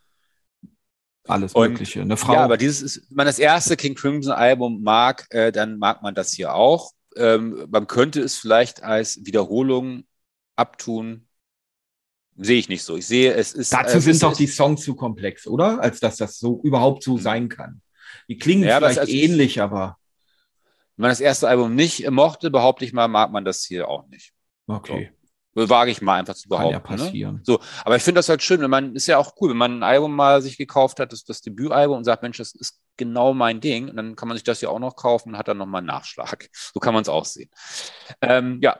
[1.26, 2.00] alles Und- Mögliche.
[2.02, 2.34] Eine Frau.
[2.34, 6.02] Ja, aber dieses ist, wenn man das erste King Crimson Album mag, äh, dann mag
[6.02, 6.92] man das hier auch.
[7.16, 10.04] Ähm, man könnte es vielleicht als Wiederholung
[10.56, 11.26] abtun.
[12.36, 12.96] Sehe ich nicht so.
[12.96, 13.72] Ich sehe, es ist.
[13.72, 15.80] Dazu äh, sind doch die Songs zu komplex, oder?
[15.80, 17.20] Als dass das so überhaupt so Mhm.
[17.20, 17.82] sein kann.
[18.30, 19.98] Die klingen Ja, vielleicht also ich- ähnlich, aber
[20.96, 24.06] Wenn man das erste Album nicht mochte, behaupte ich mal, mag man das hier auch
[24.08, 24.32] nicht.
[24.68, 25.12] okay,
[25.54, 26.94] Wage ich mal einfach zu kann ja behaupten.
[26.94, 27.04] ne?
[27.04, 27.40] passieren.
[27.42, 29.78] So, aber ich finde das halt schön, wenn man, ist ja auch cool, wenn man
[29.78, 33.34] ein Album mal sich gekauft hat, das, das Debütalbum und sagt, Mensch, das ist genau
[33.34, 35.58] mein Ding, und dann kann man sich das ja auch noch kaufen und hat dann
[35.58, 36.48] nochmal einen Nachschlag.
[36.52, 37.50] So kann man es auch sehen.
[38.20, 38.78] Ähm, ja,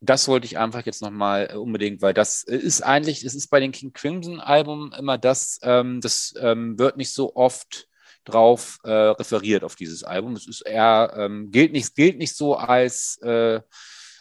[0.00, 3.72] das wollte ich einfach jetzt nochmal unbedingt, weil das ist eigentlich, es ist bei den
[3.72, 7.87] King Crimson Album immer das, ähm, das ähm, wird nicht so oft
[8.28, 10.34] drauf äh, referiert auf dieses Album.
[10.36, 13.60] Es ist eher, ähm, gilt, nicht, gilt nicht so als äh,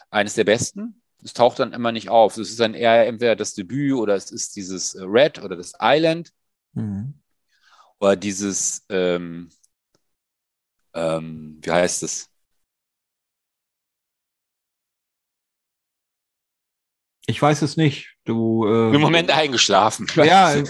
[0.10, 1.02] eines der besten.
[1.24, 2.38] Es taucht dann immer nicht auf.
[2.38, 5.74] Es ist dann eher entweder das Debüt oder es ist dieses äh, Red oder das
[5.82, 6.32] Island
[6.74, 7.16] Mhm.
[8.00, 9.50] oder dieses, ähm,
[10.94, 12.30] ähm, wie heißt es?
[17.26, 18.16] Ich weiß es nicht.
[18.28, 18.66] Du.
[18.68, 20.06] Äh, Im Moment eingeschlafen.
[20.16, 20.66] Ja, äh,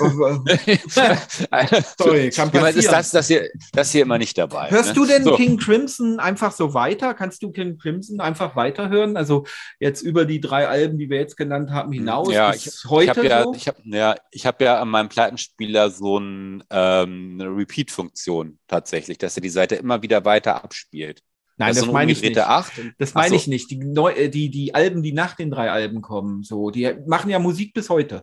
[1.98, 2.92] Sorry, kann Jemand ist passieren.
[2.92, 4.70] das, das, hier, das hier immer nicht dabei.
[4.70, 4.94] Hörst ne?
[4.94, 5.36] du denn so.
[5.36, 7.16] King Crimson einfach so weiter?
[7.16, 9.18] Kannst du King Crimson einfach weiterhören?
[9.18, 9.48] Also
[9.80, 13.04] jetzt über die drei Alben, die wir jetzt genannt haben, hinaus Ja, bis ich, heute
[13.06, 13.54] ich habe ja, so?
[13.56, 19.18] ich hab, ja, ich hab ja an meinem Plattenspieler so ein, ähm, eine Repeat-Funktion tatsächlich,
[19.18, 21.24] dass er die Seite immer wieder weiter abspielt.
[21.58, 22.38] Nein, das, das, meine ich nicht.
[22.38, 22.74] Acht.
[23.00, 23.36] Das meine so.
[23.36, 23.72] ich nicht.
[23.72, 27.30] Die, Neu äh, die, die Alben, die nach den drei Alben kommen, so, die machen
[27.30, 28.22] ja Musik bis heute.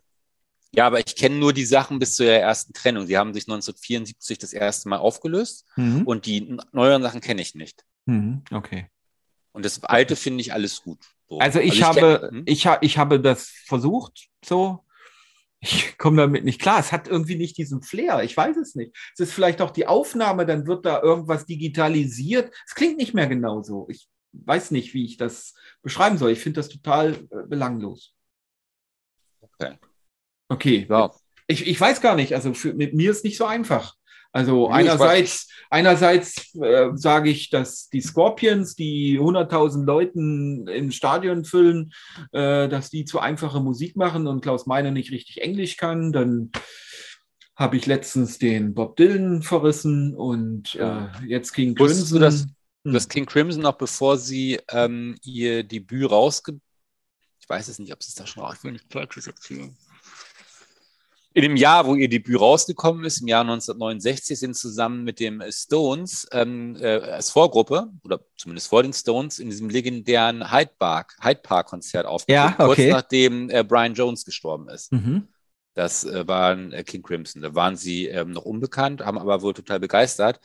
[0.72, 3.06] Ja, aber ich kenne nur die Sachen bis zur ersten Trennung.
[3.06, 6.02] Sie haben sich 1974 das erste Mal aufgelöst mhm.
[6.02, 7.84] und die neueren Sachen kenne ich nicht.
[8.06, 8.42] Mhm.
[8.50, 8.88] Okay.
[9.52, 10.98] Und das alte finde ich alles gut.
[11.28, 11.38] So.
[11.38, 12.42] Also ich also habe, kenn, hm?
[12.46, 14.84] ich, ha, ich habe das versucht, so.
[15.64, 16.78] Ich komme damit nicht klar.
[16.78, 18.22] Es hat irgendwie nicht diesen Flair.
[18.22, 18.94] Ich weiß es nicht.
[19.14, 22.54] Es ist vielleicht auch die Aufnahme, dann wird da irgendwas digitalisiert.
[22.66, 23.86] Es klingt nicht mehr genauso.
[23.88, 26.32] Ich weiß nicht, wie ich das beschreiben soll.
[26.32, 28.12] Ich finde das total äh, belanglos.
[29.40, 29.78] Okay.
[30.48, 30.86] Okay.
[30.90, 31.10] Ja.
[31.46, 32.34] Ich, ich weiß gar nicht.
[32.34, 33.94] Also für, mit mir ist nicht so einfach.
[34.34, 41.44] Also nee, einerseits, einerseits äh, sage ich, dass die Scorpions, die 100.000 Leuten im Stadion
[41.44, 41.92] füllen,
[42.32, 46.12] äh, dass die zu einfache Musik machen und Klaus Meine nicht richtig Englisch kann.
[46.12, 46.50] Dann
[47.54, 51.96] habe ich letztens den Bob Dylan verrissen und äh, jetzt King Crimson.
[51.96, 52.46] Wusstest du, dass,
[52.84, 53.08] hm.
[53.08, 56.58] King Crimson noch bevor sie ähm, ihr Debüt rausge...
[57.38, 58.52] Ich weiß es nicht, ob es da schon.
[58.52, 59.76] Ich will nicht Falsches erzählen
[61.34, 65.42] in dem Jahr, wo ihr Debüt rausgekommen ist, im Jahr 1969, sind zusammen mit dem
[65.50, 71.16] Stones ähm, äh, als Vorgruppe, oder zumindest vor den Stones, in diesem legendären Hyde Park,
[71.20, 72.88] Hyde Park Konzert aufgetreten, ja, okay.
[72.88, 74.92] kurz nachdem äh, Brian Jones gestorben ist.
[74.92, 75.26] Mhm.
[75.74, 77.42] Das äh, waren äh, King Crimson.
[77.42, 80.38] Da waren sie ähm, noch unbekannt, haben aber wohl total begeistert.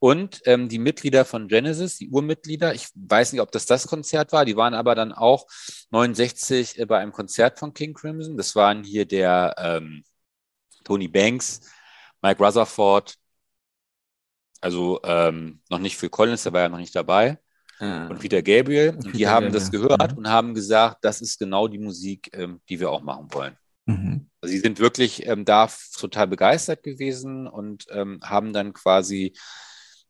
[0.00, 4.32] Und ähm, die Mitglieder von Genesis, die Urmitglieder, ich weiß nicht, ob das das Konzert
[4.32, 5.46] war, die waren aber dann auch
[5.90, 8.36] 69 äh, bei einem Konzert von King Crimson.
[8.36, 10.02] Das waren hier der ähm,
[10.84, 11.60] Tony Banks,
[12.22, 13.16] Mike Rutherford,
[14.60, 17.38] also ähm, noch nicht Phil Collins, der war ja noch nicht dabei.
[17.78, 18.06] Ah.
[18.06, 18.90] Und Peter Gabriel.
[18.90, 19.60] Und Peter die haben Gabriel.
[19.60, 20.18] das gehört mhm.
[20.18, 23.56] und haben gesagt, das ist genau die Musik, ähm, die wir auch machen wollen.
[23.86, 24.30] Mhm.
[24.40, 29.34] Also sie sind wirklich ähm, da total begeistert gewesen und ähm, haben dann quasi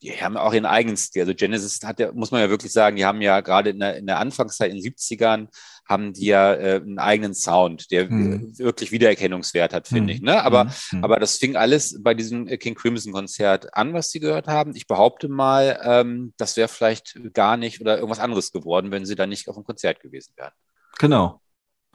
[0.05, 1.23] die haben auch ihren eigenen Stil.
[1.23, 3.97] Also Genesis hat ja, muss man ja wirklich sagen, die haben ja gerade in der,
[3.97, 5.49] in der Anfangszeit in den 70ern
[5.87, 8.59] haben die ja äh, einen eigenen Sound, der mhm.
[8.59, 10.17] wirklich Wiedererkennungswert hat, finde mhm.
[10.17, 10.23] ich.
[10.23, 10.43] Ne?
[10.43, 11.05] Aber, mhm.
[11.05, 14.77] aber das fing alles bei diesem King Crimson Konzert an, was sie gehört haben.
[14.77, 19.15] Ich behaupte mal, ähm, das wäre vielleicht gar nicht oder irgendwas anderes geworden, wenn sie
[19.15, 20.53] da nicht auf dem Konzert gewesen wären.
[20.99, 21.41] Genau.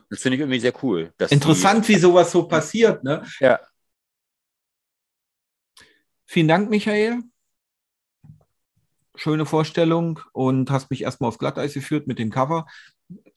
[0.09, 1.13] Das finde ich irgendwie sehr cool.
[1.29, 3.03] Interessant, die, wie sowas so passiert.
[3.03, 3.23] Ne?
[3.39, 3.59] Ja.
[6.25, 7.23] Vielen Dank, Michael
[9.19, 12.65] schöne Vorstellung und hast mich erstmal aufs Glatteis geführt mit dem Cover.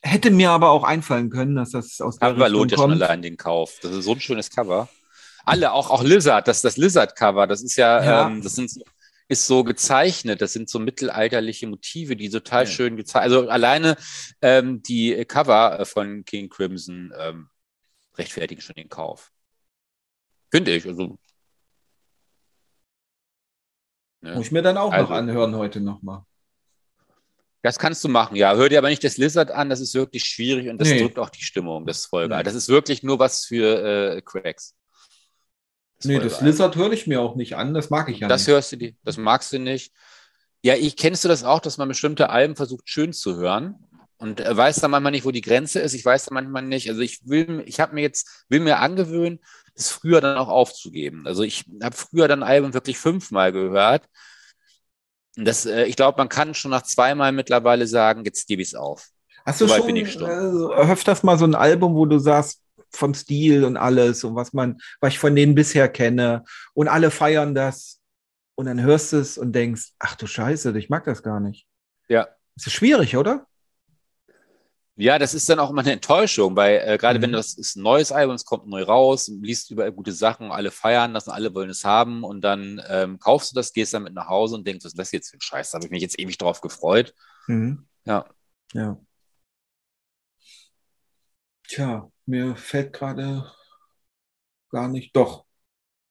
[0.03, 3.23] Hätte mir aber auch einfallen können, dass das aus der Cover lohnt ja schon allein
[3.23, 3.79] den Kauf.
[3.83, 4.89] Das ist so ein schönes Cover.
[5.45, 8.27] Alle, auch, auch Lizard, das, das Lizard-Cover, das ist ja, ja.
[8.29, 8.71] Ähm, das sind,
[9.29, 10.41] ist so gezeichnet.
[10.41, 12.71] Das sind so mittelalterliche Motive, die total ja.
[12.71, 13.97] schön gezeichnet Also alleine
[14.41, 17.49] ähm, die Cover von King Crimson ähm,
[18.17, 19.33] rechtfertigen schon den Kauf.
[20.51, 20.87] Finde ich.
[20.87, 21.19] Also
[24.23, 24.35] Ne?
[24.35, 26.23] Muss ich mir dann auch also, noch anhören heute nochmal.
[27.63, 28.55] Das kannst du machen, ja.
[28.55, 31.01] Hör dir aber nicht das Lizard an, das ist wirklich schwierig und das nee.
[31.01, 32.37] drückt auch die Stimmung, das Folge.
[32.37, 32.43] Nee.
[32.43, 34.75] Das ist wirklich nur was für äh, Cracks.
[35.99, 38.41] Das nee, das Lizard höre ich mir auch nicht an, das mag ich ja das
[38.41, 38.49] nicht.
[38.49, 39.93] Das hörst du die, das magst du nicht.
[40.65, 43.87] Ja, ich kennst du das auch, dass man bestimmte Alben versucht schön zu hören
[44.17, 45.95] und äh, weiß dann manchmal nicht, wo die Grenze ist.
[45.95, 46.89] Ich weiß dann manchmal nicht.
[46.89, 49.41] Also ich will, ich habe mir jetzt, will mir angewöhnen,
[49.75, 51.27] das früher dann auch aufzugeben.
[51.27, 54.09] Also ich habe früher dann Alben wirklich fünfmal gehört.
[55.37, 58.75] Das, äh, ich glaube, man kann schon nach zweimal mittlerweile sagen, jetzt gebe ich es
[58.75, 59.09] auf.
[59.45, 62.63] Hast du so schon äh, öfters mal so ein Album, wo du sagst,
[62.95, 66.45] vom Stil und alles und was man, was ich von denen bisher kenne
[66.75, 68.01] und alle feiern das
[68.55, 71.67] und dann hörst du es und denkst, ach du Scheiße, ich mag das gar nicht.
[72.09, 72.29] Ja.
[72.55, 73.47] Das ist schwierig, oder?
[75.03, 77.25] Ja, das ist dann auch immer eine Enttäuschung, weil äh, gerade mhm.
[77.25, 80.71] wenn das ist ein neues Album, es kommt neu raus, liest überall gute Sachen, alle
[80.71, 84.29] feiern das, alle wollen es haben und dann ähm, kaufst du das, gehst damit nach
[84.29, 85.73] Hause und denkst, was ist das jetzt für ein Scheiß?
[85.73, 87.15] Da habe ich mich jetzt ewig drauf gefreut.
[87.49, 87.85] Mhm.
[88.05, 88.27] Ja.
[88.75, 88.97] Ja.
[91.67, 93.51] Tja, mir fällt gerade
[94.71, 95.47] gar nicht, doch.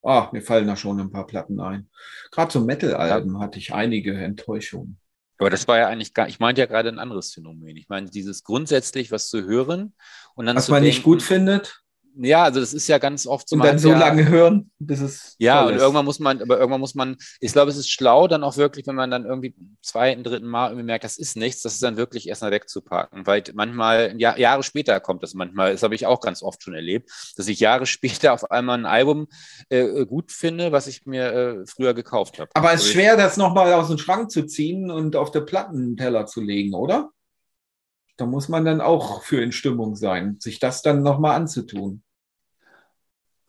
[0.03, 1.89] Ah, mir fallen da schon ein paar Platten ein.
[2.30, 3.39] Gerade so Metal-Alben ja.
[3.39, 5.01] hatte ich einige Enttäuschungen.
[5.41, 7.76] Aber das war ja eigentlich gar, ich meinte ja gerade ein anderes Phänomen.
[7.76, 9.95] Ich meine, dieses grundsätzlich was zu hören
[10.35, 10.55] und dann.
[10.55, 11.81] Was man denken, nicht gut findet
[12.18, 13.56] ja, also das ist ja ganz oft so.
[13.56, 15.36] Und dann so ja, lange hören, bis es.
[15.40, 15.82] Ja, und ist.
[15.82, 18.88] irgendwann muss man, aber irgendwann muss man, ich glaube, es ist schlau, dann auch wirklich,
[18.88, 21.98] wenn man dann irgendwie zweiten, dritten Mal irgendwie merkt, das ist nichts, das ist dann
[21.98, 23.26] wirklich erstmal wegzupacken.
[23.26, 26.74] Weil manchmal, ja, Jahre später kommt das manchmal, das habe ich auch ganz oft schon
[26.74, 29.28] erlebt, dass ich Jahre später auf einmal ein Album
[29.70, 32.50] äh, gut finde, was ich mir äh, früher gekauft habe.
[32.54, 35.42] Aber es ist also schwer, das nochmal aus dem Schrank zu ziehen und auf der
[35.42, 37.12] Plattenteller zu legen, oder?
[38.18, 42.04] Da muss man dann auch für in Stimmung sein, sich das dann nochmal anzutun.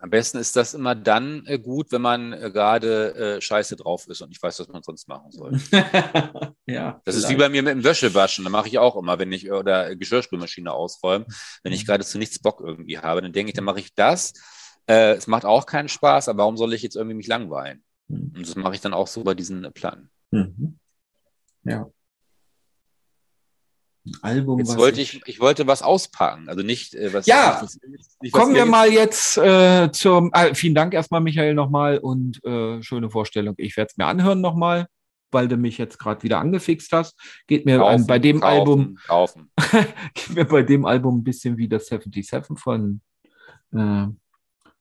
[0.02, 4.08] Am besten ist das immer dann äh, gut, wenn man äh, gerade äh, scheiße drauf
[4.08, 5.60] ist und nicht weiß, was man sonst machen soll.
[6.66, 8.42] ja, das ist wie bei mir mit dem Wäschewaschen.
[8.42, 11.26] Da mache ich auch immer, wenn ich oder Geschirrspülmaschine ausräume,
[11.62, 14.32] wenn ich gerade zu nichts Bock irgendwie habe, dann denke ich, dann mache ich das.
[14.88, 17.84] Äh, es macht auch keinen Spaß, aber warum soll ich jetzt irgendwie mich langweilen?
[18.08, 18.32] Mhm.
[18.34, 20.10] Und das mache ich dann auch so bei diesen Planen.
[20.32, 20.80] Mhm.
[21.62, 21.88] Ja.
[24.20, 24.58] Album.
[24.58, 27.26] Jetzt wollte ich, ich, wollte was auspacken, also nicht äh, was.
[27.26, 30.32] Ja, nicht, nicht, kommen wir mal jetzt äh, zum.
[30.32, 33.54] Äh, vielen Dank erstmal, Michael, nochmal und äh, schöne Vorstellung.
[33.58, 34.88] Ich werde es mir anhören nochmal,
[35.30, 37.16] weil du mich jetzt gerade wieder angefixt hast.
[37.46, 38.98] Geht mir kaufen, bei dem kaufen, Album.
[39.06, 39.50] Kaufen.
[40.14, 43.00] geht mir bei dem Album ein bisschen wie das 77 von.
[43.72, 44.06] Äh,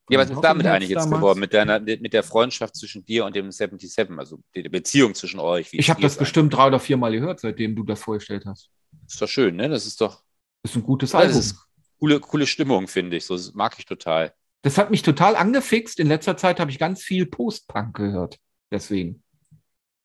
[0.09, 1.39] ja, was ist damit eigentlich jetzt geworden?
[1.39, 5.69] Mit, deiner, mit der Freundschaft zwischen dir und dem 77, also die Beziehung zwischen euch?
[5.71, 8.69] ich habe das bestimmt drei oder vier Mal gehört, seitdem du das vorgestellt hast.
[9.11, 9.67] Ist doch schön, ne?
[9.67, 10.23] Das ist doch.
[10.63, 11.35] Das ist ein gutes Album.
[11.35, 11.55] Das ist
[11.99, 13.25] coole, coole Stimmung, finde ich.
[13.25, 14.33] So das mag ich total.
[14.61, 15.99] Das hat mich total angefixt.
[15.99, 18.37] In letzter Zeit habe ich ganz viel Post-Punk gehört.
[18.71, 19.23] Deswegen.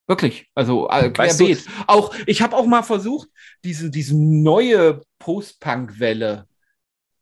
[0.08, 0.48] Wirklich.
[0.54, 1.18] Also äh, querbeet.
[1.18, 3.28] Weißt du, auch, ich habe auch mal versucht,
[3.64, 6.48] diese, diese neue Post-Punk-Welle.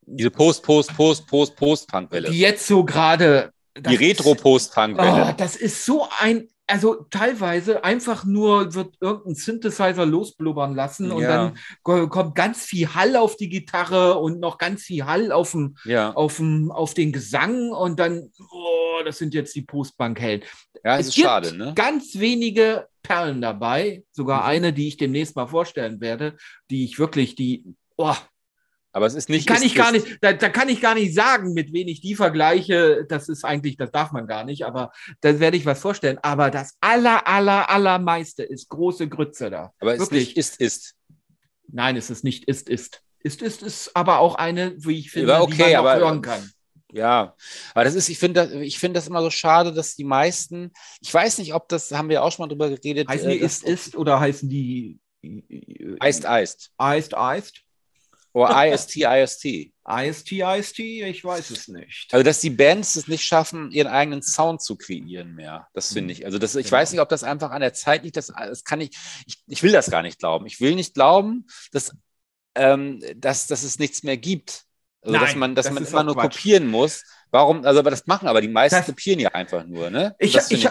[0.07, 2.31] Diese Post, Post, Post, Post, Post-Punk-Welle.
[2.31, 3.53] Die jetzt so gerade.
[3.77, 5.31] Die Retro-Post-Punk-Welle.
[5.31, 11.23] Oh, das ist so ein also teilweise einfach nur wird irgendein Synthesizer losblubbern lassen und
[11.23, 11.53] ja.
[11.83, 15.77] dann kommt ganz viel Hall auf die Gitarre und noch ganz viel Hall auf, dem,
[15.85, 16.13] ja.
[16.13, 20.49] auf, dem, auf den Gesang und dann, oh, das sind jetzt die Postbank-Helden.
[20.83, 21.73] Ja, es ist gibt schade, ne?
[21.75, 24.49] Ganz wenige Perlen dabei, sogar mhm.
[24.49, 26.37] eine, die ich demnächst mal vorstellen werde,
[26.71, 27.65] die ich wirklich, die,
[27.97, 28.15] oh,
[28.95, 29.49] aber es ist nicht.
[29.49, 32.01] Kann ist, ich gar nicht, da, da, kann ich gar nicht sagen, mit wen ich
[32.01, 33.05] die vergleiche.
[33.09, 36.19] Das ist eigentlich, das darf man gar nicht, aber da werde ich was vorstellen.
[36.23, 39.73] Aber das aller, aller, allermeiste ist große Grütze da.
[39.81, 40.95] Aber es ist nicht ist, ist.
[41.67, 43.03] Nein, es ist nicht ist, ist.
[43.19, 46.23] Ist, ist, ist aber auch eine, wie ich finde, ja, okay, die man aber, hören
[46.23, 46.51] kann.
[46.93, 47.35] Ja,
[47.75, 50.71] aber das ist, ich finde das, ich finde das immer so schade, dass die meisten,
[51.01, 53.09] ich weiß nicht, ob das, haben wir auch schon mal drüber geredet.
[53.09, 55.01] Heißen die äh, ist, ist oder heißen die
[55.99, 56.71] Eist, Eist.
[56.77, 57.65] Eist, Eist.
[58.35, 59.45] Oder IST, IST.
[59.87, 62.13] IST, IST, ich weiß es nicht.
[62.13, 65.69] Also, dass die Bands es nicht schaffen, ihren eigenen Sound zu kreieren mehr.
[65.73, 66.25] Das finde ich.
[66.25, 66.79] Also, das, ich genau.
[66.79, 68.17] weiß nicht, ob das einfach an der Zeit liegt.
[68.17, 68.91] Das, das kann ich,
[69.27, 70.47] ich, ich will das gar nicht glauben.
[70.47, 71.97] Ich will nicht glauben, dass,
[72.57, 74.65] ähm, dass, dass es nichts mehr gibt.
[75.03, 76.35] Also, Nein, dass man, dass das man immer nur Quatsch.
[76.35, 77.05] kopieren muss.
[77.31, 77.65] Warum?
[77.65, 80.17] Also, aber das machen aber die meisten das, kopieren ja einfach nur, ne?
[80.19, 80.69] Ich, ich, ich,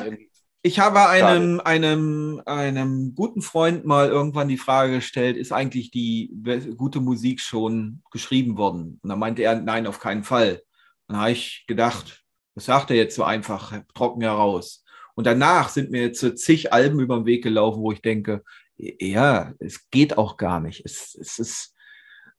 [0.65, 6.33] ich habe einem, einem, einem guten Freund mal irgendwann die Frage gestellt, ist eigentlich die
[6.77, 8.97] gute Musik schon geschrieben worden?
[9.03, 10.63] Und da meinte er, nein, auf keinen Fall.
[11.07, 12.23] Dann habe ich gedacht,
[12.55, 14.85] das sagt er jetzt so einfach, trocken heraus.
[15.15, 18.41] Und danach sind mir jetzt so zig Alben über den Weg gelaufen, wo ich denke,
[18.77, 20.81] ja, es geht auch gar nicht.
[20.85, 21.75] Es, es ist,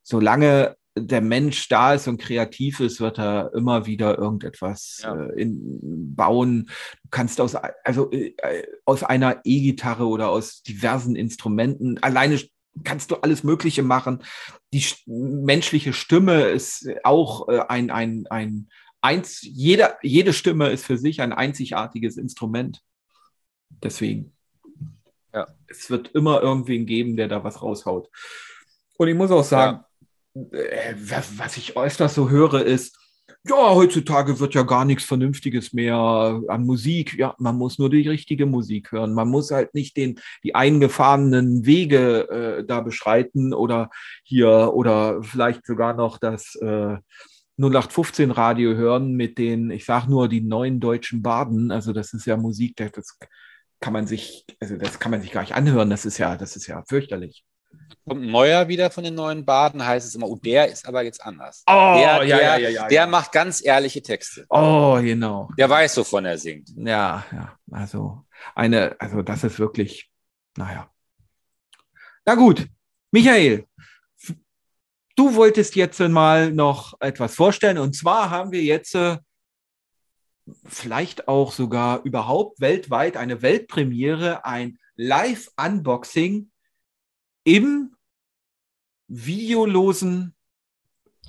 [0.01, 5.13] solange der Mensch da ist und kreativ ist, wird er immer wieder irgendetwas ja.
[5.13, 6.69] äh, in, bauen.
[7.03, 8.33] Du kannst aus, also, äh,
[8.85, 12.39] aus einer E-Gitarre oder aus diversen Instrumenten alleine
[12.83, 14.23] kannst du alles Mögliche machen.
[14.73, 18.69] Die menschliche Stimme ist auch äh, ein, ein, ein,
[19.01, 22.81] eins, jeder, jede Stimme ist für sich ein einzigartiges Instrument.
[23.69, 24.33] Deswegen.
[25.33, 25.47] Ja.
[25.67, 28.09] Es wird immer irgendwen geben, der da was raushaut.
[28.97, 29.84] Und ich muss auch sagen, ja äh,
[30.35, 32.97] was ich öfters so höre, ist,
[33.47, 35.95] ja, heutzutage wird ja gar nichts Vernünftiges mehr
[36.47, 37.13] an Musik.
[37.17, 39.13] Ja, man muss nur die richtige Musik hören.
[39.13, 43.89] Man muss halt nicht den, die eingefahrenen Wege äh, da beschreiten oder
[44.23, 46.97] hier oder vielleicht sogar noch das äh,
[47.57, 51.71] 0815 Radio hören mit den, ich sag nur, die neuen deutschen Baden.
[51.71, 53.17] Also das ist ja Musik, das
[53.79, 55.91] kann man sich, also das kann man sich gar nicht anhören.
[55.91, 57.45] Das ist ja, das ist ja fürchterlich
[58.07, 61.03] kommt ein neuer wieder von den neuen Baden, heißt es immer, oh, der ist aber
[61.03, 61.63] jetzt anders.
[61.67, 62.87] Oh, der, ja, der, ja, ja, ja.
[62.87, 63.07] Der ja.
[63.07, 64.45] macht ganz ehrliche Texte.
[64.49, 65.49] Oh, genau.
[65.57, 66.69] Der weiß, wovon er singt.
[66.75, 67.57] Ja, ja.
[67.71, 70.11] Also, eine, also das ist wirklich,
[70.57, 70.89] naja.
[72.25, 72.67] Na gut,
[73.11, 73.65] Michael,
[75.15, 79.17] du wolltest jetzt mal noch etwas vorstellen und zwar haben wir jetzt äh,
[80.65, 86.51] vielleicht auch sogar überhaupt weltweit eine Weltpremiere, ein Live-Unboxing
[87.45, 87.95] im
[89.07, 90.35] videolosen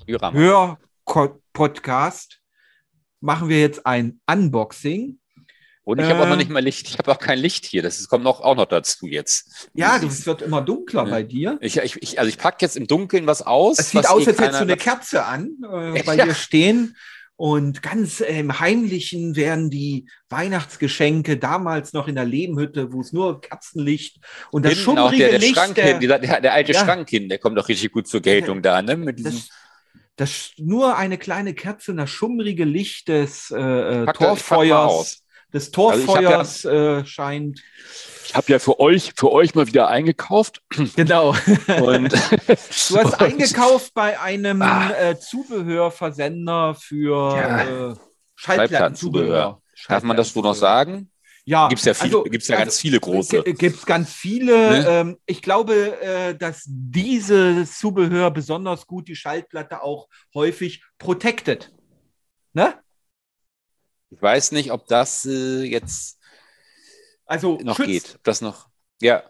[0.07, 2.41] Hörpodcast
[3.21, 5.19] machen wir jetzt ein Unboxing.
[5.83, 6.89] Und ich äh, habe auch noch nicht mal Licht.
[6.89, 7.81] Ich habe auch kein Licht hier.
[7.81, 9.69] Das kommt noch, auch noch dazu jetzt.
[9.73, 11.09] Ja, es wird immer dunkler ja.
[11.09, 11.57] bei dir.
[11.61, 13.79] Ich, ich, also ich packe jetzt im Dunkeln was aus.
[13.79, 16.25] Es sieht aus, als hättest du eine Kerze an äh, bei ja.
[16.25, 16.97] dir stehen.
[17.37, 23.13] Und ganz äh, im Heimlichen werden die Weihnachtsgeschenke damals noch in der Lehmhütte, wo es
[23.13, 24.17] nur Katzenlicht
[24.51, 25.77] und das schummrige der, der Licht.
[25.77, 28.81] Der, der, der, alte ja, Schrank hin, der kommt doch richtig gut zur Geltung da,
[28.81, 28.97] ne?
[28.97, 29.49] Mit das,
[30.15, 34.19] das nur eine kleine Kerze, das schummrige Licht des äh, Pack
[35.51, 37.63] Torfeuers, des Also ich hab ja- Torfeuers äh, scheint.
[38.25, 40.61] Ich habe ja für euch, für euch mal wieder eingekauft.
[40.95, 41.29] Genau.
[41.81, 42.11] Und
[42.89, 44.91] Du hast eingekauft bei einem Ah.
[44.91, 47.91] äh, Zubehörversender für Ja.
[47.91, 47.95] äh,
[48.35, 49.61] Schallplattenzubehör.
[49.87, 51.09] Darf man das so noch sagen?
[51.45, 53.43] Ja, Gibt es ja, viel, also, gibt's ja also, ganz viele große.
[53.43, 54.51] Gibt es ganz viele.
[54.81, 54.85] Ne?
[54.89, 61.71] Ähm, ich glaube, äh, dass dieses Zubehör besonders gut die Schallplatte auch häufig protected.
[62.51, 62.73] Ne?
[64.09, 66.19] Ich weiß nicht, ob das äh, jetzt
[67.25, 67.87] Also noch schützt.
[67.87, 68.15] geht.
[68.15, 68.67] Ob das noch.
[69.01, 69.23] Ja.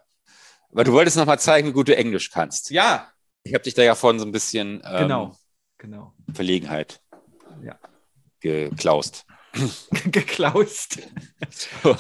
[0.72, 2.70] Aber du wolltest noch mal zeigen, wie gut du Englisch kannst.
[2.72, 3.12] Ja,
[3.44, 5.36] Ich habe dich da ja vorhin so ein bisschen ähm, genau.
[5.78, 6.14] Genau.
[6.34, 7.02] Verlegenheit
[7.64, 7.80] Ja.
[8.42, 9.26] geklaust.
[10.06, 11.00] Geklaust.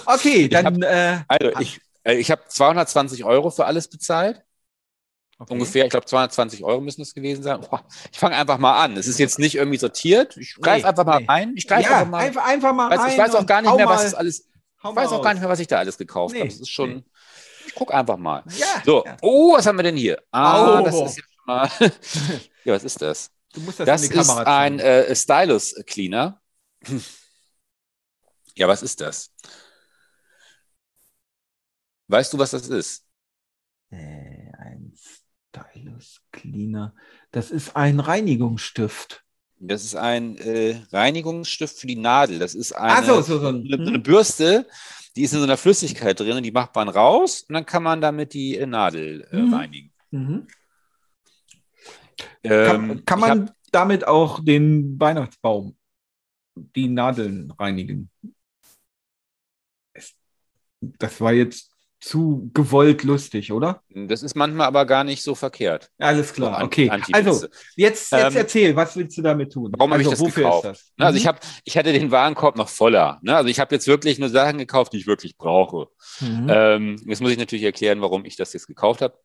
[0.06, 4.44] Okay, Ich hab- dann äh, Also ich, äh, ich habe 220 Euro für alles bezahlt.
[5.40, 5.54] Okay.
[5.54, 7.62] Ungefähr, ich glaube 220 Euro müssen es gewesen sein.
[7.62, 8.96] Boah, ich fange einfach mal an.
[8.98, 10.38] Es ist jetzt nicht irgendwie sortiert.
[10.38, 11.26] Ich greife Nee, einfach mal nee.
[11.28, 11.54] rein.
[11.56, 12.18] Ich greife ja, einfach mal.
[12.20, 14.40] einfach, einfach mal weiß, rein ich weiß auch gar nicht mehr, was alles.
[14.40, 16.50] Ich weiß auch gar nicht mehr, was ich da alles gekauft Nee, habe.
[16.50, 16.90] Das ist schon.
[16.98, 17.04] nee.
[17.68, 18.44] Ich gucke einfach mal.
[18.58, 19.18] Ja, So, ja.
[19.22, 20.22] oh, was haben wir denn hier?
[20.32, 20.86] Ah, Oh.
[20.86, 21.70] das ist ja schon mal.
[22.64, 23.32] ja, was ist das?
[23.54, 25.10] du musst das, Das in die ist Kamera ein zeigen.
[25.10, 26.42] äh, Stylus Cleaner.
[28.56, 29.34] ja, was ist das?
[32.08, 33.04] Weißt du, was das ist?
[33.92, 34.27] Äh, ein
[35.72, 36.94] Stylus Cleaner.
[37.32, 39.24] Das ist ein Reinigungsstift.
[39.60, 42.38] Das ist ein äh, Reinigungsstift für die Nadel.
[42.40, 44.04] Das ist eine, so, so, so ein- eine, eine hm.
[44.04, 44.68] Bürste,
[45.16, 47.82] die ist in so einer Flüssigkeit drin und die macht man raus und dann kann
[47.84, 49.54] man damit die äh, Nadel äh, Mhm.
[49.54, 49.94] reinigen.
[50.12, 50.48] Mhm.
[52.44, 55.76] Ähm, Kann, kann ich hab- man damit auch den Weihnachtsbaum,
[56.56, 58.10] die Nadeln reinigen?
[60.82, 61.72] Das war jetzt
[62.08, 63.82] zu gewollt lustig, oder?
[63.90, 65.92] das ist manchmal aber gar nicht so verkehrt.
[66.00, 66.90] Alles klar, So okay.
[67.12, 69.72] Also, jetzt, jetzt Ähm, erzähl, was willst du damit tun?
[69.78, 70.66] Warum habe ich also, das gekauft?
[70.66, 71.06] Ist das?
[71.06, 71.18] Also Mhm.
[71.18, 73.20] ich habe, ich hatte den Warenkorb noch voller.
[73.22, 73.36] Ne?
[73.36, 75.88] Also ich habe jetzt wirklich nur Sachen gekauft, die ich wirklich brauche.
[76.20, 76.48] Mhm.
[76.50, 79.18] Ähm, jetzt muss ich natürlich erklären, warum ich das jetzt gekauft habe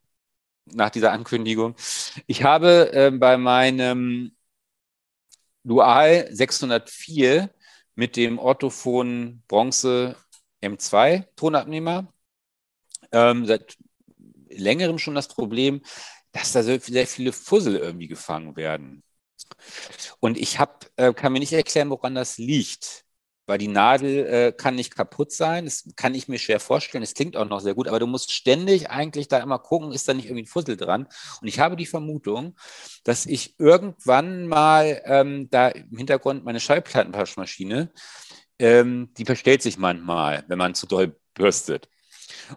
[0.67, 1.75] nach dieser Ankündigung.
[2.27, 4.33] Ich habe ähm, bei meinem
[5.65, 7.51] Dual 604
[7.95, 10.17] mit dem Orthophon Bronze
[10.61, 12.13] M2 Tonabnehmer
[13.13, 13.77] ähm, seit
[14.49, 15.83] längerem schon das Problem,
[16.33, 19.03] dass da so sehr viele Fussel irgendwie gefangen werden.
[20.21, 23.05] Und ich hab, äh, kann mir nicht erklären, woran das liegt.
[23.47, 25.65] Weil die Nadel äh, kann nicht kaputt sein.
[25.65, 27.03] Das kann ich mir schwer vorstellen.
[27.03, 30.07] Es klingt auch noch sehr gut, aber du musst ständig eigentlich da immer gucken, ist
[30.09, 31.09] da nicht irgendwie ein Fussel dran.
[31.41, 32.57] Und ich habe die Vermutung,
[33.03, 37.93] dass ich irgendwann mal ähm, da im Hintergrund meine Schallplattenwaschmaschine,
[38.61, 41.89] ähm, die verstellt sich manchmal, wenn man zu doll bürstet.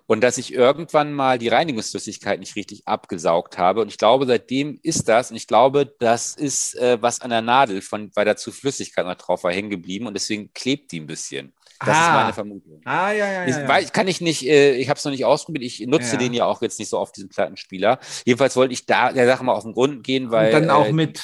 [0.07, 3.81] Und dass ich irgendwann mal die Reinigungsflüssigkeit nicht richtig abgesaugt habe.
[3.81, 5.31] Und ich glaube, seitdem ist das.
[5.31, 9.05] Und ich glaube, das ist äh, was an der Nadel, von, weil da zu Flüssigkeit
[9.05, 10.07] noch drauf war, hängen geblieben.
[10.07, 11.53] Und deswegen klebt die ein bisschen.
[11.79, 12.13] Das ist Ah.
[12.21, 12.81] meine Vermutung.
[12.85, 13.61] Ah, ja, ja, Ich ja.
[13.63, 13.67] ja.
[13.67, 15.63] weiß, kann ich nicht, äh, ich habe es noch nicht ausprobiert.
[15.65, 16.17] Ich nutze Ja.
[16.17, 17.99] den ja auch jetzt nicht so oft, diesen Plattenspieler.
[18.23, 20.53] Jedenfalls wollte ich da der Sache mal auf den Grund gehen, weil.
[20.55, 21.21] Und dann auch äh, mit,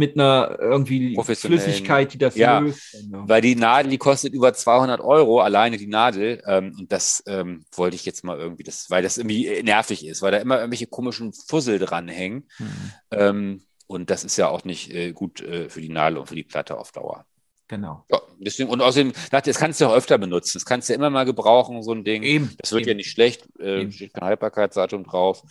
[0.00, 2.58] mit einer irgendwie Professionellen- Flüssigkeit, die das Ja.
[2.58, 2.96] löst.
[3.10, 6.42] Weil die Nadel, die kostet über 200 Euro, alleine die Nadel.
[6.46, 10.06] Ähm, und das ähm, wollte ich jetzt mal irgendwie, das, weil das irgendwie äh, nervig
[10.06, 12.48] ist, weil da immer irgendwelche komischen Fussel dranhängen.
[12.58, 12.92] Mhm.
[13.10, 16.34] Ähm, und das ist ja auch nicht äh, gut äh, für die Nadel und für
[16.34, 17.26] die Platte auf Dauer.
[17.68, 18.04] Genau.
[18.10, 20.52] Ja, deswegen, und außerdem, das kannst du auch öfter benutzen.
[20.54, 22.22] Das kannst du ja immer mal gebrauchen, so ein Ding.
[22.22, 22.54] Eben.
[22.58, 22.88] Das wird eben.
[22.88, 23.92] ja nicht schlecht, äh, Eben.
[23.92, 25.42] steht kein Haltbarkeitsdatum drauf.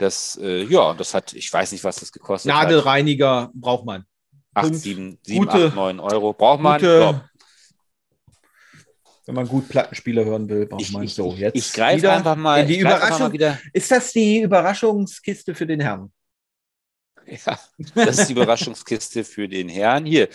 [0.00, 2.62] Das, äh, ja, das hat, ich weiß nicht, was das gekostet hat.
[2.62, 4.06] Nadelreiniger braucht man.
[4.54, 4.78] 8, Punkt.
[4.78, 6.32] 7, 7 Gute- 8, 9 Euro.
[6.32, 6.80] Braucht man?
[6.80, 7.30] Gute,
[9.26, 11.34] wenn man gut Plattenspieler hören will, braucht Ich, man ich, so.
[11.34, 12.62] ich, Jetzt ich greife einfach mal.
[12.62, 13.18] in die Überraschung.
[13.18, 13.60] Mal wieder.
[13.74, 16.10] Ist das die Überraschungskiste für den Herrn?
[17.26, 17.60] Ja,
[17.94, 20.06] das ist die Überraschungskiste für den Herrn.
[20.06, 20.30] Hier,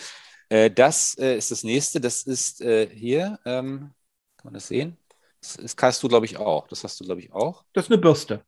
[0.48, 2.00] äh, das äh, ist das nächste.
[2.00, 3.38] Das ist äh, hier.
[3.44, 3.90] Ähm,
[4.36, 4.96] kann man das sehen?
[5.40, 6.68] Das, das hast du, glaube ich, auch.
[6.68, 7.64] Das hast du, glaube ich, auch.
[7.72, 8.44] Das ist eine Bürste.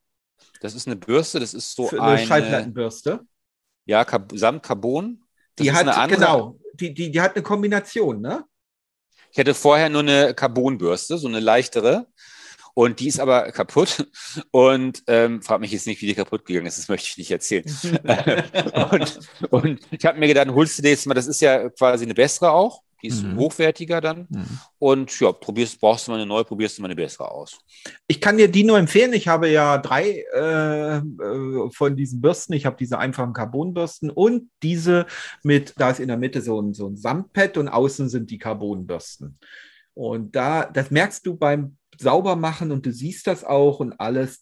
[0.61, 1.41] Das ist eine Bürste.
[1.41, 3.21] Das ist so eine eine, Schallplattenbürste.
[3.85, 5.25] ja, samt Carbon.
[5.57, 6.21] Das Die hat, eine andere.
[6.21, 8.45] genau, die, die, die hat eine Kombination, ne?
[9.31, 12.07] Ich hatte vorher nur eine Carbonbürste, so eine leichtere.
[12.75, 14.07] Und die ist aber kaputt.
[14.53, 16.79] Und ähm, frag mich jetzt nicht, wie die kaputt gegangen ist.
[16.79, 17.65] Das möchte ich nicht erzählen.
[18.93, 19.19] und,
[19.51, 22.15] und ich habe mir gedacht, holst du dir jetzt mal, das ist ja quasi eine
[22.15, 22.83] bessere auch.
[23.03, 23.37] Die ist Mhm.
[23.37, 24.27] hochwertiger dann.
[24.29, 24.59] Mhm.
[24.79, 27.59] Und ja, probierst, brauchst du mal eine neue, probierst du mal eine bessere aus.
[28.07, 29.13] Ich kann dir die nur empfehlen.
[29.13, 32.55] Ich habe ja drei äh, äh, von diesen Bürsten.
[32.55, 35.07] Ich habe diese einfachen Carbonbürsten und diese
[35.43, 38.39] mit, da ist in der Mitte so ein, so ein Samtpad und außen sind die
[38.39, 39.39] Carbonbürsten.
[39.95, 44.41] Und da, das merkst du beim Saubermachen und du siehst das auch und alles.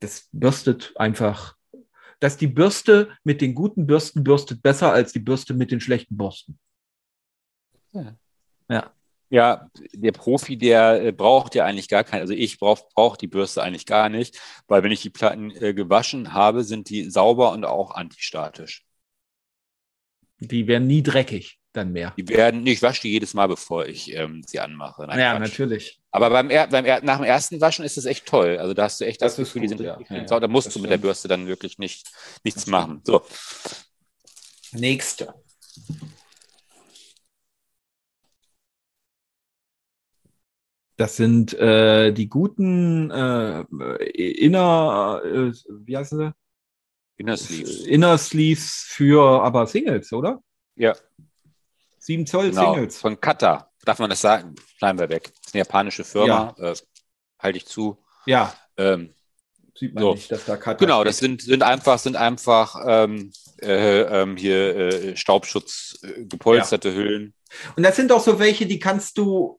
[0.00, 1.58] Das bürstet einfach
[2.20, 6.16] dass die Bürste mit den guten Bürsten bürstet besser als die Bürste mit den schlechten
[6.16, 6.58] Bürsten.
[7.92, 8.16] Ja.
[8.68, 9.70] Ja.
[9.92, 13.62] Der Profi, der äh, braucht ja eigentlich gar keinen, also ich brauche brauch die Bürste
[13.62, 17.64] eigentlich gar nicht, weil wenn ich die Platten äh, gewaschen habe, sind die sauber und
[17.66, 18.86] auch antistatisch.
[20.40, 22.14] Die werden nie dreckig dann mehr.
[22.16, 25.06] Die werden, ich wasche die jedes Mal, bevor ich ähm, sie anmache.
[25.06, 25.50] Nein, ja, Quatsch.
[25.50, 26.00] natürlich.
[26.10, 28.56] Aber beim, er, beim er, nach dem ersten Waschen ist es echt toll.
[28.58, 29.98] Also da hast du echt das, Das Gefühl, die sind ja.
[30.08, 30.40] Ja, sauber.
[30.40, 30.98] Da musst das du mit der.
[30.98, 32.08] Bürste dann wirklich nicht,
[32.44, 33.02] nichts Das machen.
[33.04, 33.22] So,
[34.72, 35.34] Nächste.
[40.98, 43.60] Das sind äh, die guten äh,
[44.10, 46.32] Inner, äh, wie heißen sie?
[47.16, 47.86] Inner Sleeves.
[47.86, 50.42] Inner Sleeves für aber Singles, oder?
[50.74, 50.94] Ja,
[52.00, 52.74] 7 Zoll genau.
[52.74, 52.98] Singles.
[52.98, 53.70] Von Kata.
[53.84, 54.54] Darf man das sagen?
[54.80, 55.24] Bleiben wir weg.
[55.24, 56.54] Das ist eine japanische Firma.
[56.58, 56.74] Äh,
[57.38, 57.98] halte ich zu.
[58.26, 59.14] Ja, Ähm,
[59.76, 60.14] sieht man So.
[60.14, 61.08] nicht, dass da Cutter Genau, steht.
[61.08, 63.30] das sind, sind einfach, sind einfach ähm,
[63.62, 67.34] äh, ähm, hier äh, Staubschutz äh, gepolsterte Hüllen.
[67.76, 69.58] Und das sind auch so welche, die kannst du.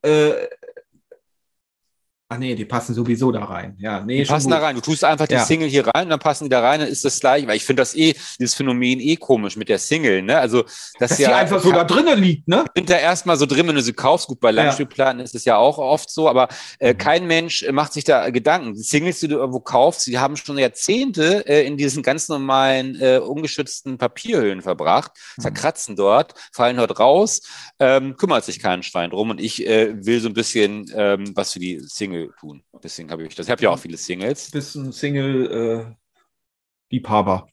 [2.31, 3.75] Ach nee, die passen sowieso da rein.
[3.79, 4.53] Ja, nee, Die schon passen gut.
[4.59, 4.75] da rein.
[4.75, 5.45] Du tust einfach die Ja.
[5.45, 7.47] Single hier rein und dann passen die da rein, dann ist das gleich.
[7.47, 10.21] Weil ich finde das eh, dieses Phänomen eh komisch mit der Single.
[10.21, 10.37] Ne?
[10.37, 12.65] Also, das Dass die ja, einfach so da drinnen liegt, ne?
[12.75, 14.27] sind da erstmal so drin, wenn du sie kaufst.
[14.27, 16.97] Gut, bei Langspielplatten ist es ja auch oft so, aber äh, Mhm.
[16.99, 18.75] kein Mensch äh, macht sich da Gedanken.
[18.75, 22.95] Die Singles, die du irgendwo kaufst, die haben schon Jahrzehnte äh, in diesen ganz normalen,
[23.01, 25.41] äh, ungeschützten Papierhüllen verbracht, Mhm.
[25.41, 27.41] zerkratzen dort, fallen dort raus,
[27.79, 31.53] ähm, kümmert sich kein Schwein drum und ich äh, will so ein bisschen ähm, was
[31.53, 32.61] für die Single tun.
[32.83, 33.47] Deswegen habe ich das.
[33.47, 34.51] Ich habe ja auch viele Singles.
[34.51, 37.47] Bist ein Single-Liebhaber.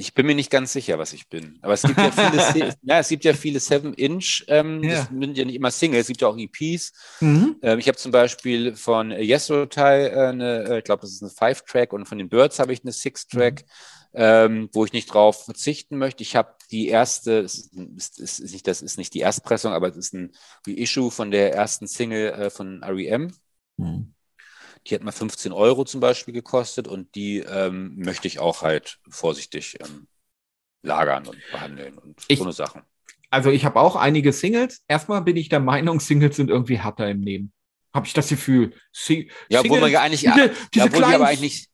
[0.00, 1.58] Ich bin mir nicht ganz sicher, was ich bin.
[1.60, 4.90] Aber es gibt ja viele, ja, es gibt ja viele 7-Inch, ähm, Ja.
[5.00, 6.92] das sind ja nicht immer Singles, es gibt ja auch EPs.
[7.20, 7.56] mhm.
[7.62, 11.10] Ähm, ich habe zum Beispiel von äh, Yes Rotai äh, eine, äh, ich glaube, das
[11.10, 13.64] ist eine Five-Track und von den Birds habe ich eine Six-Track,
[14.14, 16.22] ähm, wo ich nicht drauf verzichten möchte.
[16.22, 19.96] Ich habe die erste, ist, ist, ist, nicht, das ist nicht die Erstpressung, aber es
[19.96, 20.32] ist ein
[20.66, 23.32] Reissue von der ersten Single äh, von REM.
[23.76, 24.14] Mhm.
[24.86, 28.98] Die hat mal 15 Euro zum Beispiel gekostet und die ähm, möchte ich auch halt
[29.08, 30.06] vorsichtig ähm,
[30.82, 32.82] lagern und behandeln und Ich- so eine Sachen.
[33.30, 34.82] Also ich habe auch einige Singles.
[34.88, 37.52] Erstmal bin ich der Meinung, Singles sind irgendwie härter im Leben.
[37.92, 38.72] Habe ich das Gefühl.
[38.92, 41.70] Si Ja, wo man ja eigentlich, diese, ja, diese wo die kleinen, aber eigentlich nicht,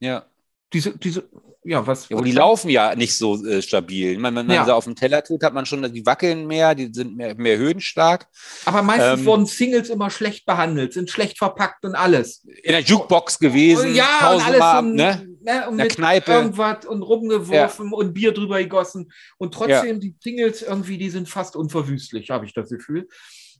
[0.00, 0.27] ja.
[0.72, 1.28] Diese, diese,
[1.64, 2.08] ja, was?
[2.08, 4.14] Ja, die laufen ja nicht so äh, stabil.
[4.14, 4.64] Wenn man, wenn man Ja.
[4.64, 7.58] sie auf dem Teller tut, hat man schon, die wackeln mehr, die sind mehr, mehr
[7.58, 8.26] höhenstark.
[8.64, 12.44] Aber meistens Ähm, wurden Singles immer schlecht behandelt, sind schlecht verpackt und alles.
[12.62, 15.28] In der Jukebox gewesen, Und ja, und tausendmal, alles und, ne?
[15.42, 16.32] ne, und In der mit Kneipe.
[16.32, 19.10] irgendwas und rumgeworfen und Bier drüber gegossen.
[19.36, 23.08] Und trotzdem, die Singles irgendwie, die sind fast unverwüstlich, habe ich das Gefühl.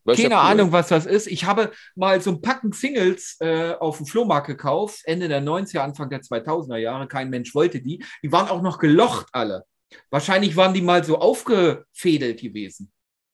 [0.05, 0.51] Ist Keine ja cool.
[0.53, 1.27] Ahnung, was das ist.
[1.27, 5.79] Ich habe mal so ein Packen Singles äh, auf dem Flohmarkt gekauft, Ende der 90er,
[5.81, 7.07] Anfang der 2000er Jahre.
[7.09, 8.05] Kein Mensch wollte die.
[8.23, 9.65] Die waren auch noch gelocht alle.
[10.11, 12.91] Wahrscheinlich waren die mal so aufgefädelt gewesen.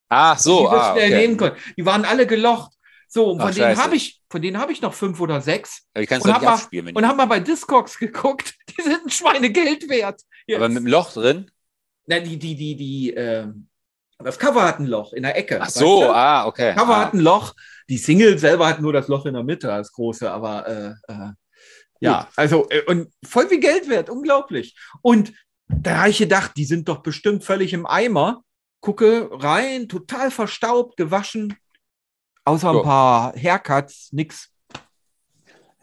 [0.08, 1.52] Ach so, die ah, okay.
[1.76, 2.72] Die waren alle gelocht.
[3.08, 3.82] So, und Ach, von denen scheiße.
[3.82, 5.82] habe ich, von denen habe ich noch fünf oder sechs.
[5.94, 6.86] Aber die kannst Und du hab nicht mal- abspielen.
[6.86, 8.54] Wenn Und haben mal bei Discogs geguckt.
[8.76, 10.20] Die sind ein Schweinegeld wert.
[10.46, 10.56] Jetzt.
[10.56, 11.50] aber mit dem Loch drin?
[12.06, 13.68] Na, die, die, die, die, ähm,
[14.24, 15.60] das Cover hat ein Loch in der Ecke.
[15.60, 16.10] Ach so, du?
[16.10, 16.74] ah, okay.
[16.74, 17.00] Cover ah.
[17.00, 17.54] hat ein Loch.
[17.88, 21.32] Die Single selber hat nur das Loch in der Mitte, das große, aber äh, äh,
[22.00, 24.76] ja, also äh, und voll viel Geld wert, unglaublich.
[25.02, 25.32] Und
[25.68, 28.42] da habe ich gedacht, die sind doch bestimmt völlig im Eimer.
[28.80, 31.56] Gucke rein, total verstaubt, gewaschen,
[32.44, 32.78] außer Ja.
[32.78, 34.50] ein paar Haircuts, nix.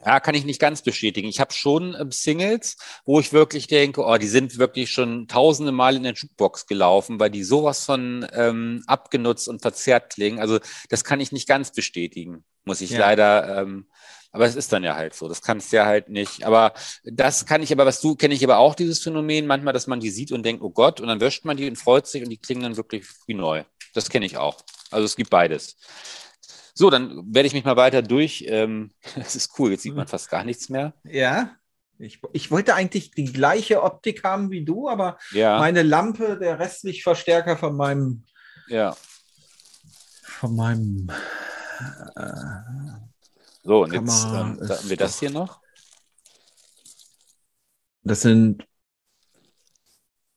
[0.04, 1.28] Ja, kann ich nicht ganz bestätigen.
[1.28, 5.70] Ich habe schon ähm, Singles, wo ich wirklich denke, oh, die sind wirklich schon tausende
[5.70, 10.40] Mal in der Jukebox gelaufen, weil die sowas von ähm, abgenutzt und verzerrt klingen.
[10.40, 10.58] Also
[10.88, 12.98] das kann ich nicht ganz bestätigen, muss ich Ja.
[12.98, 13.62] leider.
[13.62, 13.86] Ähm,
[14.32, 15.28] aber es ist dann ja halt so.
[15.28, 16.44] Das kannst du ja halt nicht.
[16.44, 16.72] Aber
[17.04, 20.00] das kann ich aber, was du, kenne ich aber auch dieses Phänomen manchmal, dass man
[20.00, 22.30] die sieht und denkt, oh Gott, und dann wäscht man die und freut sich und
[22.30, 23.62] die klingen dann wirklich wie neu.
[23.94, 24.62] Das kenne ich auch.
[24.90, 25.76] Also es gibt beides.
[26.74, 28.44] So, dann werde ich mich mal weiter durch.
[28.48, 30.94] Ähm, das ist cool, jetzt sieht man fast gar nichts mehr.
[31.04, 31.56] Ja.
[31.98, 36.58] Ich, ich wollte eigentlich die gleiche Optik haben wie du, aber Ja, meine Lampe, der
[36.58, 38.24] Restlichtverstärker von meinem,
[38.66, 38.96] ja.
[40.24, 41.08] von meinem
[42.16, 42.30] äh,
[43.62, 45.60] So, und jetzt ähm, da haben wir das hier noch.
[48.02, 48.66] Das sind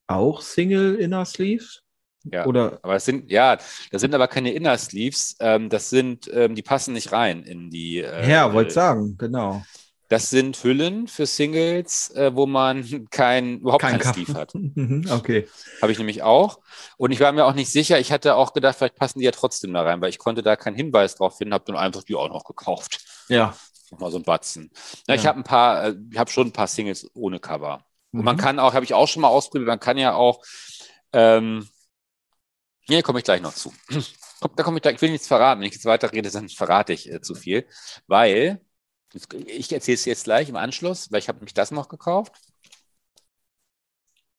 [0.08, 1.85] auch Single Inner Sleeves?
[2.32, 2.46] Ja.
[2.46, 3.58] Oder Aber es sind, ja,
[3.92, 5.36] das sind aber keine Inner Sleeves.
[5.40, 8.00] Ähm, das sind, ähm, die passen nicht rein in die.
[8.00, 9.64] Äh, ja, wollte sagen, genau.
[10.08, 14.26] Das sind Hüllen für Singles, äh, wo man kein, überhaupt Kein kein, Kaffee.
[14.26, 14.54] Sleeve hat.
[14.76, 15.48] Mhm, okay.
[15.82, 16.60] Habe ich nämlich auch.
[16.98, 18.00] Und ich war mir auch nicht sicher.
[18.00, 20.56] Ich hatte auch gedacht, vielleicht passen die ja trotzdem da rein, weil ich konnte da
[20.56, 23.00] keinen Hinweis drauf finden, habe dann einfach die auch noch gekauft.
[23.30, 23.56] Ja.
[23.92, 24.72] Nochmal so ein Batzen.
[25.08, 25.30] Na, Ich Ja.
[25.30, 27.84] habe ein paar, äh, ich habe schon ein paar Singles ohne Cover.
[28.12, 30.42] Und man kann auch, habe ich auch schon mal ausprobiert, man kann ja auch,
[31.14, 31.68] ähm,
[32.88, 33.74] hier komme ich gleich noch zu.
[34.56, 35.62] da komme ich gleich, ich will nichts verraten.
[35.62, 37.66] Wenn ich jetzt weiter rede, dann verrate ich äh, zu viel.
[38.08, 38.62] Weil,
[39.48, 42.34] ich erzähle es jetzt gleich im Anschluss, weil ich habe mich das noch gekauft.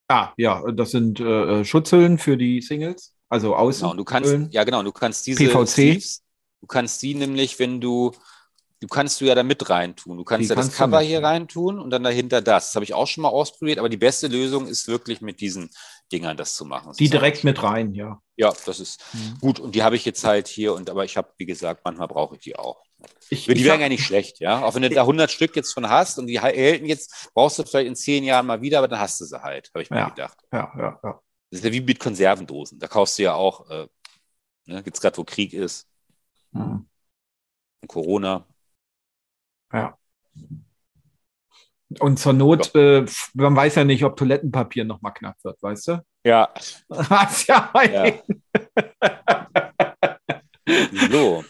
[0.07, 3.81] Ah, ja, das sind äh, Schutzhüllen für die Singles, also außen.
[3.81, 5.67] Genau, du kannst, ja genau, du kannst diese PVC.
[5.67, 6.23] Sleeves,
[6.61, 8.13] du kannst die nämlich, wenn du,
[8.79, 10.17] du kannst du ja da mit reintun.
[10.17, 12.67] Du kannst Die ja das kannst du Cover hier reintun und dann dahinter das.
[12.67, 15.69] Das habe ich auch schon mal ausprobiert, aber die beste Lösung ist wirklich mit diesen
[16.11, 16.87] Dingern das zu machen.
[16.89, 18.21] Das Die direkt mit rein, ja.
[18.35, 19.39] Ja, das ist Mhm.
[19.39, 19.59] gut.
[19.59, 22.35] Und die habe ich jetzt halt hier und aber ich habe, wie gesagt, manchmal brauche
[22.35, 22.83] ich die auch.
[23.29, 24.63] Ich, Die ich wären hab- ja nicht schlecht, ja.
[24.63, 27.63] Auch wenn du da 100 Stück jetzt von hast und die halten jetzt, brauchst du
[27.63, 29.97] vielleicht in zehn Jahren mal wieder, aber dann hast du sie halt, habe ich mir
[29.99, 30.09] Ja.
[30.09, 30.37] gedacht.
[30.51, 31.21] Ja, ja, ja.
[31.49, 32.79] Das ist ja wie mit Konservendosen.
[32.79, 33.87] Da kaufst du ja auch, äh,
[34.65, 35.87] ne, jetzt gerade wo Krieg ist
[36.51, 36.87] Mhm.
[37.87, 38.45] Corona.
[41.99, 45.87] Und zur Not, äh, man weiß ja nicht, ob Toilettenpapier noch mal knapp wird, weißt
[45.87, 46.05] du?
[46.25, 46.53] Ja,
[46.89, 48.13] Was ja, ja.
[51.09, 51.45] so.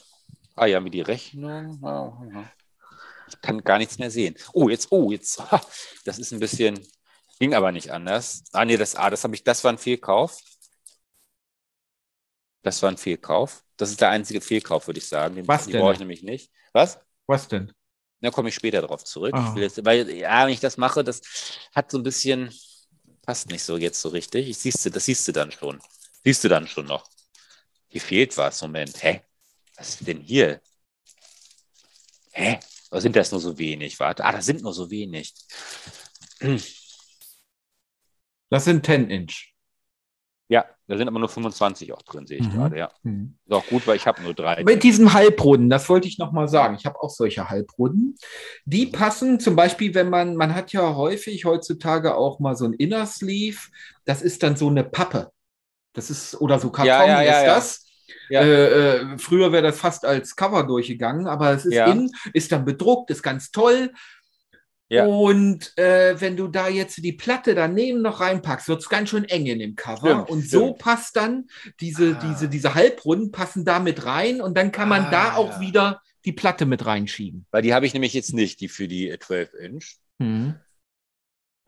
[0.56, 2.54] Ah ja, mit die Rechnung.
[3.30, 4.36] Ich kann gar nichts mehr sehen.
[4.54, 5.42] Oh, jetzt, oh, jetzt.
[6.06, 6.80] Das ist ein bisschen,
[7.40, 8.44] ging aber nicht anders.
[8.54, 10.40] Ah, nee, das, ah, das habe ich, das war ein Fehlkauf.
[12.62, 13.64] Das war ein Fehlkauf.
[13.76, 15.36] Das ist der einzige Fehlkauf, würde ich sagen.
[15.36, 15.82] Den, Was den denn?
[15.82, 16.52] brauche ich nämlich nicht.
[16.74, 17.00] Was?
[17.26, 17.74] Was denn?
[18.20, 19.34] Da komme ich später drauf zurück.
[19.54, 21.22] Will jetzt, weil, ja, wenn ich das mache, das
[21.74, 22.52] hat so ein bisschen,
[23.22, 24.50] passt nicht so jetzt so richtig.
[24.50, 25.80] Ich siehst du, das siehst du dann schon.
[26.24, 27.08] Siehst du dann schon noch.
[27.88, 28.62] Hier fehlt was.
[28.62, 29.02] Moment.
[29.04, 29.22] Hä?
[29.76, 30.62] Was ist denn hier?
[32.32, 32.60] Hä?
[32.90, 34.00] Oder sind das nur so wenig?
[34.00, 34.26] Warte.
[34.26, 35.34] Ah, das sind nur so wenig.
[38.50, 39.54] Das sind 10 Inch.
[40.50, 42.52] Ja, da sind aber nur 25 auch drin, sehe ich Mhm.
[42.54, 42.78] gerade.
[42.78, 42.90] Ja.
[43.04, 43.38] Mhm.
[43.46, 44.64] Ist auch gut, weil ich habe nur drei.
[44.64, 46.76] Mit diesen Halbrunden, das wollte ich noch mal sagen.
[46.80, 48.16] Ich habe auch solche Halbrunden.
[48.66, 52.74] Die passen zum Beispiel, wenn man, man hat ja häufig heutzutage auch mal so ein
[52.74, 53.58] Inner Sleeve.
[54.06, 55.32] Das ist dann so eine Pappe.
[55.94, 57.56] Das ist, oder so Karton Ja, ja, ja, ist ja.
[57.56, 57.84] das.
[58.30, 58.42] Ja.
[58.42, 61.88] Äh, äh, früher wäre das fast als Cover durchgegangen, aber es ist Ja.
[61.92, 63.92] innen, ist dann bedruckt, ist ganz toll.
[64.90, 65.06] Ja.
[65.06, 69.26] Und äh, wenn du da jetzt die Platte daneben noch reinpackst, wird es ganz schön
[69.26, 69.98] eng in dem Cover.
[70.26, 70.78] Stimmt, und so stimmt.
[70.80, 71.48] passt dann
[71.82, 72.26] diese, Ah.
[72.30, 75.60] diese, diese Halbrunden passen da mit rein und dann kann man Ah, da auch ja.
[75.60, 77.46] wieder die Platte mit reinschieben.
[77.52, 79.98] Weil die habe ich nämlich jetzt nicht, die für die äh, 12 Inch.
[80.20, 80.56] Mhm.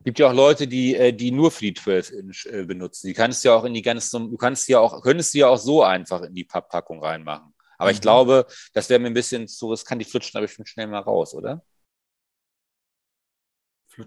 [0.06, 3.08] gibt ja auch Leute, die, äh, die nur für die 12 Inch äh, benutzen.
[3.08, 5.50] Die kannst du ja auch in die ganze, du kannst ja auch, könntest die ja
[5.50, 7.54] auch so einfach in die Papppackung reinmachen.
[7.78, 8.02] Aber ich Mhm.
[8.04, 11.34] glaube, das wäre mir ein bisschen zu riskant, die flutschen aber bestimmt schnell mal raus,
[11.34, 11.64] oder?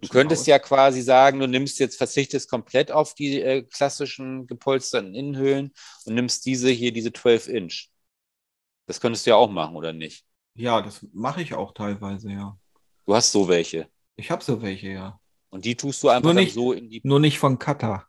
[0.00, 5.14] Du könntest ja quasi sagen, du nimmst jetzt, verzichtest komplett auf die äh, klassischen gepolsterten
[5.14, 5.72] Innenhöhlen
[6.06, 7.88] und nimmst diese hier, diese 12 Inch.
[8.86, 10.24] Das könntest du ja auch machen, oder nicht?
[10.54, 12.58] Ja, das mache ich auch teilweise, ja.
[13.06, 13.88] Du hast so welche.
[14.16, 15.20] Ich habe so welche, ja.
[15.50, 18.06] Und die tust du einfach nicht- so in die, Nur nicht von Cutter.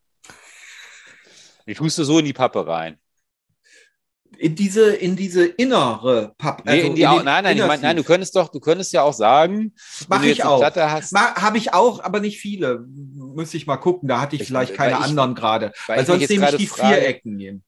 [1.67, 2.97] die tust du so in die Pappe rein.
[4.37, 6.63] In diese, in diese innere Pappe.
[6.65, 8.35] Nee, in die, Au- nein, nein, ich mein, nein, du könntest.
[8.35, 9.73] doch, du könntest ja auch sagen,
[10.07, 10.61] Mache ich auch.
[10.63, 12.85] Habe ich auch, aber nicht viele.
[12.87, 14.09] Müsste ich mal gucken.
[14.09, 15.71] Da hatte ich Ich- vielleicht keine ich- anderen gerade.
[15.87, 17.63] weil Weil sonst nehme ich die frage- Vierecken nehmen.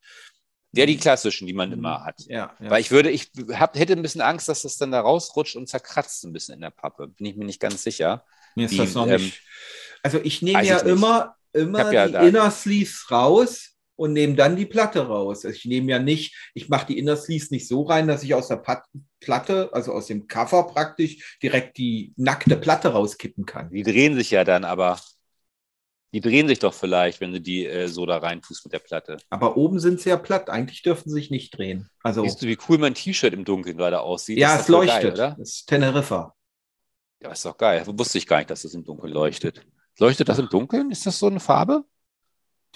[0.74, 2.16] ja, die klassischen, die man immer hat.
[2.28, 2.70] Ja, ja.
[2.70, 5.70] Weil ich würde, ich hab, hätte ein bisschen Angst, dass das dann da rausrutscht und
[5.70, 7.08] zerkratzt ein bisschen in der Pappe.
[7.08, 8.26] Bin ich mir nicht ganz sicher.
[8.56, 9.42] Mir ist die, das noch ähm, nicht.
[10.04, 14.66] Also ich nehme ja immer, immer ja die Inner Sleeves raus und nehme dann die
[14.66, 15.46] Platte raus.
[15.46, 18.34] Also ich nehme ja nicht, ich mache die Inner Sleeves nicht so rein, dass ich
[18.34, 18.84] aus der Pat
[19.20, 23.72] Platte, also aus dem Cover praktisch, direkt die nackte Platte rauskippen kann.
[23.72, 25.00] Die drehen sich ja dann, aber
[26.16, 28.80] die drehen sich doch vielleicht, wenn du die äh, so da rein tust mit der
[28.80, 29.18] Platte.
[29.30, 30.50] Aber oben sind sie ja platt.
[30.50, 31.90] Eigentlich dürfen sie sich nicht drehen.
[32.04, 34.38] Also Siehst du, wie cool mein T-Shirt im Dunkeln gerade aussieht?
[34.38, 35.02] ja, es leuchtet.
[35.02, 35.36] Geil, oder?
[35.38, 36.34] das ist Teneriffa.
[37.22, 37.84] Ja, ist doch geil.
[37.86, 39.66] Wusste ich gar nicht, dass es im Dunkeln leuchtet.
[40.00, 40.92] Leuchtet das im Dunkeln?
[40.92, 41.84] Ist das so eine Farbe?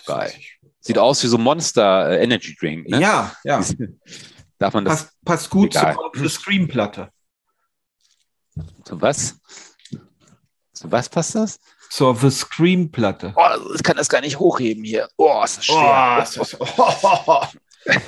[0.05, 0.33] Geil.
[0.37, 0.58] ich.
[0.81, 2.87] Sieht aus wie so Monster äh, Energy Drink.
[2.89, 3.01] Ne?
[3.01, 3.63] Ja, ja.
[4.59, 5.95] Darf man das Passt, passt gut Egal.
[6.15, 7.09] zur Scream-Platte.
[8.83, 9.35] zu was?
[10.73, 11.59] Zu was passt das?
[11.89, 13.33] Zur The Scream-Platte.
[13.35, 15.09] Oh, ich kann das gar nicht hochheben hier.
[15.17, 16.17] Oh, ist das schwer.
[16.19, 17.43] Oh, ist das, oh,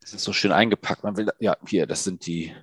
[0.00, 1.04] Das ist so schön eingepackt.
[1.04, 2.54] Man will, ja, hier, das sind die.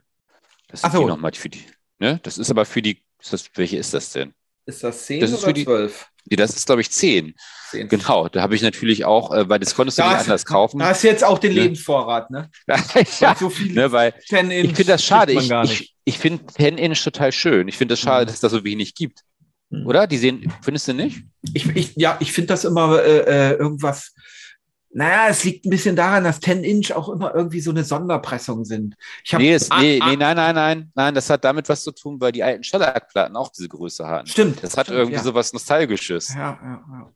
[0.68, 1.06] Das Ach sind so.
[1.06, 1.66] die nochmal für die.
[1.99, 2.20] Ne?
[2.24, 3.02] Das ist aber für die.
[3.20, 4.34] Ist das, welche ist das denn?
[4.66, 6.10] Ist das 10 Das ist oder für die- 12?
[6.30, 7.34] Nee, das ist, glaube ich, 10.
[7.72, 7.88] 10.
[7.90, 8.28] Genau.
[8.30, 10.80] Da habe ich natürlich auch, äh, weil das konntest du Da nicht anders kaufen.
[10.80, 11.64] Da hast du jetzt auch den Ja.
[11.64, 12.49] Lebensvorrat, ne?
[13.20, 15.34] ja, So viel ne, weil 10 Inch ich finde das schade.
[15.34, 17.68] Ich, ich, ich finde 10 Inch total schön.
[17.68, 18.26] Ich finde das schade, Mhm.
[18.28, 19.22] dass es da so wenig gibt.
[19.70, 19.86] Mhm.
[19.86, 20.08] Oder?
[20.08, 21.24] Die sehen, findest du nicht?
[21.54, 24.14] Ich, ich, ja, ich finde das immer äh, äh, irgendwas.
[24.91, 28.65] Naja, es liegt ein bisschen daran, dass 10 Inch auch immer irgendwie so eine Sonderpressung
[28.65, 28.95] sind.
[29.23, 31.68] Ich hab, nee, es, ah, nee, ah, nee, nein, nein, nein, nein, das hat damit
[31.69, 34.27] was zu tun, weil die alten Shellac-Platten auch diese Größe hatten.
[34.27, 34.64] Stimmt.
[34.64, 35.23] Das hat stimmt, irgendwie ja.
[35.23, 36.34] so was Nostalgisches.
[36.34, 37.11] Ja, ja, ja.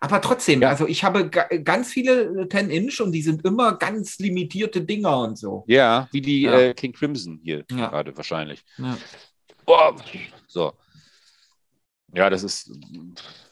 [0.00, 0.68] Aber trotzdem, Ja.
[0.68, 5.20] also ich habe ga, ganz viele 10 Inch und die sind immer ganz limitierte Dinger
[5.20, 5.64] und so.
[5.66, 6.58] Ja, wie die Ja.
[6.58, 8.62] Äh, King Crimson hier gerade wahrscheinlich.
[8.76, 8.98] Ja.
[9.64, 9.96] Boah.
[10.46, 10.74] So.
[12.14, 12.70] Ja, das ist,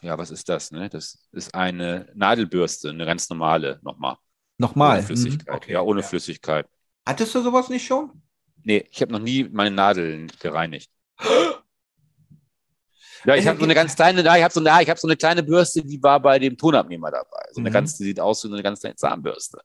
[0.01, 0.71] ja, was ist das?
[0.71, 0.89] Ne?
[0.89, 4.15] Das ist eine Nadelbürste, eine ganz normale nochmal.
[4.57, 4.97] Nochmal.
[4.99, 5.47] Ohne Flüssigkeit.
[5.49, 6.07] Mhm, okay, ja, ohne ja.
[6.07, 6.67] Flüssigkeit.
[7.05, 8.11] Hattest du sowas nicht schon?
[8.63, 10.89] Nee, ich habe noch nie meine Nadeln gereinigt.
[13.25, 14.99] Ja, ich habe so eine ganz kleine, ja, ich habe so, eine- ja, ich hab
[14.99, 17.45] so eine kleine Bürste, die war bei dem Tonabnehmer dabei.
[17.53, 17.73] So eine Mhm.
[17.73, 19.59] ganz, die sieht aus wie so eine ganz kleine Zahnbürste.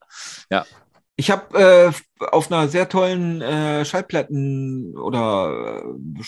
[1.17, 1.91] Ich habe äh,
[2.31, 6.23] auf einer sehr tollen äh, Schallplatten- oder äh,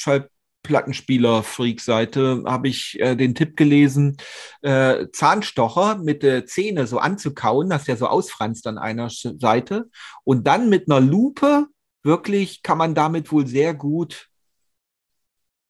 [0.62, 4.18] Schallplattenspieler-Freak-Seite habe ich äh, den Tipp gelesen,
[4.62, 9.90] äh, Zahnstocher mit der Zähne so anzukauen, dass der so ausfranst an einer Seite.
[10.24, 11.68] Und dann mit einer Lupe,
[12.04, 14.28] wirklich kann man damit wohl sehr gut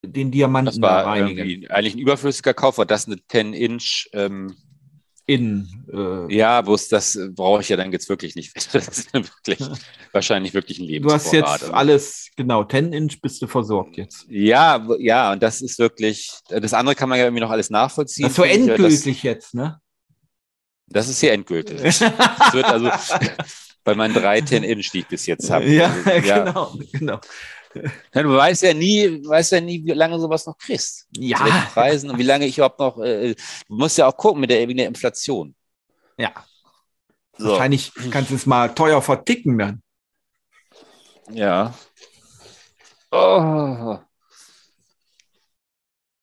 [0.03, 1.69] den Diamanten Das war reinigen.
[1.69, 4.09] eigentlich ein überflüssiger Kauf, war das eine 10-Inch.
[4.13, 4.55] Ähm,
[5.32, 8.53] In, äh, ja, bloß das brauche ich ja dann jetzt wirklich nicht.
[8.74, 9.60] Das ist wirklich,
[10.12, 11.24] wahrscheinlich wirklich ein du Lebensvorrat.
[11.26, 14.26] hast jetzt Also- alles, genau, 10 Inch bist du versorgt jetzt.
[14.30, 18.24] Ja, ja, und das ist wirklich, das andere kann man ja irgendwie noch alles nachvollziehen.
[18.24, 19.80] Das ist so finde ich, endgültig jetzt, ne?
[20.88, 21.80] Das, das ist hier endgültig.
[21.99, 22.90] Das wird also
[23.86, 25.66] bei meinen drei 10-Inch, die ich bis jetzt habe.
[25.66, 26.44] Ja, Also, ja.
[26.44, 27.20] genau, genau.
[28.14, 31.07] Ja, Du weißt ja nie, weißt ja nie, wie lange sowas noch kriegst.
[31.14, 34.41] Zu Ja, Preisen und wie lange ich überhaupt noch, äh, du musst ja auch gucken
[34.41, 35.56] mit der, wegen der Inflation.
[36.18, 36.31] ja.
[37.38, 39.81] So, Wahrscheinlich kannst du es mal teuer verticken dann.
[41.31, 41.73] ja.
[43.11, 43.99] Oh.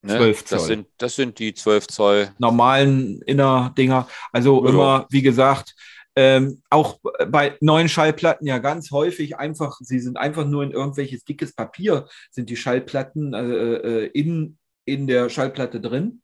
[0.02, 0.16] Ne?
[0.16, 0.60] 12 Das Zoll.
[0.68, 2.32] sind, das sind die 12 Zoll.
[2.38, 4.06] Normalen Innerdinger.
[4.32, 4.70] Also Ja.
[4.70, 5.74] immer, wie gesagt,
[6.18, 11.24] ähm, auch bei neuen Schallplatten ja ganz häufig einfach, sie sind einfach nur in irgendwelches
[11.24, 16.22] dickes Papier, sind die Schallplatten äh, äh, in, in der Schallplatte drin.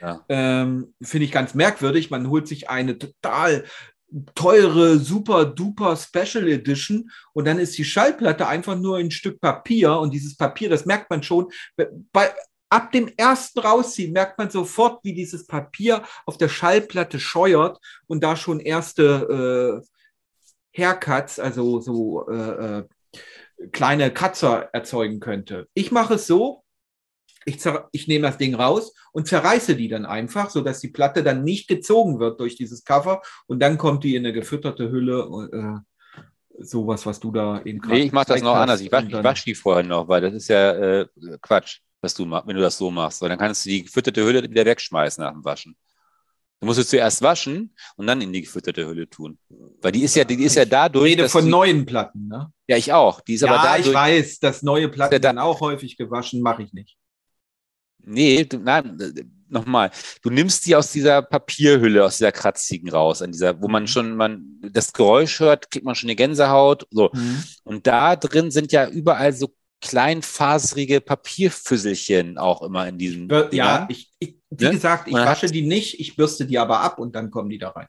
[0.00, 0.24] Ja.
[0.30, 2.10] Ähm, Finde ich ganz merkwürdig.
[2.10, 3.64] Man holt sich eine total
[4.34, 9.98] teure, super duper Special Edition und dann ist die Schallplatte einfach nur ein Stück Papier
[9.98, 11.50] und dieses Papier, das merkt man schon,
[12.12, 12.30] bei,
[12.74, 17.78] ab dem ersten Rausziehen merkt man sofort, wie dieses Papier auf der Schallplatte scheuert
[18.08, 19.82] und da schon erste
[20.74, 22.84] äh, Haircuts, also so äh, äh,
[23.70, 25.68] kleine Kratzer erzeugen könnte.
[25.74, 26.64] Ich mache es so,
[27.44, 27.58] ich,
[27.92, 31.68] ich nehme das Ding raus und zerreiße die dann einfach, sodass die Platte dann nicht
[31.68, 35.48] gezogen wird durch dieses Cover und dann kommt die in eine gefütterte Hülle.
[35.52, 35.80] Äh,
[36.58, 38.80] sowas, was du da eben gerade Nee, ich mache das noch anders.
[38.80, 41.06] Ich wasche wasch die vorher noch, weil das ist ja äh,
[41.40, 43.20] Quatsch, was du machst, wenn du das so machst.
[43.20, 45.76] Weil dann kannst du die gefütterte Hülle wieder wegschmeißen nach dem Waschen.
[46.60, 49.38] Du musst es zuerst waschen und dann in die gefütterte Hülle tun.
[49.82, 51.04] Weil die ist ja, die ist ja Ich dadurch.
[51.04, 52.50] rede dass von die, neuen Platten, ne?
[52.68, 53.20] ja, ich auch.
[53.20, 53.86] Die ist aber ja, dadurch.
[53.88, 56.96] ich weiß, dass neue Platten Ja, da- dann auch häufig gewaschen, mache ich nicht.
[58.06, 58.98] Nee, du, nein,
[59.48, 59.90] nochmal.
[60.22, 63.72] Du nimmst die aus dieser Papierhülle, aus dieser kratzigen raus, an dieser, wo Mhm.
[63.72, 66.86] man schon, man das Geräusch hört, kriegt man schon eine Gänsehaut.
[66.90, 67.10] So.
[67.64, 73.28] Und da drin sind ja überall so kleinfaserige Papierfüsselchen auch immer in diesem.
[73.30, 73.86] Ja, Dingern.
[73.90, 74.70] ich, ich, wie Ne?
[74.72, 77.70] gesagt, ich wasche die nicht, ich bürste die aber ab und dann kommen die da
[77.70, 77.86] rein.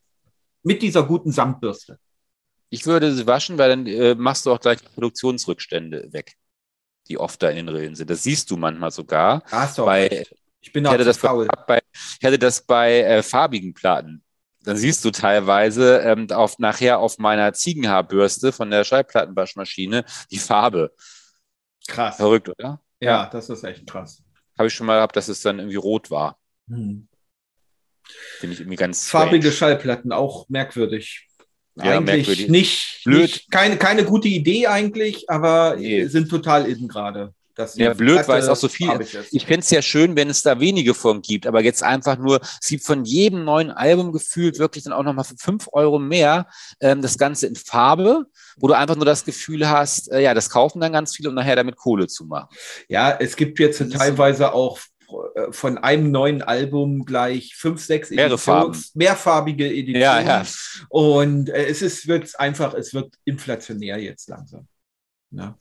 [0.63, 1.99] Mit dieser guten Samtbürste.
[2.69, 6.33] Ich würde sie waschen, weil dann äh, machst du auch gleich Produktionsrückstände weg,
[7.07, 8.09] die oft da in den Rillen sind.
[8.09, 9.43] Das siehst du manchmal sogar.
[9.51, 10.35] Hast du Bei- recht.
[10.61, 11.47] Ich bin Ich auch hatte zu das faul.
[11.67, 11.79] bei,
[12.19, 14.23] ich hatte das bei äh, farbigen Platten.
[14.63, 20.91] Dann siehst du teilweise ähm, auf, nachher auf meiner Ziegenhaarbürste von der Schallplattenwaschmaschine die Farbe.
[21.87, 22.17] Krass.
[22.17, 22.81] Verrückt, oder?
[22.99, 24.23] Ja, das ist echt krass.
[24.57, 26.37] Habe ich schon mal gehabt, dass es dann irgendwie rot war.
[26.69, 27.07] Hm.
[28.39, 29.73] Finde ich irgendwie ganz Farbige strange.
[29.77, 31.27] Schallplatten, auch merkwürdig.
[31.75, 32.49] Ja, eigentlich merkwürdig.
[32.49, 33.21] nicht, Blöd.
[33.23, 36.05] nicht keine, keine gute Idee eigentlich, aber Nee.
[36.05, 37.33] sind total in gerade.
[37.75, 39.31] Ja, blöd, Platte weil es auch so viel- ist.
[39.33, 42.41] Ich fände es ja schön, wenn es da wenige von gibt, aber jetzt einfach nur,
[42.61, 46.47] es gibt von jedem neuen Album gefühlt wirklich dann auch nochmal für 5 Euro mehr
[46.81, 48.25] ähm, das Ganze in Farbe,
[48.57, 51.35] wo du einfach nur das Gefühl hast, äh, ja, das kaufen dann ganz viele, um
[51.35, 52.55] nachher damit Kohle zu machen.
[52.87, 54.79] Ja, es gibt jetzt teilweise auch
[55.35, 58.09] äh, von einem neuen Album gleich fünf, sechs
[58.41, 58.83] Farben.
[58.93, 60.01] mehrfarbige Editionen.
[60.01, 60.45] Ja, ja.
[60.89, 64.67] Und äh, es ist wird einfach, es wird inflationär jetzt langsam.
[65.31, 65.57] Ja.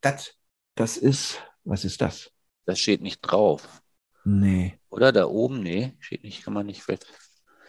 [0.00, 0.34] Das,
[0.74, 2.30] das ist, was ist das?
[2.66, 3.82] Das steht nicht drauf.
[4.24, 4.78] Nee.
[4.90, 5.62] Oder da oben?
[5.62, 6.82] Nee, steht nicht, kann man nicht.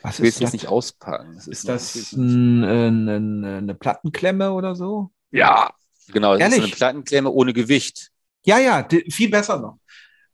[0.02, 0.54] Was ich will es ist jetzt das?
[0.54, 1.34] nicht auspacken.
[1.36, 5.12] Das Ist noch- das ein, ein, ein, eine Plattenklemme oder so?
[5.32, 5.72] Ja,
[6.12, 6.38] genau.
[6.38, 6.72] Das ist Ehrlich?
[6.72, 8.12] eine Plattenklemme ohne Gewicht.
[8.46, 9.78] Ja, ja, viel besser noch.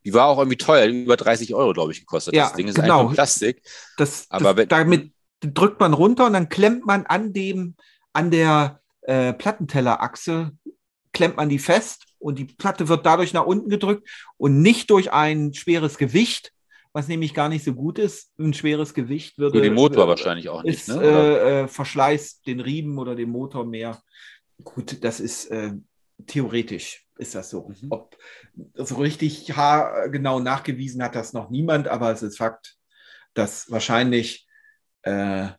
[0.06, 2.36] Die war auch irgendwie teuer, über 30 Euro, glaube ich, gekostet.
[2.36, 3.02] Ja, das Ding ist genau.
[3.02, 3.64] einfach Plastik.
[3.98, 5.12] Das, Aber das, wenn- damit
[5.42, 7.76] drückt man runter und dann klemmt man an dem,
[8.14, 10.52] an der äh, Plattentellerachse,
[11.12, 15.12] klemmt man die fest und die Platte wird dadurch nach unten gedrückt und nicht durch
[15.12, 16.52] ein schweres Gewicht,
[16.96, 18.32] was nämlich gar nicht so gut ist.
[18.40, 19.60] Ein schweres Gewicht würde.
[19.60, 20.76] Für den Motor würde, wahrscheinlich auch nicht.
[20.76, 21.04] ist, Ne?
[21.04, 24.02] äh, äh, verschleißt den Riemen oder den Motor mehr.
[24.64, 25.74] Gut, das ist äh,
[26.26, 27.68] theoretisch ist das so.
[27.68, 27.88] Mhm.
[27.90, 28.18] Ob
[28.76, 29.52] so richtig
[30.10, 32.78] genau nachgewiesen hat das noch niemand, aber es ist Fakt,
[33.34, 34.48] dass wahrscheinlich
[35.02, 35.50] äh,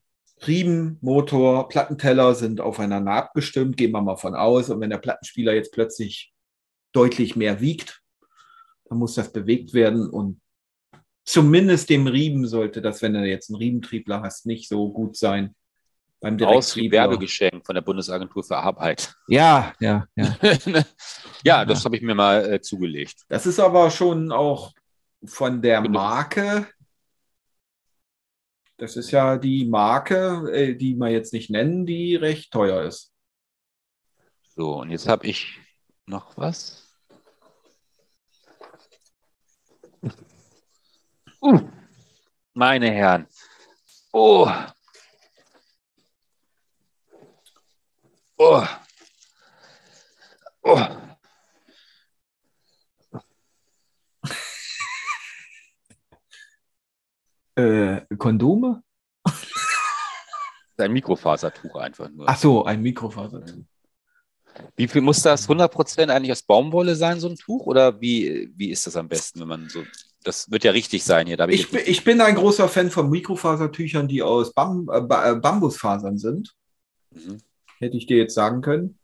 [0.47, 4.71] Riemen, Motor, Plattenteller sind aufeinander abgestimmt, gehen wir mal von aus.
[4.71, 6.33] Und wenn der Plattenspieler jetzt plötzlich
[6.93, 8.01] deutlich mehr wiegt,
[8.87, 10.41] dann muss das bewegt werden und
[11.27, 15.55] zumindest dem Riemen sollte das, wenn du jetzt einen Riementriebler hast, nicht so gut sein.
[16.21, 16.75] Beim Aus.
[16.75, 19.15] Werbegeschenk von der Bundesagentur für Arbeit.
[19.29, 20.39] Ja, ja, ja.
[21.45, 23.25] ja, das habe ich mir mal äh, zugelegt.
[23.29, 24.73] Das ist aber schon auch
[25.25, 25.83] von der.
[25.83, 26.69] Marke.
[28.79, 33.13] Das ist ja die Marke, äh, die wir jetzt nicht nennen, die recht teuer ist.
[34.55, 35.59] So, und jetzt habe ich
[36.07, 36.86] noch was.
[41.41, 41.61] Uh,
[42.55, 43.27] meine Herren.
[44.13, 44.51] Oh.
[48.39, 48.67] Oh.
[50.63, 50.87] Oh.
[57.59, 58.83] Äh, Kondome?
[60.77, 62.29] Ein Mikrofasertuch einfach nur.
[62.29, 63.43] Ach so, ein Mikrofaser.
[64.77, 67.67] Wie viel muss das 100% eigentlich aus Baumwolle sein, so ein Tuch?
[67.67, 69.85] Oder wie, wie ist das am besten, wenn man so.
[70.27, 71.39] Das wird ja richtig sein hier.
[71.49, 76.19] Ich, nicht- ich bin ein großer Fan von Mikrofasertüchern, die aus Bam äh, äh, Bambusfasern
[76.19, 76.53] sind.
[77.13, 77.39] Mhm.
[77.79, 78.99] Hätte ich dir jetzt sagen können,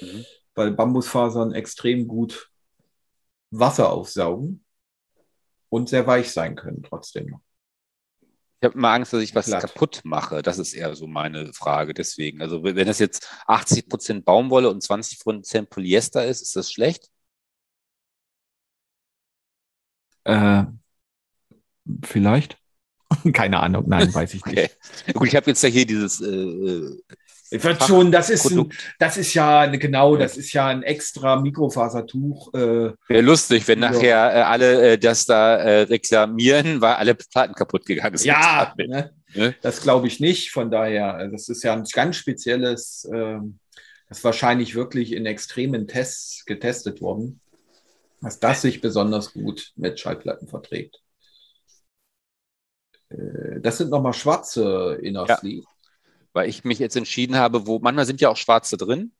[0.00, 0.24] Mhm.
[0.54, 2.48] weil Bambusfasern extrem gut
[3.50, 4.64] Wasser aufsaugen
[5.68, 7.40] und sehr weich sein können trotzdem noch.
[8.60, 9.60] Ich habe immer Angst, dass ich was Glatt.
[9.60, 10.40] kaputt mache.
[10.40, 11.92] Das ist eher so meine Frage.
[11.92, 17.10] Deswegen, also wenn das jetzt 80% Baumwolle und 20% Polyester ist, ist das schlecht?
[20.24, 20.64] Äh,
[22.04, 22.58] vielleicht?
[23.32, 24.58] Keine Ahnung, nein, weiß ich nicht.
[25.02, 25.12] Okay.
[25.14, 26.98] Gut, ich habe jetzt ja hier dieses äh, äh,
[27.50, 30.82] Ich würde schon, das ist, ein, das ist ja eine- genau, das ist ja ein
[30.82, 32.54] extra Mikrofasertuch.
[32.54, 33.90] Äh, Wäre lustig, wenn Ja.
[33.90, 38.28] nachher äh, alle äh, das da äh, reklamieren, weil alle Platten kaputt gegangen sind.
[38.28, 39.12] ja, ne?
[39.34, 39.54] Ne?
[39.62, 40.50] das glaube ich nicht.
[40.50, 43.58] Von daher, äh, das ist ja ein ganz spezielles, ähm,
[44.08, 47.40] das ist wahrscheinlich wirklich in extremen Tests getestet worden,
[48.22, 51.02] dass das sich besonders gut mit Schallplatten verträgt.
[53.10, 55.36] Äh, Das sind nochmal schwarze Inner Ja.
[55.38, 55.66] Sleeve.
[56.32, 59.12] Weil ich mich jetzt entschieden habe, wo manchmal sind ja auch schwarze drin.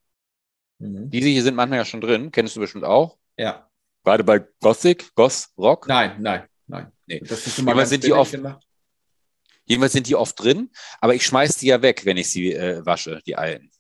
[0.79, 1.11] Mhm.
[1.11, 2.31] Diese hier sind manchmal ja schon drin.
[2.33, 3.19] Kennst du bestimmt auch.
[3.37, 3.69] Ja,
[4.05, 5.87] Gerade bei Gothic, Goth, Rock.
[5.87, 6.91] nein, nein, nein.
[7.07, 7.21] Nee.
[7.21, 8.67] Das ist immer sind die oft- gemacht.
[9.65, 10.71] Jedenfalls sind die oft drin,
[11.01, 13.71] aber ich schmeiß die ja weg, wenn ich sie äh, wasche, die alten.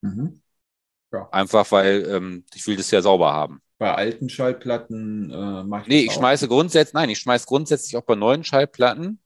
[0.00, 0.42] Mhm.
[1.30, 3.62] Einfach weil ähm, ich will das ja sauber haben.
[3.82, 8.04] Bei alten Schallplatten äh, mache ich Nee, ich schmeiße grundsätzlich, nein, ich schmeiß grundsätzlich auch
[8.04, 9.18] bei neuen Schallplatten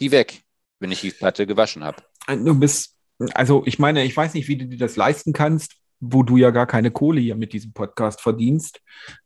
[0.00, 0.40] die weg,
[0.80, 2.02] wenn ich die Platte gewaschen habe.
[2.26, 2.96] Du bist,
[3.34, 6.50] also ich meine, ich weiß nicht, wie du dir das leisten kannst, wo du ja
[6.50, 8.80] gar keine Kohle hier mit diesem Podcast verdienst.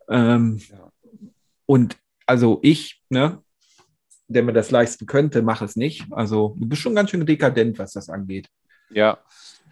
[0.08, 0.90] Ähm, Ja.
[1.66, 1.96] Und
[2.26, 3.40] also ich, ne,
[4.26, 6.04] der mir das leisten könnte, mache es nicht.
[6.10, 8.48] Also du bist schon ganz schön dekadent, was das angeht.
[8.90, 9.18] Ja.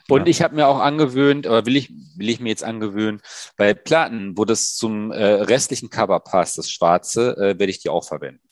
[0.09, 0.27] Und Ja.
[0.27, 3.21] ich habe mir auch angewöhnt, oder will ich, will ich mir jetzt angewöhnen,
[3.57, 7.89] bei Platten, wo das zum äh, restlichen Cover passt, das Schwarze, äh, werde ich die
[7.89, 8.43] auch verwenden.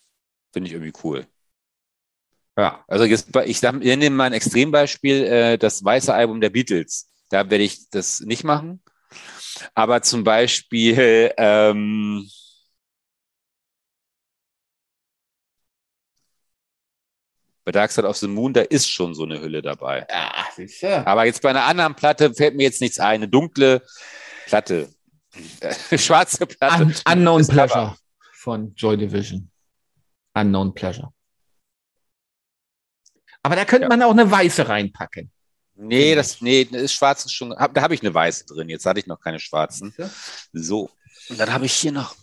[0.52, 1.26] Finde ich irgendwie cool.
[2.56, 2.84] Ja.
[2.86, 7.10] Also jetzt, ich nehme mal ein Extrembeispiel, äh, das weiße Album der Beatles.
[7.30, 8.82] Da werde ich das nicht machen.
[9.74, 12.28] Aber zum Beispiel, ähm,
[17.64, 20.06] bei Dark Side of the Moon, da ist schon so eine Hülle dabei.
[20.10, 21.06] Ja, sicher.
[21.06, 23.14] Aber jetzt bei einer anderen Platte fällt mir jetzt nichts ein.
[23.22, 23.82] Eine dunkle
[24.46, 24.88] Platte.
[25.96, 26.82] Schwarze Platte.
[26.84, 27.46] Un Unknown.
[27.46, 27.96] Pleasure
[28.34, 29.50] von Joy Division.
[30.34, 31.12] Unknown Pleasure.
[33.42, 33.88] Aber da könnte Ja.
[33.88, 35.30] man auch eine weiße reinpacken.
[35.74, 37.52] Nee, das, nee, das ist schwarz ist schon.
[37.56, 38.68] Hab, da habe ich eine weiße drin.
[38.68, 39.94] Jetzt hatte ich noch keine schwarzen.
[40.52, 40.90] So.
[41.28, 42.14] Und dann habe ich hier noch.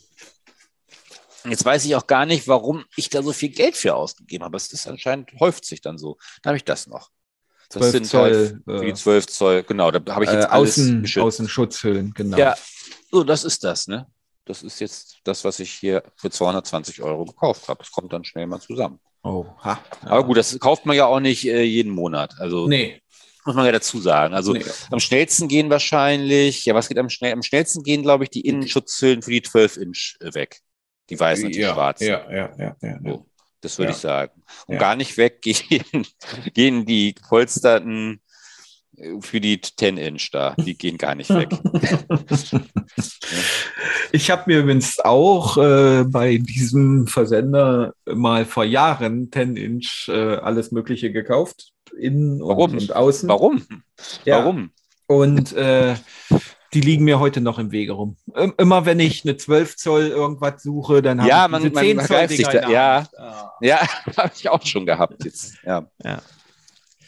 [1.48, 4.58] Jetzt weiß ich auch gar nicht, warum ich da so viel Geld für ausgegeben habe.
[4.58, 6.18] Es ist anscheinend, häuft sich dann so.
[6.42, 7.10] Da habe ich das noch.
[7.70, 9.92] Das 12 sind Zoll, halt für die äh, 12 Zoll, genau.
[9.92, 11.24] Da habe ich jetzt äh, alles Außen, geschützt.
[11.24, 12.38] Außenschutzhüllen, genau.
[12.38, 12.56] Ja,
[13.12, 14.08] so, das ist das, ne?
[14.46, 17.80] Das ist jetzt das, was ich hier für 220 Euro gekauft habe.
[17.80, 19.00] Das kommt dann schnell mal zusammen.
[19.22, 19.80] Oh, ha.
[20.02, 22.34] Aber gut, das kauft man ja auch nicht äh, jeden Monat.
[22.40, 23.02] Also Nee.
[23.46, 24.34] muss man ja dazu sagen.
[24.34, 24.66] Also nee.
[24.90, 28.42] am schnellsten gehen wahrscheinlich, ja, was geht am, schnell, am schnellsten gehen, glaube ich, die
[28.42, 30.62] Innenschutzhüllen für die 12 Inch äh, weg.
[31.10, 32.08] Die weißen und die ja, schwarzen.
[32.08, 33.00] Ja, ja, ja, ja.
[33.04, 33.26] So.
[33.62, 33.96] Das würde Ja.
[33.96, 34.42] ich sagen.
[34.68, 34.80] Und Ja.
[34.80, 35.42] gar nicht weg
[36.54, 38.22] gehen, die Polsterten
[38.98, 40.56] äh, für die 10-Inch da.
[40.58, 41.50] Die gehen gar nicht weg.
[44.12, 50.72] Ich habe mir übrigens auch äh, bei diesem Versender mal vor Jahren 10-Inch äh, alles
[50.72, 51.74] Mögliche gekauft.
[51.98, 52.72] Innen und, Warum?
[52.78, 53.30] und außen.
[53.30, 53.66] Warum?
[54.26, 54.40] Ja.
[54.40, 54.72] Warum?
[55.06, 55.96] Und äh,
[56.74, 58.18] die liegen mir heute noch im Wege rum.
[58.58, 61.84] Immer wenn ich eine 12 Zoll irgendwas suche, dann habe Ja, ich man- diese man
[61.84, 63.08] 10 Zoll sich da- ja.
[63.18, 63.52] Ah.
[63.62, 63.80] Ja,
[64.18, 65.56] habe ich auch schon gehabt jetzt.
[65.66, 65.90] Ja.
[66.04, 66.22] Ja.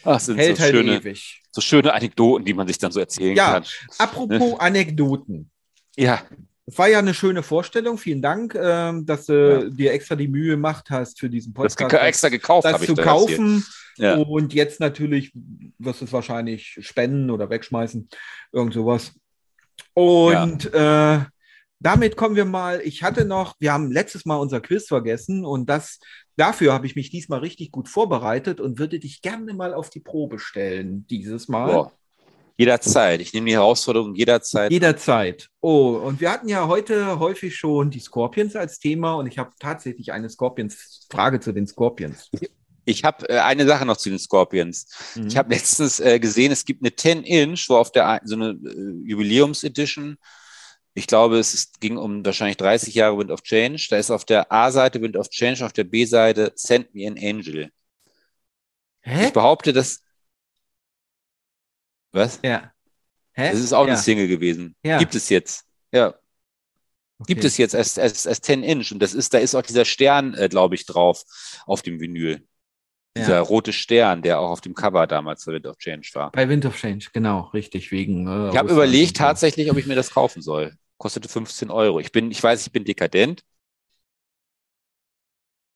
[0.04, 1.42] Ach, sind Hält so halt schöne, ewig.
[1.52, 3.52] so schöne Anekdoten, die man sich dann so erzählen Ja.
[3.52, 3.64] kann.
[3.98, 5.50] Apropos Anekdoten.
[5.96, 6.22] Ja,
[6.64, 7.98] Es war ja eine schöne Vorstellung.
[7.98, 9.68] Vielen Dank, ähm, dass du Ja.
[9.68, 11.90] dir extra die Mühe gemacht hast für diesen das Podcast.
[11.90, 13.64] ge- extra gekauft das habe ich zu da kaufen.
[13.96, 14.14] Ja.
[14.16, 15.32] Und jetzt natürlich
[15.78, 18.08] wirst du es wahrscheinlich spenden oder wegschmeißen.
[18.52, 19.12] Irgend sowas.
[19.94, 21.20] Und äh,
[21.80, 22.80] damit kommen wir mal.
[22.84, 25.98] Ich hatte noch, wir haben letztes Mal unser Quiz vergessen und das
[26.36, 30.00] dafür habe ich mich diesmal richtig gut vorbereitet und würde dich gerne mal auf die
[30.00, 31.72] Probe stellen dieses Mal.
[31.72, 31.92] Boah.
[32.58, 33.20] Jederzeit.
[33.20, 34.70] Ich nehme die Herausforderung jederzeit.
[34.70, 35.48] Jederzeit.
[35.60, 39.50] Oh, und wir hatten ja heute häufig schon die Scorpions als Thema und ich habe
[39.58, 42.30] tatsächlich eine Scorpions-Frage zu den Scorpions.
[42.84, 44.86] Ich habe äh, eine Sache noch zu den Scorpions.
[45.14, 45.26] Mhm.
[45.28, 49.08] Ich habe letztens äh, gesehen, es gibt eine 10-Inch, wo auf der so eine äh,
[49.08, 50.18] Jubiläums-Edition,
[50.94, 53.86] ich glaube, es ist, ging um wahrscheinlich 30 Jahre Wind of Change.
[53.88, 57.70] Da ist auf der A-Seite Wind of Change, auf der B-Seite Send Me an Angel.
[59.00, 59.26] Hä?
[59.26, 60.02] Ich behaupte, dass.
[62.12, 62.40] Was?
[62.42, 62.72] Ja.
[63.32, 63.50] Hä?
[63.52, 63.94] Das ist auch ja.
[63.94, 64.76] eine Single gewesen.
[64.82, 64.98] Ja.
[64.98, 65.64] Gibt es jetzt.
[65.92, 66.14] Ja,
[67.26, 67.46] gibt Okay.
[67.46, 68.92] es jetzt als, als, als 10 Inch.
[68.92, 71.24] Und das ist, da ist auch dieser Stern, äh, glaube ich, drauf
[71.66, 72.46] auf dem Vinyl.
[73.16, 73.40] Dieser Ja.
[73.40, 76.32] rote Stern, der auch auf dem Cover damals für Wind of Change war.
[76.32, 78.26] Bei Wind of Change, genau, richtig, wegen.
[78.26, 80.74] Äh, Ich habe überlegt tatsächlich, ob ich mir das kaufen soll.
[80.96, 82.00] Kostete 15 Euro.
[82.00, 83.42] Ich bin, ich weiß, ich bin dekadent.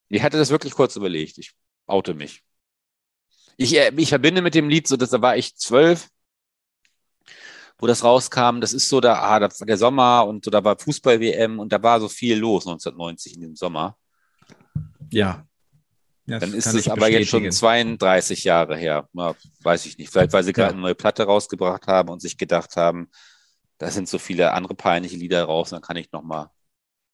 [0.08, 1.36] Ich hatte das wirklich kurz überlegt.
[1.38, 1.52] Ich
[1.86, 2.42] oute mich.
[3.58, 6.08] Ich, äh, ich verbinde mit dem Lied so, dass da war ich zwölf,
[7.78, 8.60] wo das rauskam.
[8.60, 11.70] Das ist so da, ah, das war der Sommer und so, da war Fußball-WM und
[11.72, 13.96] da war so viel los 1990 in dem Sommer.
[15.10, 15.46] Ja.
[16.26, 17.52] Das Dann ist es aber jetzt schon bestätigen.
[17.98, 19.08] 32 Jahre her.
[19.12, 20.10] Na, weiß ich nicht.
[20.10, 20.72] Vielleicht, weil sie gerade Ja.
[20.72, 23.08] eine neue Platte rausgebracht haben und sich gedacht haben,
[23.78, 26.50] da sind so viele andere peinliche Lieder raus, dann kann ich noch mal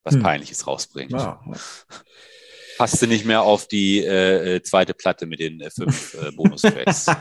[0.05, 0.23] was Hm.
[0.23, 1.11] Peinliches rausbringen.
[1.19, 1.41] Ja.
[2.79, 7.07] Passte nicht mehr auf die äh, äh, zweite Platte mit den äh, fünf äh, Bonustracks.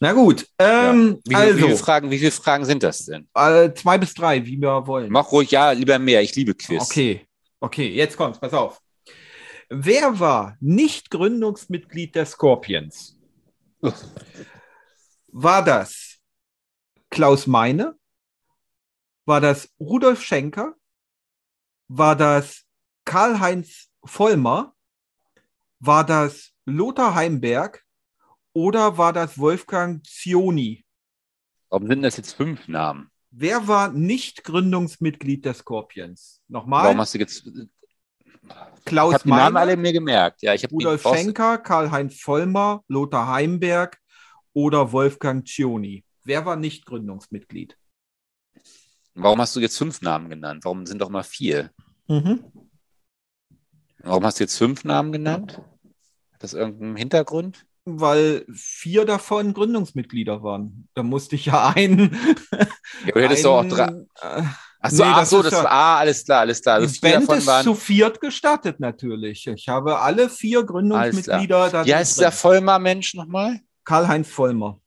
[0.00, 3.28] Na gut, ähm, wie, viel- wie, viele also Fragen, wie viele Fragen sind das denn?
[3.34, 5.10] äh, zwei bis drei, wie wir wollen.
[5.10, 6.22] Mach ruhig, ja, lieber mehr.
[6.22, 6.82] Ich liebe Quiz.
[6.82, 7.26] Okay,
[7.58, 8.78] okay, jetzt kommt's, pass auf.
[9.70, 13.18] Wer war nicht Gründungsmitglied der Scorpions?
[15.28, 16.18] War das
[17.10, 17.98] Klaus Meine?
[19.26, 20.74] War das Rudolf Schenker?
[21.88, 22.64] War das
[23.04, 24.74] Karl-Heinz Vollmer?
[25.80, 27.84] War das Lothar Heimberg?
[28.54, 30.86] Oder war das Wolfgang Zioni?
[31.68, 33.10] Warum sind das jetzt fünf Namen?
[33.30, 36.42] Wer war nicht Gründungsmitglied der Scorpions?
[36.48, 36.84] Nochmal.
[36.84, 37.46] Warum hast du jetzt.
[38.42, 40.42] Ich Klaus habe die Namen alle mir gemerkt.
[40.42, 43.98] Ja, ich habe Rudolf Schenker, Karl-Heinz Vollmer, Lothar Heimberg
[44.52, 46.04] oder Wolfgang Cioni.
[46.24, 47.76] Wer war nicht Gründungsmitglied?
[49.14, 50.64] Warum hast du jetzt fünf Namen genannt?
[50.64, 51.70] Warum sind doch mal vier?
[52.06, 52.44] Mhm.
[54.02, 55.60] Warum hast du jetzt fünf Namen genannt?
[56.32, 57.66] Hat das irgendeinen Hintergrund?
[57.84, 60.88] Weil vier davon Gründungsmitglieder waren.
[60.94, 62.16] Da musste ich ja einen.
[63.06, 63.86] Ja, du hättest doch auch drei.
[63.86, 64.42] einen, äh,
[64.80, 66.76] Ach so, Nee, ach das so ist das ja- war, ah, alles klar, alles klar.
[66.76, 67.64] Also die Band ist waren.
[67.64, 69.46] zu viert gestartet natürlich.
[69.48, 71.70] Ich habe alle vier Gründungsmitglieder.
[71.70, 73.60] da Wie heißt dieser Vollmer-Mensch nochmal?
[73.84, 74.80] Karl-Heinz Vollmer.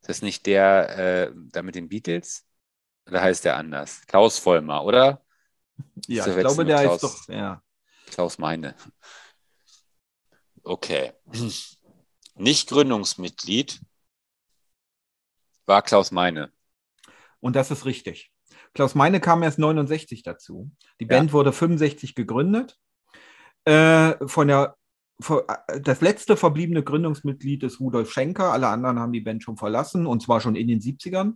[0.00, 0.98] Ist das nicht der
[1.28, 2.44] äh, da mit den Beatles?
[3.06, 4.02] Oder heißt der anders?
[4.06, 5.22] Klaus Vollmer, oder?
[6.08, 7.00] Ja, Ist der ich glaube, der ist Klaus?
[7.00, 7.28] doch.
[7.28, 7.62] Ja.
[8.10, 8.74] Klaus Meine.
[10.62, 11.12] Okay.
[12.36, 13.80] Nicht Gründungsmitglied
[15.66, 16.52] war Klaus Meine.
[17.40, 18.32] Und das ist richtig.
[18.74, 20.70] Klaus Meine kam erst 69 dazu.
[21.00, 22.76] Die Band wurde 65 gegründet.
[23.64, 24.76] Äh, von der,
[25.20, 28.52] von, äh, das letzte verbliebene Gründungsmitglied ist Rudolf Schenker.
[28.52, 31.34] Alle anderen haben die Band schon verlassen und zwar schon in den 70ern.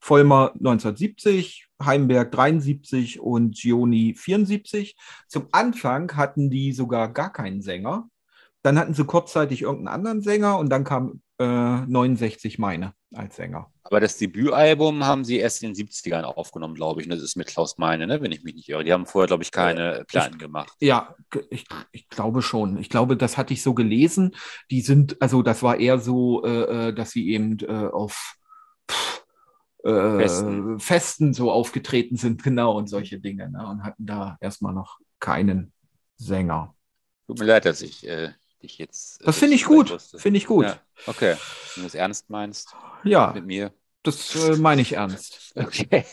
[0.00, 4.96] Vollmer 1970, Heimberg 73 und Gioni 74.
[5.28, 8.08] Zum Anfang hatten die sogar gar keinen Sänger.
[8.62, 11.44] Dann hatten sie kurzzeitig irgendeinen anderen Sänger und dann kam äh,
[11.86, 13.70] 69 Meine als Sänger.
[13.84, 17.06] Aber das Debütalbum haben sie erst in den 70ern aufgenommen, glaube ich.
[17.06, 18.20] Und das ist mit Klaus Meine, ne?
[18.22, 18.84] wenn ich mich nicht irre.
[18.84, 20.72] Die haben vorher, glaube ich, keine Platten gemacht.
[20.80, 21.14] Ja,
[21.50, 22.78] ich, ich glaube schon.
[22.78, 24.34] Ich glaube, das hatte ich so gelesen.
[24.70, 28.36] Die sind, also das war eher so, äh, äh, dass sie eben äh, auf
[28.90, 29.24] pff,
[29.84, 30.80] äh, Festen.
[30.80, 33.50] Festen so aufgetreten sind, genau, und solche Dinge.
[33.50, 33.66] Ne?
[33.66, 35.72] Und hatten da erstmal noch keinen
[36.16, 36.74] Sänger.
[37.26, 38.32] Tut mir leid, dass ich äh,
[38.62, 39.20] dich jetzt.
[39.20, 40.00] äh, Das finde ich gut.
[40.16, 40.64] Finde ich gut.
[40.66, 41.36] Ja, okay.
[41.74, 42.74] Wenn du es ernst meinst
[43.04, 43.72] Ja, mit mir.
[44.02, 45.52] das äh, meine ich ernst.
[45.56, 46.04] Okay.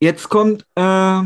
[0.00, 1.22] Jetzt kommt äh,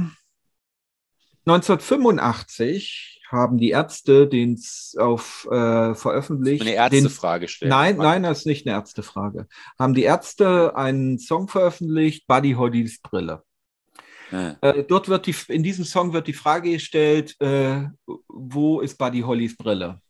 [1.46, 4.60] 1985 haben die Ärzte den
[4.98, 6.62] auf äh, veröffentlicht.
[6.62, 7.70] Eine Ärztefrage stellen.
[7.70, 9.48] nein, nein, das ist nicht eine Ärztefrage.
[9.78, 13.42] Haben die Ärzte einen Song veröffentlicht, Buddy Hollys Brille.
[14.34, 14.56] Ja.
[14.62, 17.84] Äh, dort wird die, in diesem Song wird die Frage gestellt, äh,
[18.26, 20.00] wo ist Buddy Hollys Brille?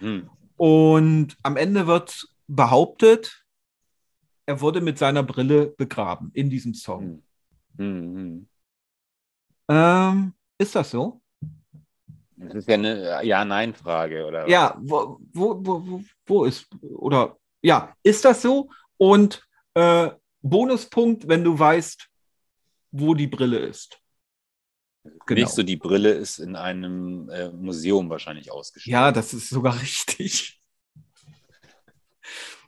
[0.00, 0.28] Hm.
[0.58, 3.44] Und am Ende wird behauptet,
[4.44, 7.22] er wurde mit seiner Brille begraben in diesem Song.
[7.78, 8.14] Hm.
[8.14, 8.48] Hm.
[9.68, 11.22] Ähm, ist das so?
[12.36, 14.46] Das ist ja eine Ja-Nein-Frage, oder?
[14.48, 18.68] Ja, wo, wo, wo, wo, wo ist, oder ja, ist das so?
[18.98, 19.42] Und
[19.72, 20.10] äh,
[20.42, 22.10] Bonuspunkt, wenn du weißt,
[22.92, 23.98] wo die Brille ist.
[25.26, 25.40] Genau.
[25.40, 28.92] Nicht so, die Brille ist in einem äh, Museum wahrscheinlich ausgestellt.
[28.92, 30.60] Ja, das ist sogar richtig.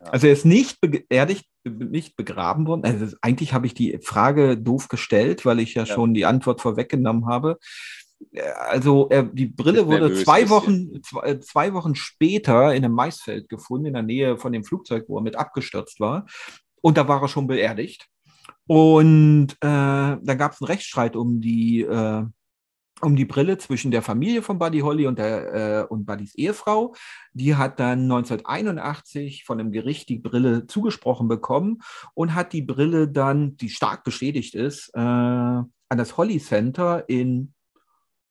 [0.00, 0.06] Ja.
[0.06, 2.84] Also er ist nicht beerdigt, nicht begraben worden.
[2.84, 5.94] Also eigentlich habe ich die Frage doof gestellt, weil ich ja, Ja.
[5.94, 7.58] schon die Antwort vorweggenommen habe.
[8.32, 10.48] Äh, Also er, die Brille wurde zwei.
[10.50, 14.64] Wochen, zwei, äh, zwei Wochen später in einem Maisfeld gefunden, in der Nähe von dem
[14.64, 16.26] Flugzeug, wo er mit abgestürzt war.
[16.82, 18.08] Und da war er schon beerdigt.
[18.66, 22.24] Und äh, dann gab es einen Rechtsstreit um die, äh,
[23.00, 26.94] um die Brille zwischen der Familie von Buddy Holly und, der, äh, und Buddys Ehefrau.
[27.32, 31.82] Die hat dann 1981 von dem Gericht die Brille zugesprochen bekommen
[32.14, 37.52] und hat die Brille dann, die stark beschädigt ist, äh, an das Holly Center in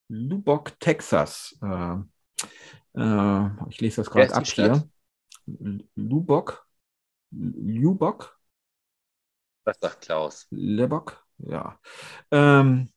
[0.08, 1.58] Lubbock, Texas.
[1.62, 1.96] Äh,
[2.96, 4.84] äh, ich lese das gerade ab hier.
[5.96, 6.66] Lubbock.
[7.32, 8.40] Lubbock.
[9.66, 10.48] Was sagt Klaus?
[10.52, 11.80] Lubbock, ja.
[12.32, 12.90] Ähm,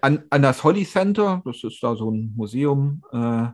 [0.00, 3.48] an, an das Holly Center, das ist da so ein Museum, äh,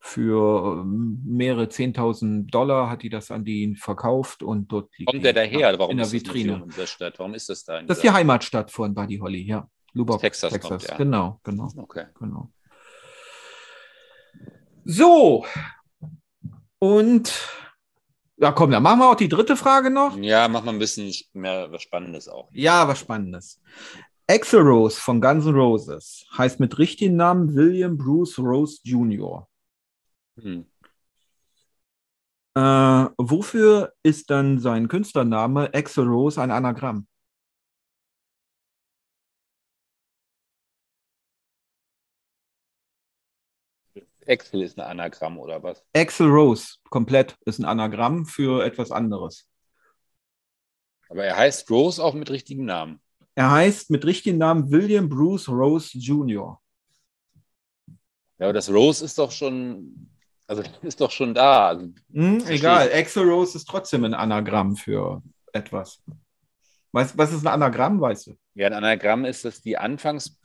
[0.00, 5.18] für ähm, mehrere 10.000 Dollar hat die das an die verkauft und dort liegt Kommt
[5.18, 5.76] die der daher?
[5.78, 6.64] Warum in der ist das Vitrine.
[6.76, 7.18] In Stadt?
[7.18, 7.82] Warum ist das da?
[7.82, 9.68] Das ist die Heimatstadt von Buddy Holly, ja.
[9.94, 10.68] Lubbock, Texas Texas.
[10.70, 10.96] kommt er.
[10.98, 12.06] Genau, genau, Okay.
[12.18, 12.52] genau.
[14.84, 15.44] So.
[16.78, 17.48] Und
[18.40, 20.16] ja, komm, dann machen wir auch die dritte Frage noch.
[20.16, 22.48] Ja, mach mal ein bisschen mehr was Spannendes auch.
[22.52, 23.60] Ja, was Spannendes.
[24.30, 29.48] Axel Rose von Guns N' Roses heißt mit richtigen Namen William Bruce Rose Jr.
[30.40, 30.66] Hm.
[32.54, 32.60] Äh,
[33.16, 37.06] wofür ist dann sein Künstlername Axel Rose ein Anagramm?
[44.28, 45.82] Excel ist ein Anagramm oder was?
[45.94, 49.48] Axel Rose, komplett, ist ein Anagramm für etwas anderes.
[51.08, 53.00] Aber er heißt Rose auch mit richtigem Namen.
[53.34, 56.60] Er heißt mit richtigen Namen William Bruce Rose Jr.
[58.38, 60.10] Ja, aber das Rose ist doch schon,
[60.46, 61.68] also ist doch schon da.
[61.68, 65.22] Also, Hm, egal, Axel Rose ist trotzdem ein Anagramm für
[65.52, 66.02] etwas.
[66.92, 68.38] Weißt, was ist ein Anagramm, weißt du?
[68.54, 69.78] ja, ein Anagramm ist, dass die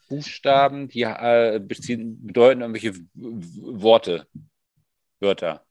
[0.10, 4.28] Anfangsbuchstaben, die äh, beziehen, bedeuten irgendwelche Worte,
[5.20, 5.64] Wörter,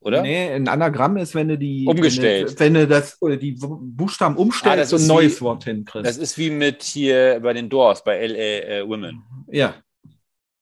[0.00, 0.22] oder?
[0.22, 2.58] Nee, ein Anagramm ist, wenn du die Umgestellt.
[2.58, 5.64] Wenn du, das oder die Buchstaben Ah, das umstellst und ist ein neues wie- Wort
[5.64, 6.06] hinkriegst.
[6.06, 9.74] Das ist wie mit hier bei den Doors, bei LA äh, Women, ja,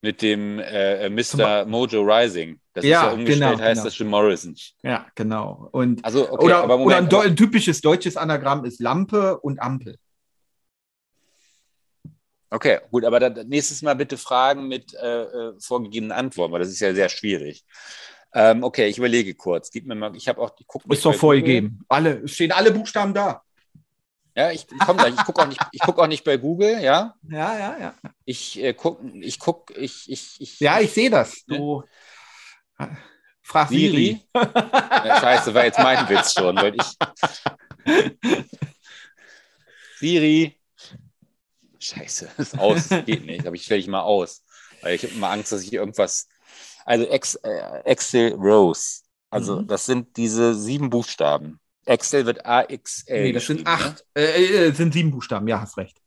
[0.02, 1.64] mit dem äh, Mr.
[1.66, 2.58] Mojo Rising.
[2.74, 3.84] Das Ja, ist ja umgestellt, genau, heißt genau.
[3.84, 4.56] das Jim Morrison.
[4.82, 5.68] ja, genau.
[5.72, 9.96] Und Also, okay, oder, aber oder ein, ein typisches deutsches Anagramm ist Lampe und Ampel.
[12.54, 16.68] Okay, gut, aber dann nächstes Mal bitte Fragen mit äh, äh, vorgegebenen Antworten, weil das
[16.68, 17.64] ist ja sehr schwierig.
[18.32, 19.70] Ähm, okay, ich überlege kurz.
[19.72, 21.80] Gib mir mal, ich habe auch, ich guck nicht Ist doch vorgegeben.
[21.88, 23.24] Alle, es stehen alle Buchstaben da.
[23.24, 23.40] Google.
[24.36, 25.14] Ja, ich, ich komme gleich.
[25.14, 27.14] Ich gucke auch, nicht- ich guck auch nicht bei Google, ja.
[27.28, 27.94] Ja, ja, ja.
[28.24, 30.60] Ich äh, guck, ich guck, ich, ich, ich.
[30.60, 31.44] Ja, ich sehe das.
[31.46, 31.82] Du
[33.42, 34.20] frag Siri.
[34.34, 34.34] Siri.
[34.34, 36.96] Ja, scheiße, war jetzt mein Witz schon, weil ich.
[40.00, 40.58] Siri.
[41.84, 43.46] Scheiße, ist aus, geht nicht.
[43.46, 44.42] Aber ich stelle ich mal aus.
[44.80, 46.28] Weil ich habe immer Angst, dass ich irgendwas.
[46.86, 49.02] Also Ex, äh, Excel Rose.
[49.30, 49.66] Also Mhm.
[49.68, 51.60] das sind diese sieben Buchstaben.
[51.86, 53.22] Excel wird AXL.
[53.22, 53.66] Nee, das sind ne?
[53.66, 54.06] acht.
[54.14, 56.00] Äh, äh, sind sieben Buchstaben, ja, hast recht.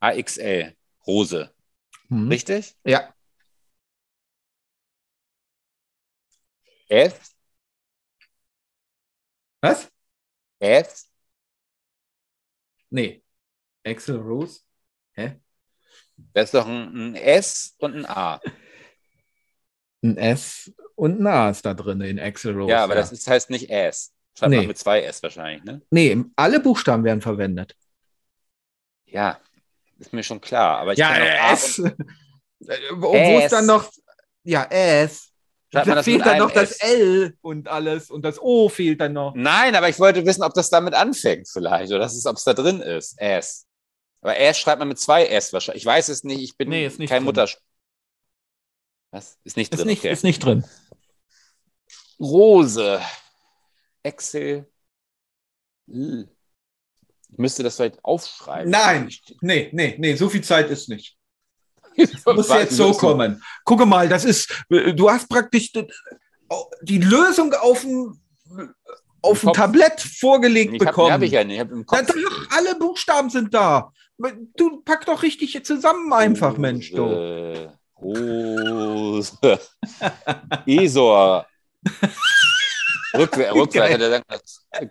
[0.00, 0.74] AXL.
[1.06, 1.50] Rose.
[2.08, 2.28] Mhm.
[2.28, 2.74] Richtig?
[2.84, 3.12] Ja.
[6.88, 7.34] F.
[9.62, 9.90] Was?
[10.60, 11.04] F.
[12.90, 13.22] Nee.
[13.84, 14.60] Axel Rose.
[15.14, 15.40] Hä?
[16.32, 18.40] Das ist doch ein, ein S und ein A.
[20.02, 22.70] Ein S und ein A ist da drin in Axel Rose.
[22.70, 24.12] Ja, aber das ist, heißt nicht S.
[24.38, 24.56] Schreibt Nee.
[24.58, 25.80] man mit zwei S wahrscheinlich, ne?
[25.90, 27.74] Nee, alle Buchstaben werden verwendet.
[29.06, 29.38] Ja.
[29.98, 30.78] ist mir schon klar.
[30.78, 31.78] Aber ich Ja, kann auch A S.
[31.78, 31.96] und-
[32.66, 33.90] Äh, Wo ist dann noch,
[34.42, 35.30] ja, S.
[35.72, 36.78] Schreibt Da fehlt dann noch das S?
[36.82, 39.34] L und alles und das O fehlt dann noch.
[39.34, 42.44] Nein, aber ich wollte wissen, ob das damit anfängt vielleicht oder das ist, ob es
[42.44, 43.20] da drin ist.
[43.20, 43.63] S.
[44.24, 45.82] Aber S schreibt man mit zwei S wahrscheinlich.
[45.82, 46.40] Ich weiß es nicht.
[46.42, 47.26] Ich bin Nee, ist nicht kein drin.
[47.26, 47.48] Mutter.
[49.12, 49.38] Was?
[49.44, 49.86] Ist nicht Ist drin.
[49.88, 50.12] nicht, okay.
[50.12, 50.64] ist nicht drin.
[52.18, 53.00] Rose.
[54.02, 54.66] Excel.
[55.88, 56.28] L.
[57.30, 58.70] Ich müsste das vielleicht aufschreiben.
[58.70, 59.10] Nein.
[59.40, 61.16] Nee, nee, nee, so viel Zeit ist nicht.
[61.96, 63.42] Muss Muss jetzt so kommen.
[63.64, 65.72] Gucke mal, das ist, du hast praktisch
[66.82, 68.20] die- Lösung auf dem,
[69.22, 69.52] auf dem.
[69.52, 71.12] Tablett vorgelegt Ich hab, bekommen.
[71.12, 71.56] hab ich ja nicht.
[71.56, 72.08] Ich hab im Kopf.
[72.50, 73.92] alle Buchstaben sind da.
[74.18, 77.72] Du pack doch richtig zusammen einfach, Mensch, du.
[78.00, 79.36] Rose.
[80.66, 81.46] Esor.
[83.16, 83.92] Rückwär, rückwärts Geil.
[83.92, 84.90] hätte er können,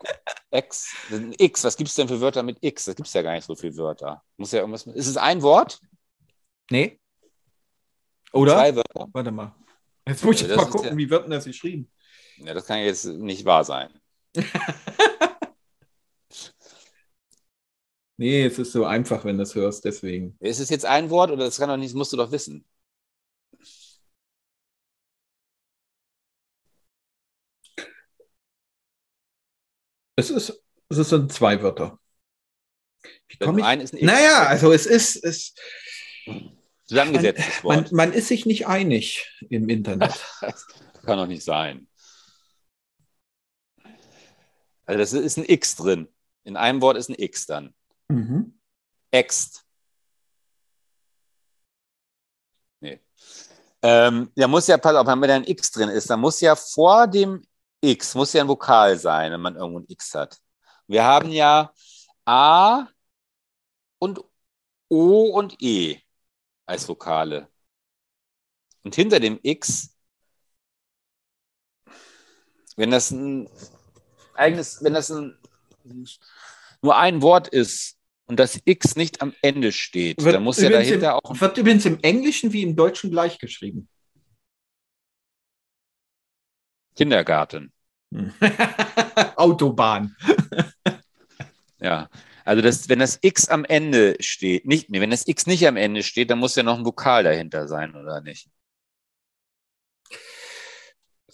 [0.51, 0.95] X.
[1.37, 1.63] X.
[1.63, 2.85] Was gibt es denn für Wörter mit X?
[2.85, 4.23] Das gibt es ja gar nicht so viele Wörter.
[4.37, 5.79] Muss ja irgendwas ist es ein Wort?
[6.69, 6.99] Nee.
[8.31, 8.53] Oder?
[8.53, 9.07] Zwei Wörter?
[9.11, 9.53] Warte mal.
[10.07, 11.89] Jetzt muss ich jetzt mal gucken, ja- wie wird denn das geschrieben?
[12.37, 13.89] Ja, das kann jetzt nicht wahr sein.
[18.17, 20.37] Nee, es ist so einfach, wenn du es hörst, deswegen.
[20.39, 22.65] Ist es jetzt ein Wort oder das kann doch nicht, das musst du doch wissen.
[30.15, 31.99] Es ist, es sind zwei Wörter.
[33.27, 33.63] Wie komm ich?
[33.63, 34.05] Ein ist ein.
[34.05, 35.55] Naja, also es ist, es,
[36.85, 37.91] Zusammengesetztes man, Wort.
[37.91, 40.13] man ist sich nicht einig im Internet.
[40.41, 41.89] Das kann doch nicht sein.
[44.85, 46.07] Also das ist ein X drin.
[46.45, 47.73] In einem Wort ist ein X dann.
[48.09, 48.59] Mhm.
[49.11, 49.65] Ext.
[52.81, 52.99] Nee.
[53.81, 56.55] Ähm, da muss ja, pass auf, wenn da ein X drin ist, da muss ja
[56.55, 57.45] vor dem
[57.81, 60.37] X, muss ja ein Vokal sein, wenn man irgendwo ein X hat.
[60.87, 61.73] Wir haben ja
[62.25, 62.87] A
[63.99, 64.19] und
[64.89, 66.01] O und E
[66.65, 67.49] als Vokale.
[68.83, 69.95] Und hinter dem X,
[72.75, 73.49] wenn das ein
[74.35, 75.37] eigenes, wenn das ein,
[76.83, 81.11] nur ein Wort ist und das X nicht am Ende steht, dann muss ja dahinter
[81.11, 83.87] im, auch wird übrigens im Englischen wie im Deutschen gleich geschrieben.
[86.95, 87.71] Kindergarten.
[89.35, 90.15] Autobahn.
[91.79, 92.07] Ja.
[92.45, 95.75] Also das, wenn das X am Ende steht, nicht, nee, wenn das X nicht am
[95.75, 98.47] Ende steht, dann muss ja noch ein Vokal dahinter sein, oder nicht?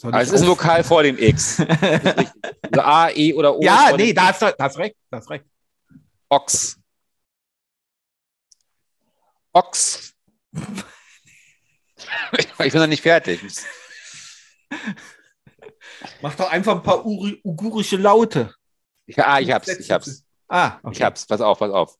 [0.01, 1.61] Also es ist ein Vokal vor dem X.
[2.71, 3.61] Also A, E oder O.
[3.63, 4.95] ja, nee, da hast du da hast recht.
[5.09, 5.43] Da hast recht.
[6.29, 6.77] Ochs.
[9.53, 10.13] Ochs.
[12.33, 13.41] ich bin noch nicht fertig.
[16.21, 18.53] Mach doch einfach ein paar Uri ugurische Laute.
[19.07, 20.23] Ich, ah, ich hab's, ich hab's.
[20.47, 20.97] Ah, okay.
[20.97, 21.25] Ich hab's.
[21.25, 21.97] Pass auf, pass auf.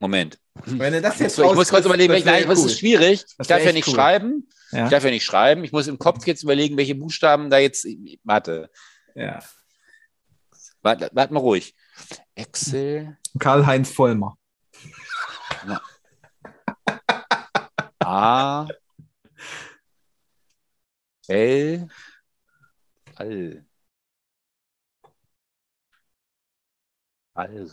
[0.00, 0.38] Moment.
[0.64, 3.22] Wenn du das Ich jetzt muss, ich muss kurz überlegen, das nein, das ist schwierig.
[3.36, 3.94] Das ich darf ja nicht cool.
[3.94, 4.48] schreiben.
[4.70, 4.84] Ja.
[4.84, 5.64] Ich darf ja nicht schreiben.
[5.64, 7.86] Ich muss im Kopf jetzt überlegen, welche Buchstaben da jetzt.
[8.22, 8.70] Warte,
[9.14, 9.40] Ja.
[10.82, 11.74] warte, warte mal ruhig.
[12.34, 14.36] Excel, Karl-Heinz Vollmer.
[18.00, 18.66] A,
[21.28, 21.88] L,
[23.16, 23.64] Al.
[27.34, 27.68] Al.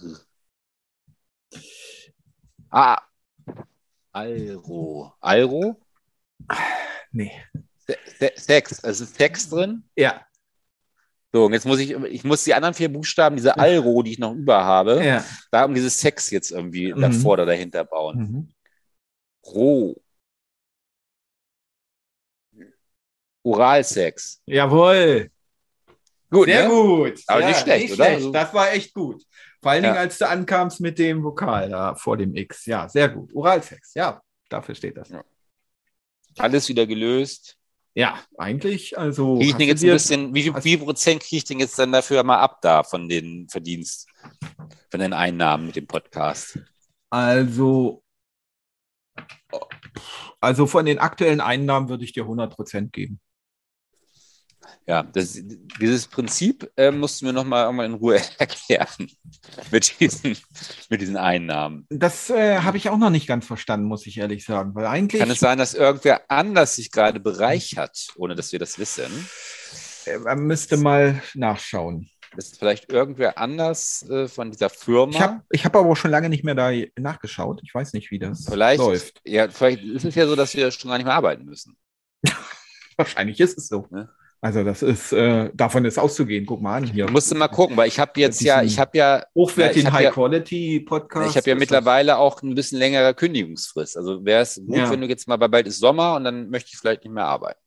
[2.77, 3.01] Ah,
[4.11, 5.13] Alro.
[5.21, 5.79] Alro?
[7.13, 7.31] Nee.
[7.87, 8.83] Se- Se- Sex.
[8.83, 9.83] Also ist Sex drin?
[9.95, 10.25] Ja.
[11.31, 14.19] So, und jetzt muss ich, ich muss die anderen vier Buchstaben, diese Alro, die ich
[14.19, 15.23] noch über habe, ja.
[15.51, 16.99] da um dieses Sex jetzt irgendwie Mhm.
[17.01, 18.17] davor oder dahinter bauen.
[18.17, 18.53] Mhm.
[19.45, 19.95] Roh.
[23.43, 24.41] Oralsex.
[24.45, 25.29] Jawohl.
[26.31, 26.69] Gut, Sehr ne?
[26.73, 27.21] gut.
[27.27, 27.95] Aber nicht schlecht, oder?
[28.05, 28.15] schlecht.
[28.17, 29.23] Also- Das war echt gut.
[29.65, 30.01] Vor allen Dingen, Ja.
[30.01, 32.67] als du ankamst mit dem Vokal da vor dem X.
[32.67, 33.33] Ja, sehr gut.
[33.33, 33.95] Oralsex.
[33.95, 35.09] Ja, dafür steht das.
[35.09, 35.23] Ja.
[36.37, 37.57] Alles wieder gelöst.
[37.95, 39.39] Ja, eigentlich, also.
[39.39, 41.91] Krieg ich denn jetzt ein dir- bisschen, wie wie Prozent kriege ich denn jetzt dann
[41.91, 44.07] dafür mal ab da von den Verdienst,
[44.91, 46.59] von den Einnahmen mit dem Podcast?
[47.09, 48.03] Also,
[50.41, 53.19] also von den aktuellen Einnahmen würde ich dir 100% geben.
[54.87, 55.39] Ja, das,
[55.79, 59.09] dieses Prinzip äh, musst du mir nochmal irgendwann in Ruhe erklären
[59.71, 60.37] mit diesen,
[60.89, 61.85] mit diesen Einnahmen.
[61.89, 64.75] Das äh, habe ich auch noch nicht ganz verstanden, muss ich ehrlich sagen.
[64.75, 68.79] Weil eigentlich Kann es sein, dass irgendwer anders sich gerade bereichert, ohne dass wir das
[68.79, 69.27] wissen?
[70.05, 72.09] äh, man müsste mal nachschauen.
[72.37, 75.13] Ist vielleicht irgendwer anders äh, von dieser Firma?
[75.13, 77.61] Ich habe ich hab aber auch schon lange nicht mehr da nachgeschaut.
[77.63, 79.21] Ich weiß nicht, wie das vielleicht, läuft.
[79.23, 81.77] Ja, vielleicht ist es ja so, dass wir schon gar nicht mehr arbeiten müssen.
[82.97, 83.87] Wahrscheinlich ist es so.
[83.89, 84.09] Ne?
[84.45, 86.45] Also das ist, äh, davon ist auszugehen.
[86.45, 87.09] Guck mal an hier.
[87.09, 91.31] Musst du mal gucken, weil ich habe jetzt ja, ich habe ja hochwertigen ja, High-Quality-Podcast.
[91.31, 93.97] Ich habe ja mittlerweile auch ein bisschen längere Kündigungsfrist.
[93.97, 94.91] Also wäre es gut, Ja.
[94.91, 97.25] wenn du jetzt mal bei bald ist Sommer und dann möchte ich vielleicht nicht mehr
[97.25, 97.59] arbeiten.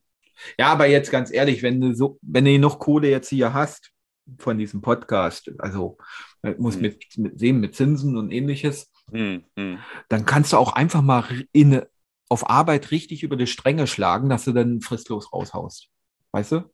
[0.57, 3.91] Ja, aber jetzt ganz ehrlich, wenn du so, wenn du noch Kohle jetzt hier hast
[4.39, 5.99] von diesem Podcast, also
[6.43, 6.83] äh, muss Hm.
[6.83, 9.79] mit, mit sehen mit Zinsen und ähnliches, Hm, hm.
[10.11, 11.83] dann kannst du auch einfach mal in,
[12.29, 15.89] auf Arbeit richtig über die Stränge schlagen, dass du dann fristlos raushaust.
[16.39, 16.71] Weißt du?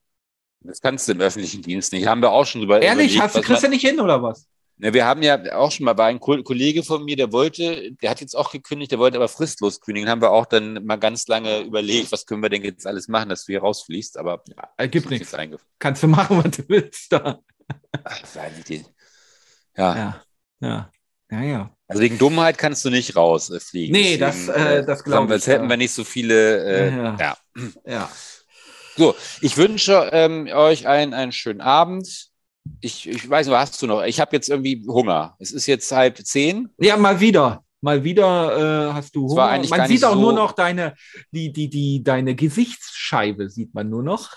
[0.61, 2.07] Das kannst du im öffentlichen Dienst nicht.
[2.07, 4.47] Haben wir auch schon drüber Ehrlich, hast du, kriegst du nicht hin oder was?
[4.77, 7.93] Ne, wir haben ja auch schon mal, war ein Ko- Kollege von mir, der wollte,
[8.03, 10.09] der hat jetzt auch gekündigt, der wollte aber fristlos kündigen.
[10.11, 13.29] Haben wir auch dann mal ganz lange überlegt, was können wir denn jetzt alles machen,
[13.29, 14.43] dass du hier rausfließt, aber
[14.77, 15.37] Ergibt ist nichts.
[15.79, 17.39] Kannst du machen, was du willst da.
[18.03, 18.21] Ach.
[18.67, 18.85] Ja.
[19.77, 20.23] Ja,
[20.61, 20.91] ja,
[21.31, 21.77] ja, ja.
[21.89, 23.93] also wegen Dummheit kannst du nicht rausfliegen.
[23.93, 25.71] Nee, das, äh, das glaub haben wir- ich, Jetzt hätten ja.
[25.71, 26.65] wir nicht so viele.
[26.65, 27.37] Äh, Ja, ja.
[27.87, 28.11] ja.
[28.97, 32.29] So, ich wünsche ähm, euch einen, einen schönen Abend.
[32.81, 34.03] Ich, ich weiß nicht, was hast du noch?
[34.05, 35.37] Ich habe jetzt irgendwie Hunger.
[35.39, 36.69] Es ist jetzt halb zehn.
[36.79, 37.63] Ja, mal wieder.
[37.81, 39.61] Mal wieder äh, hast du Hunger.
[39.69, 40.95] Man sieht auch so- nur noch deine,
[41.33, 44.31] die, die, die, deine Gesichtsscheibe sieht man nur noch.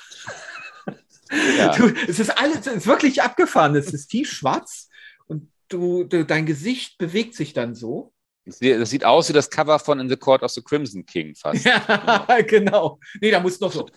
[1.58, 1.76] Ja.
[1.76, 3.76] Du, es ist alles, es ist wirklich abgefahren.
[3.76, 4.90] Es ist tiefschwarz
[5.28, 8.14] und du, du, dein Gesicht bewegt sich dann so.
[8.46, 11.06] Das sieht- das sieht aus wie das Cover von In the Court of the Crimson
[11.06, 11.66] King fast.
[11.66, 13.00] Ja, genau.
[13.22, 13.88] Nee, da muss noch so.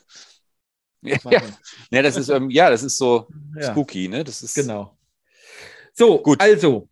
[1.02, 1.18] Ja,
[1.90, 2.02] ja.
[2.02, 4.24] das ist, ähm, ja, das ist so Ja, spooky, ne?
[4.24, 4.96] Das ist genau.
[5.92, 6.40] So, Gut.
[6.40, 6.88] also,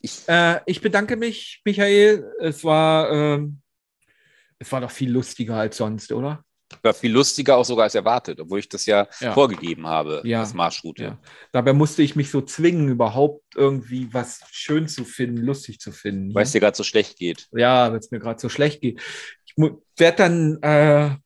[0.00, 2.24] Ich- äh, ich bedanke mich, Michael.
[2.40, 3.60] Es war, ähm,
[4.58, 6.42] es war doch viel lustiger als sonst, oder?
[6.82, 9.32] war viel lustiger auch sogar als erwartet, obwohl ich das ja, Ja.
[9.34, 10.40] vorgegeben habe Ja.
[10.40, 11.02] als Marschroute.
[11.04, 11.18] Ja.
[11.52, 16.34] Dabei musste ich mich so zwingen, überhaupt irgendwie was schön zu finden, lustig zu finden.
[16.34, 17.46] Weil es dir gerade so schlecht geht.
[17.52, 19.00] ja, wenn es mir gerade so schlecht geht.
[19.44, 19.54] Ich
[19.96, 21.16] werde dann, äh,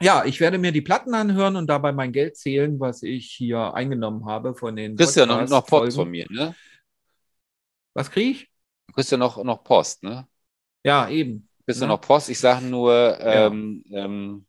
[0.00, 3.74] ja, ich werde mir die Platten anhören und dabei mein Geld zählen, was ich hier
[3.74, 6.54] eingenommen habe von den Du kriegst ja noch, noch Post von mir, ne?
[7.94, 8.50] Was kriege ich?
[8.88, 10.26] Du kriegst ja noch, noch Post, ne?
[10.84, 11.48] Ja, eben.
[11.58, 11.86] Du kriegst Ja.
[11.86, 12.28] ja noch Post.
[12.28, 14.46] Ich sage nur, ähm, ähm,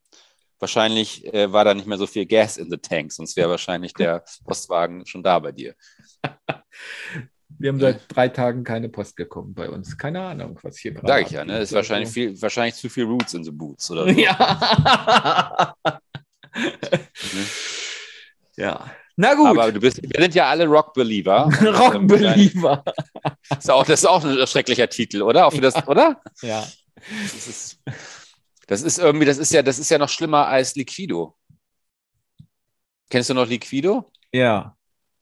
[0.59, 3.93] wahrscheinlich äh, war da nicht mehr so viel Gas in the Tank, sonst wäre wahrscheinlich
[3.93, 5.75] der Postwagen schon da bei dir.
[7.59, 7.91] Wir haben Ja.
[7.93, 9.97] seit drei Tagen keine Post gekommen bei uns.
[9.97, 11.59] Keine Ahnung, was hier gerade Sag ich ja, ne?
[11.59, 14.03] Ist wahrscheinlich viel, wahrscheinlich zu viel Roots in the Boots, oder?
[14.03, 14.19] so.
[14.19, 15.75] Ja.
[18.55, 18.91] ja.
[19.15, 19.47] Na gut.
[19.47, 21.49] Aber du bist, wir sind ja alle Rock-Believer.
[21.61, 22.83] Rock-Believer.
[23.49, 25.47] Das ist auch, das ist auch ein schrecklicher Titel, oder?
[25.47, 26.21] Auch für das, oder?
[26.41, 26.63] Ja.
[27.23, 27.79] Das ist,
[28.67, 31.35] das ist irgendwie, das ist ja, das ist ja noch schlimmer als Liquido.
[33.09, 34.11] Kennst du noch Liquido?
[34.31, 34.75] Ja.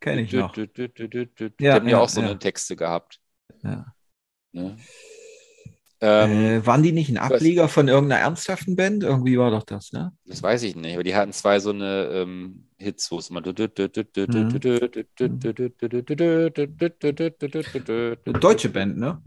[0.05, 0.53] Kenne ich noch.
[0.53, 3.19] Die Ja, haben ja auch so eine Texte gehabt.
[3.63, 3.85] Ja.
[4.53, 4.77] Ne?
[6.01, 9.03] Ähm, äh, waren die nicht ein Ableger von irgendeiner ernsthaften Band?
[9.03, 10.13] Irgendwie war doch das, ne?
[10.25, 13.41] Das weiß ich nicht, aber die hatten zwei so eine ähm, Hits, wo es immer.
[13.41, 13.69] Deutsche
[18.69, 19.21] Band, ne?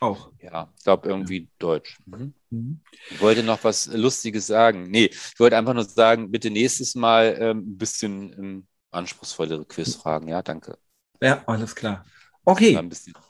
[0.00, 0.30] Auch.
[0.40, 1.98] Ja, ich glaube irgendwie deutsch.
[2.06, 2.32] Mhm.
[2.50, 2.80] Mhm.
[3.10, 4.90] Ich wollte noch was Lustiges sagen.
[4.90, 10.28] Nee, ich wollte einfach nur sagen, bitte nächstes Mal ähm, ein bisschen ähm, anspruchsvollere Quizfragen.
[10.28, 10.78] Ja, danke.
[11.22, 12.04] Ja, alles klar.
[12.44, 12.80] Okay,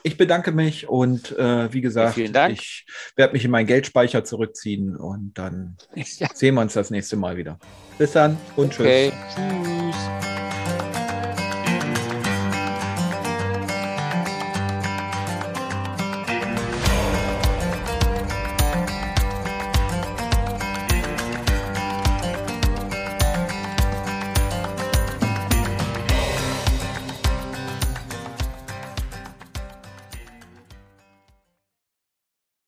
[0.05, 4.97] ich bedanke mich und äh, wie gesagt, Ja, ich werde mich in meinen Geldspeicher zurückziehen
[4.97, 7.59] und dann Ja, sehen wir uns das nächste Mal wieder.
[7.99, 8.87] Bis dann und tschüss.
[8.87, 9.13] okay.
[9.35, 9.70] Tschüss.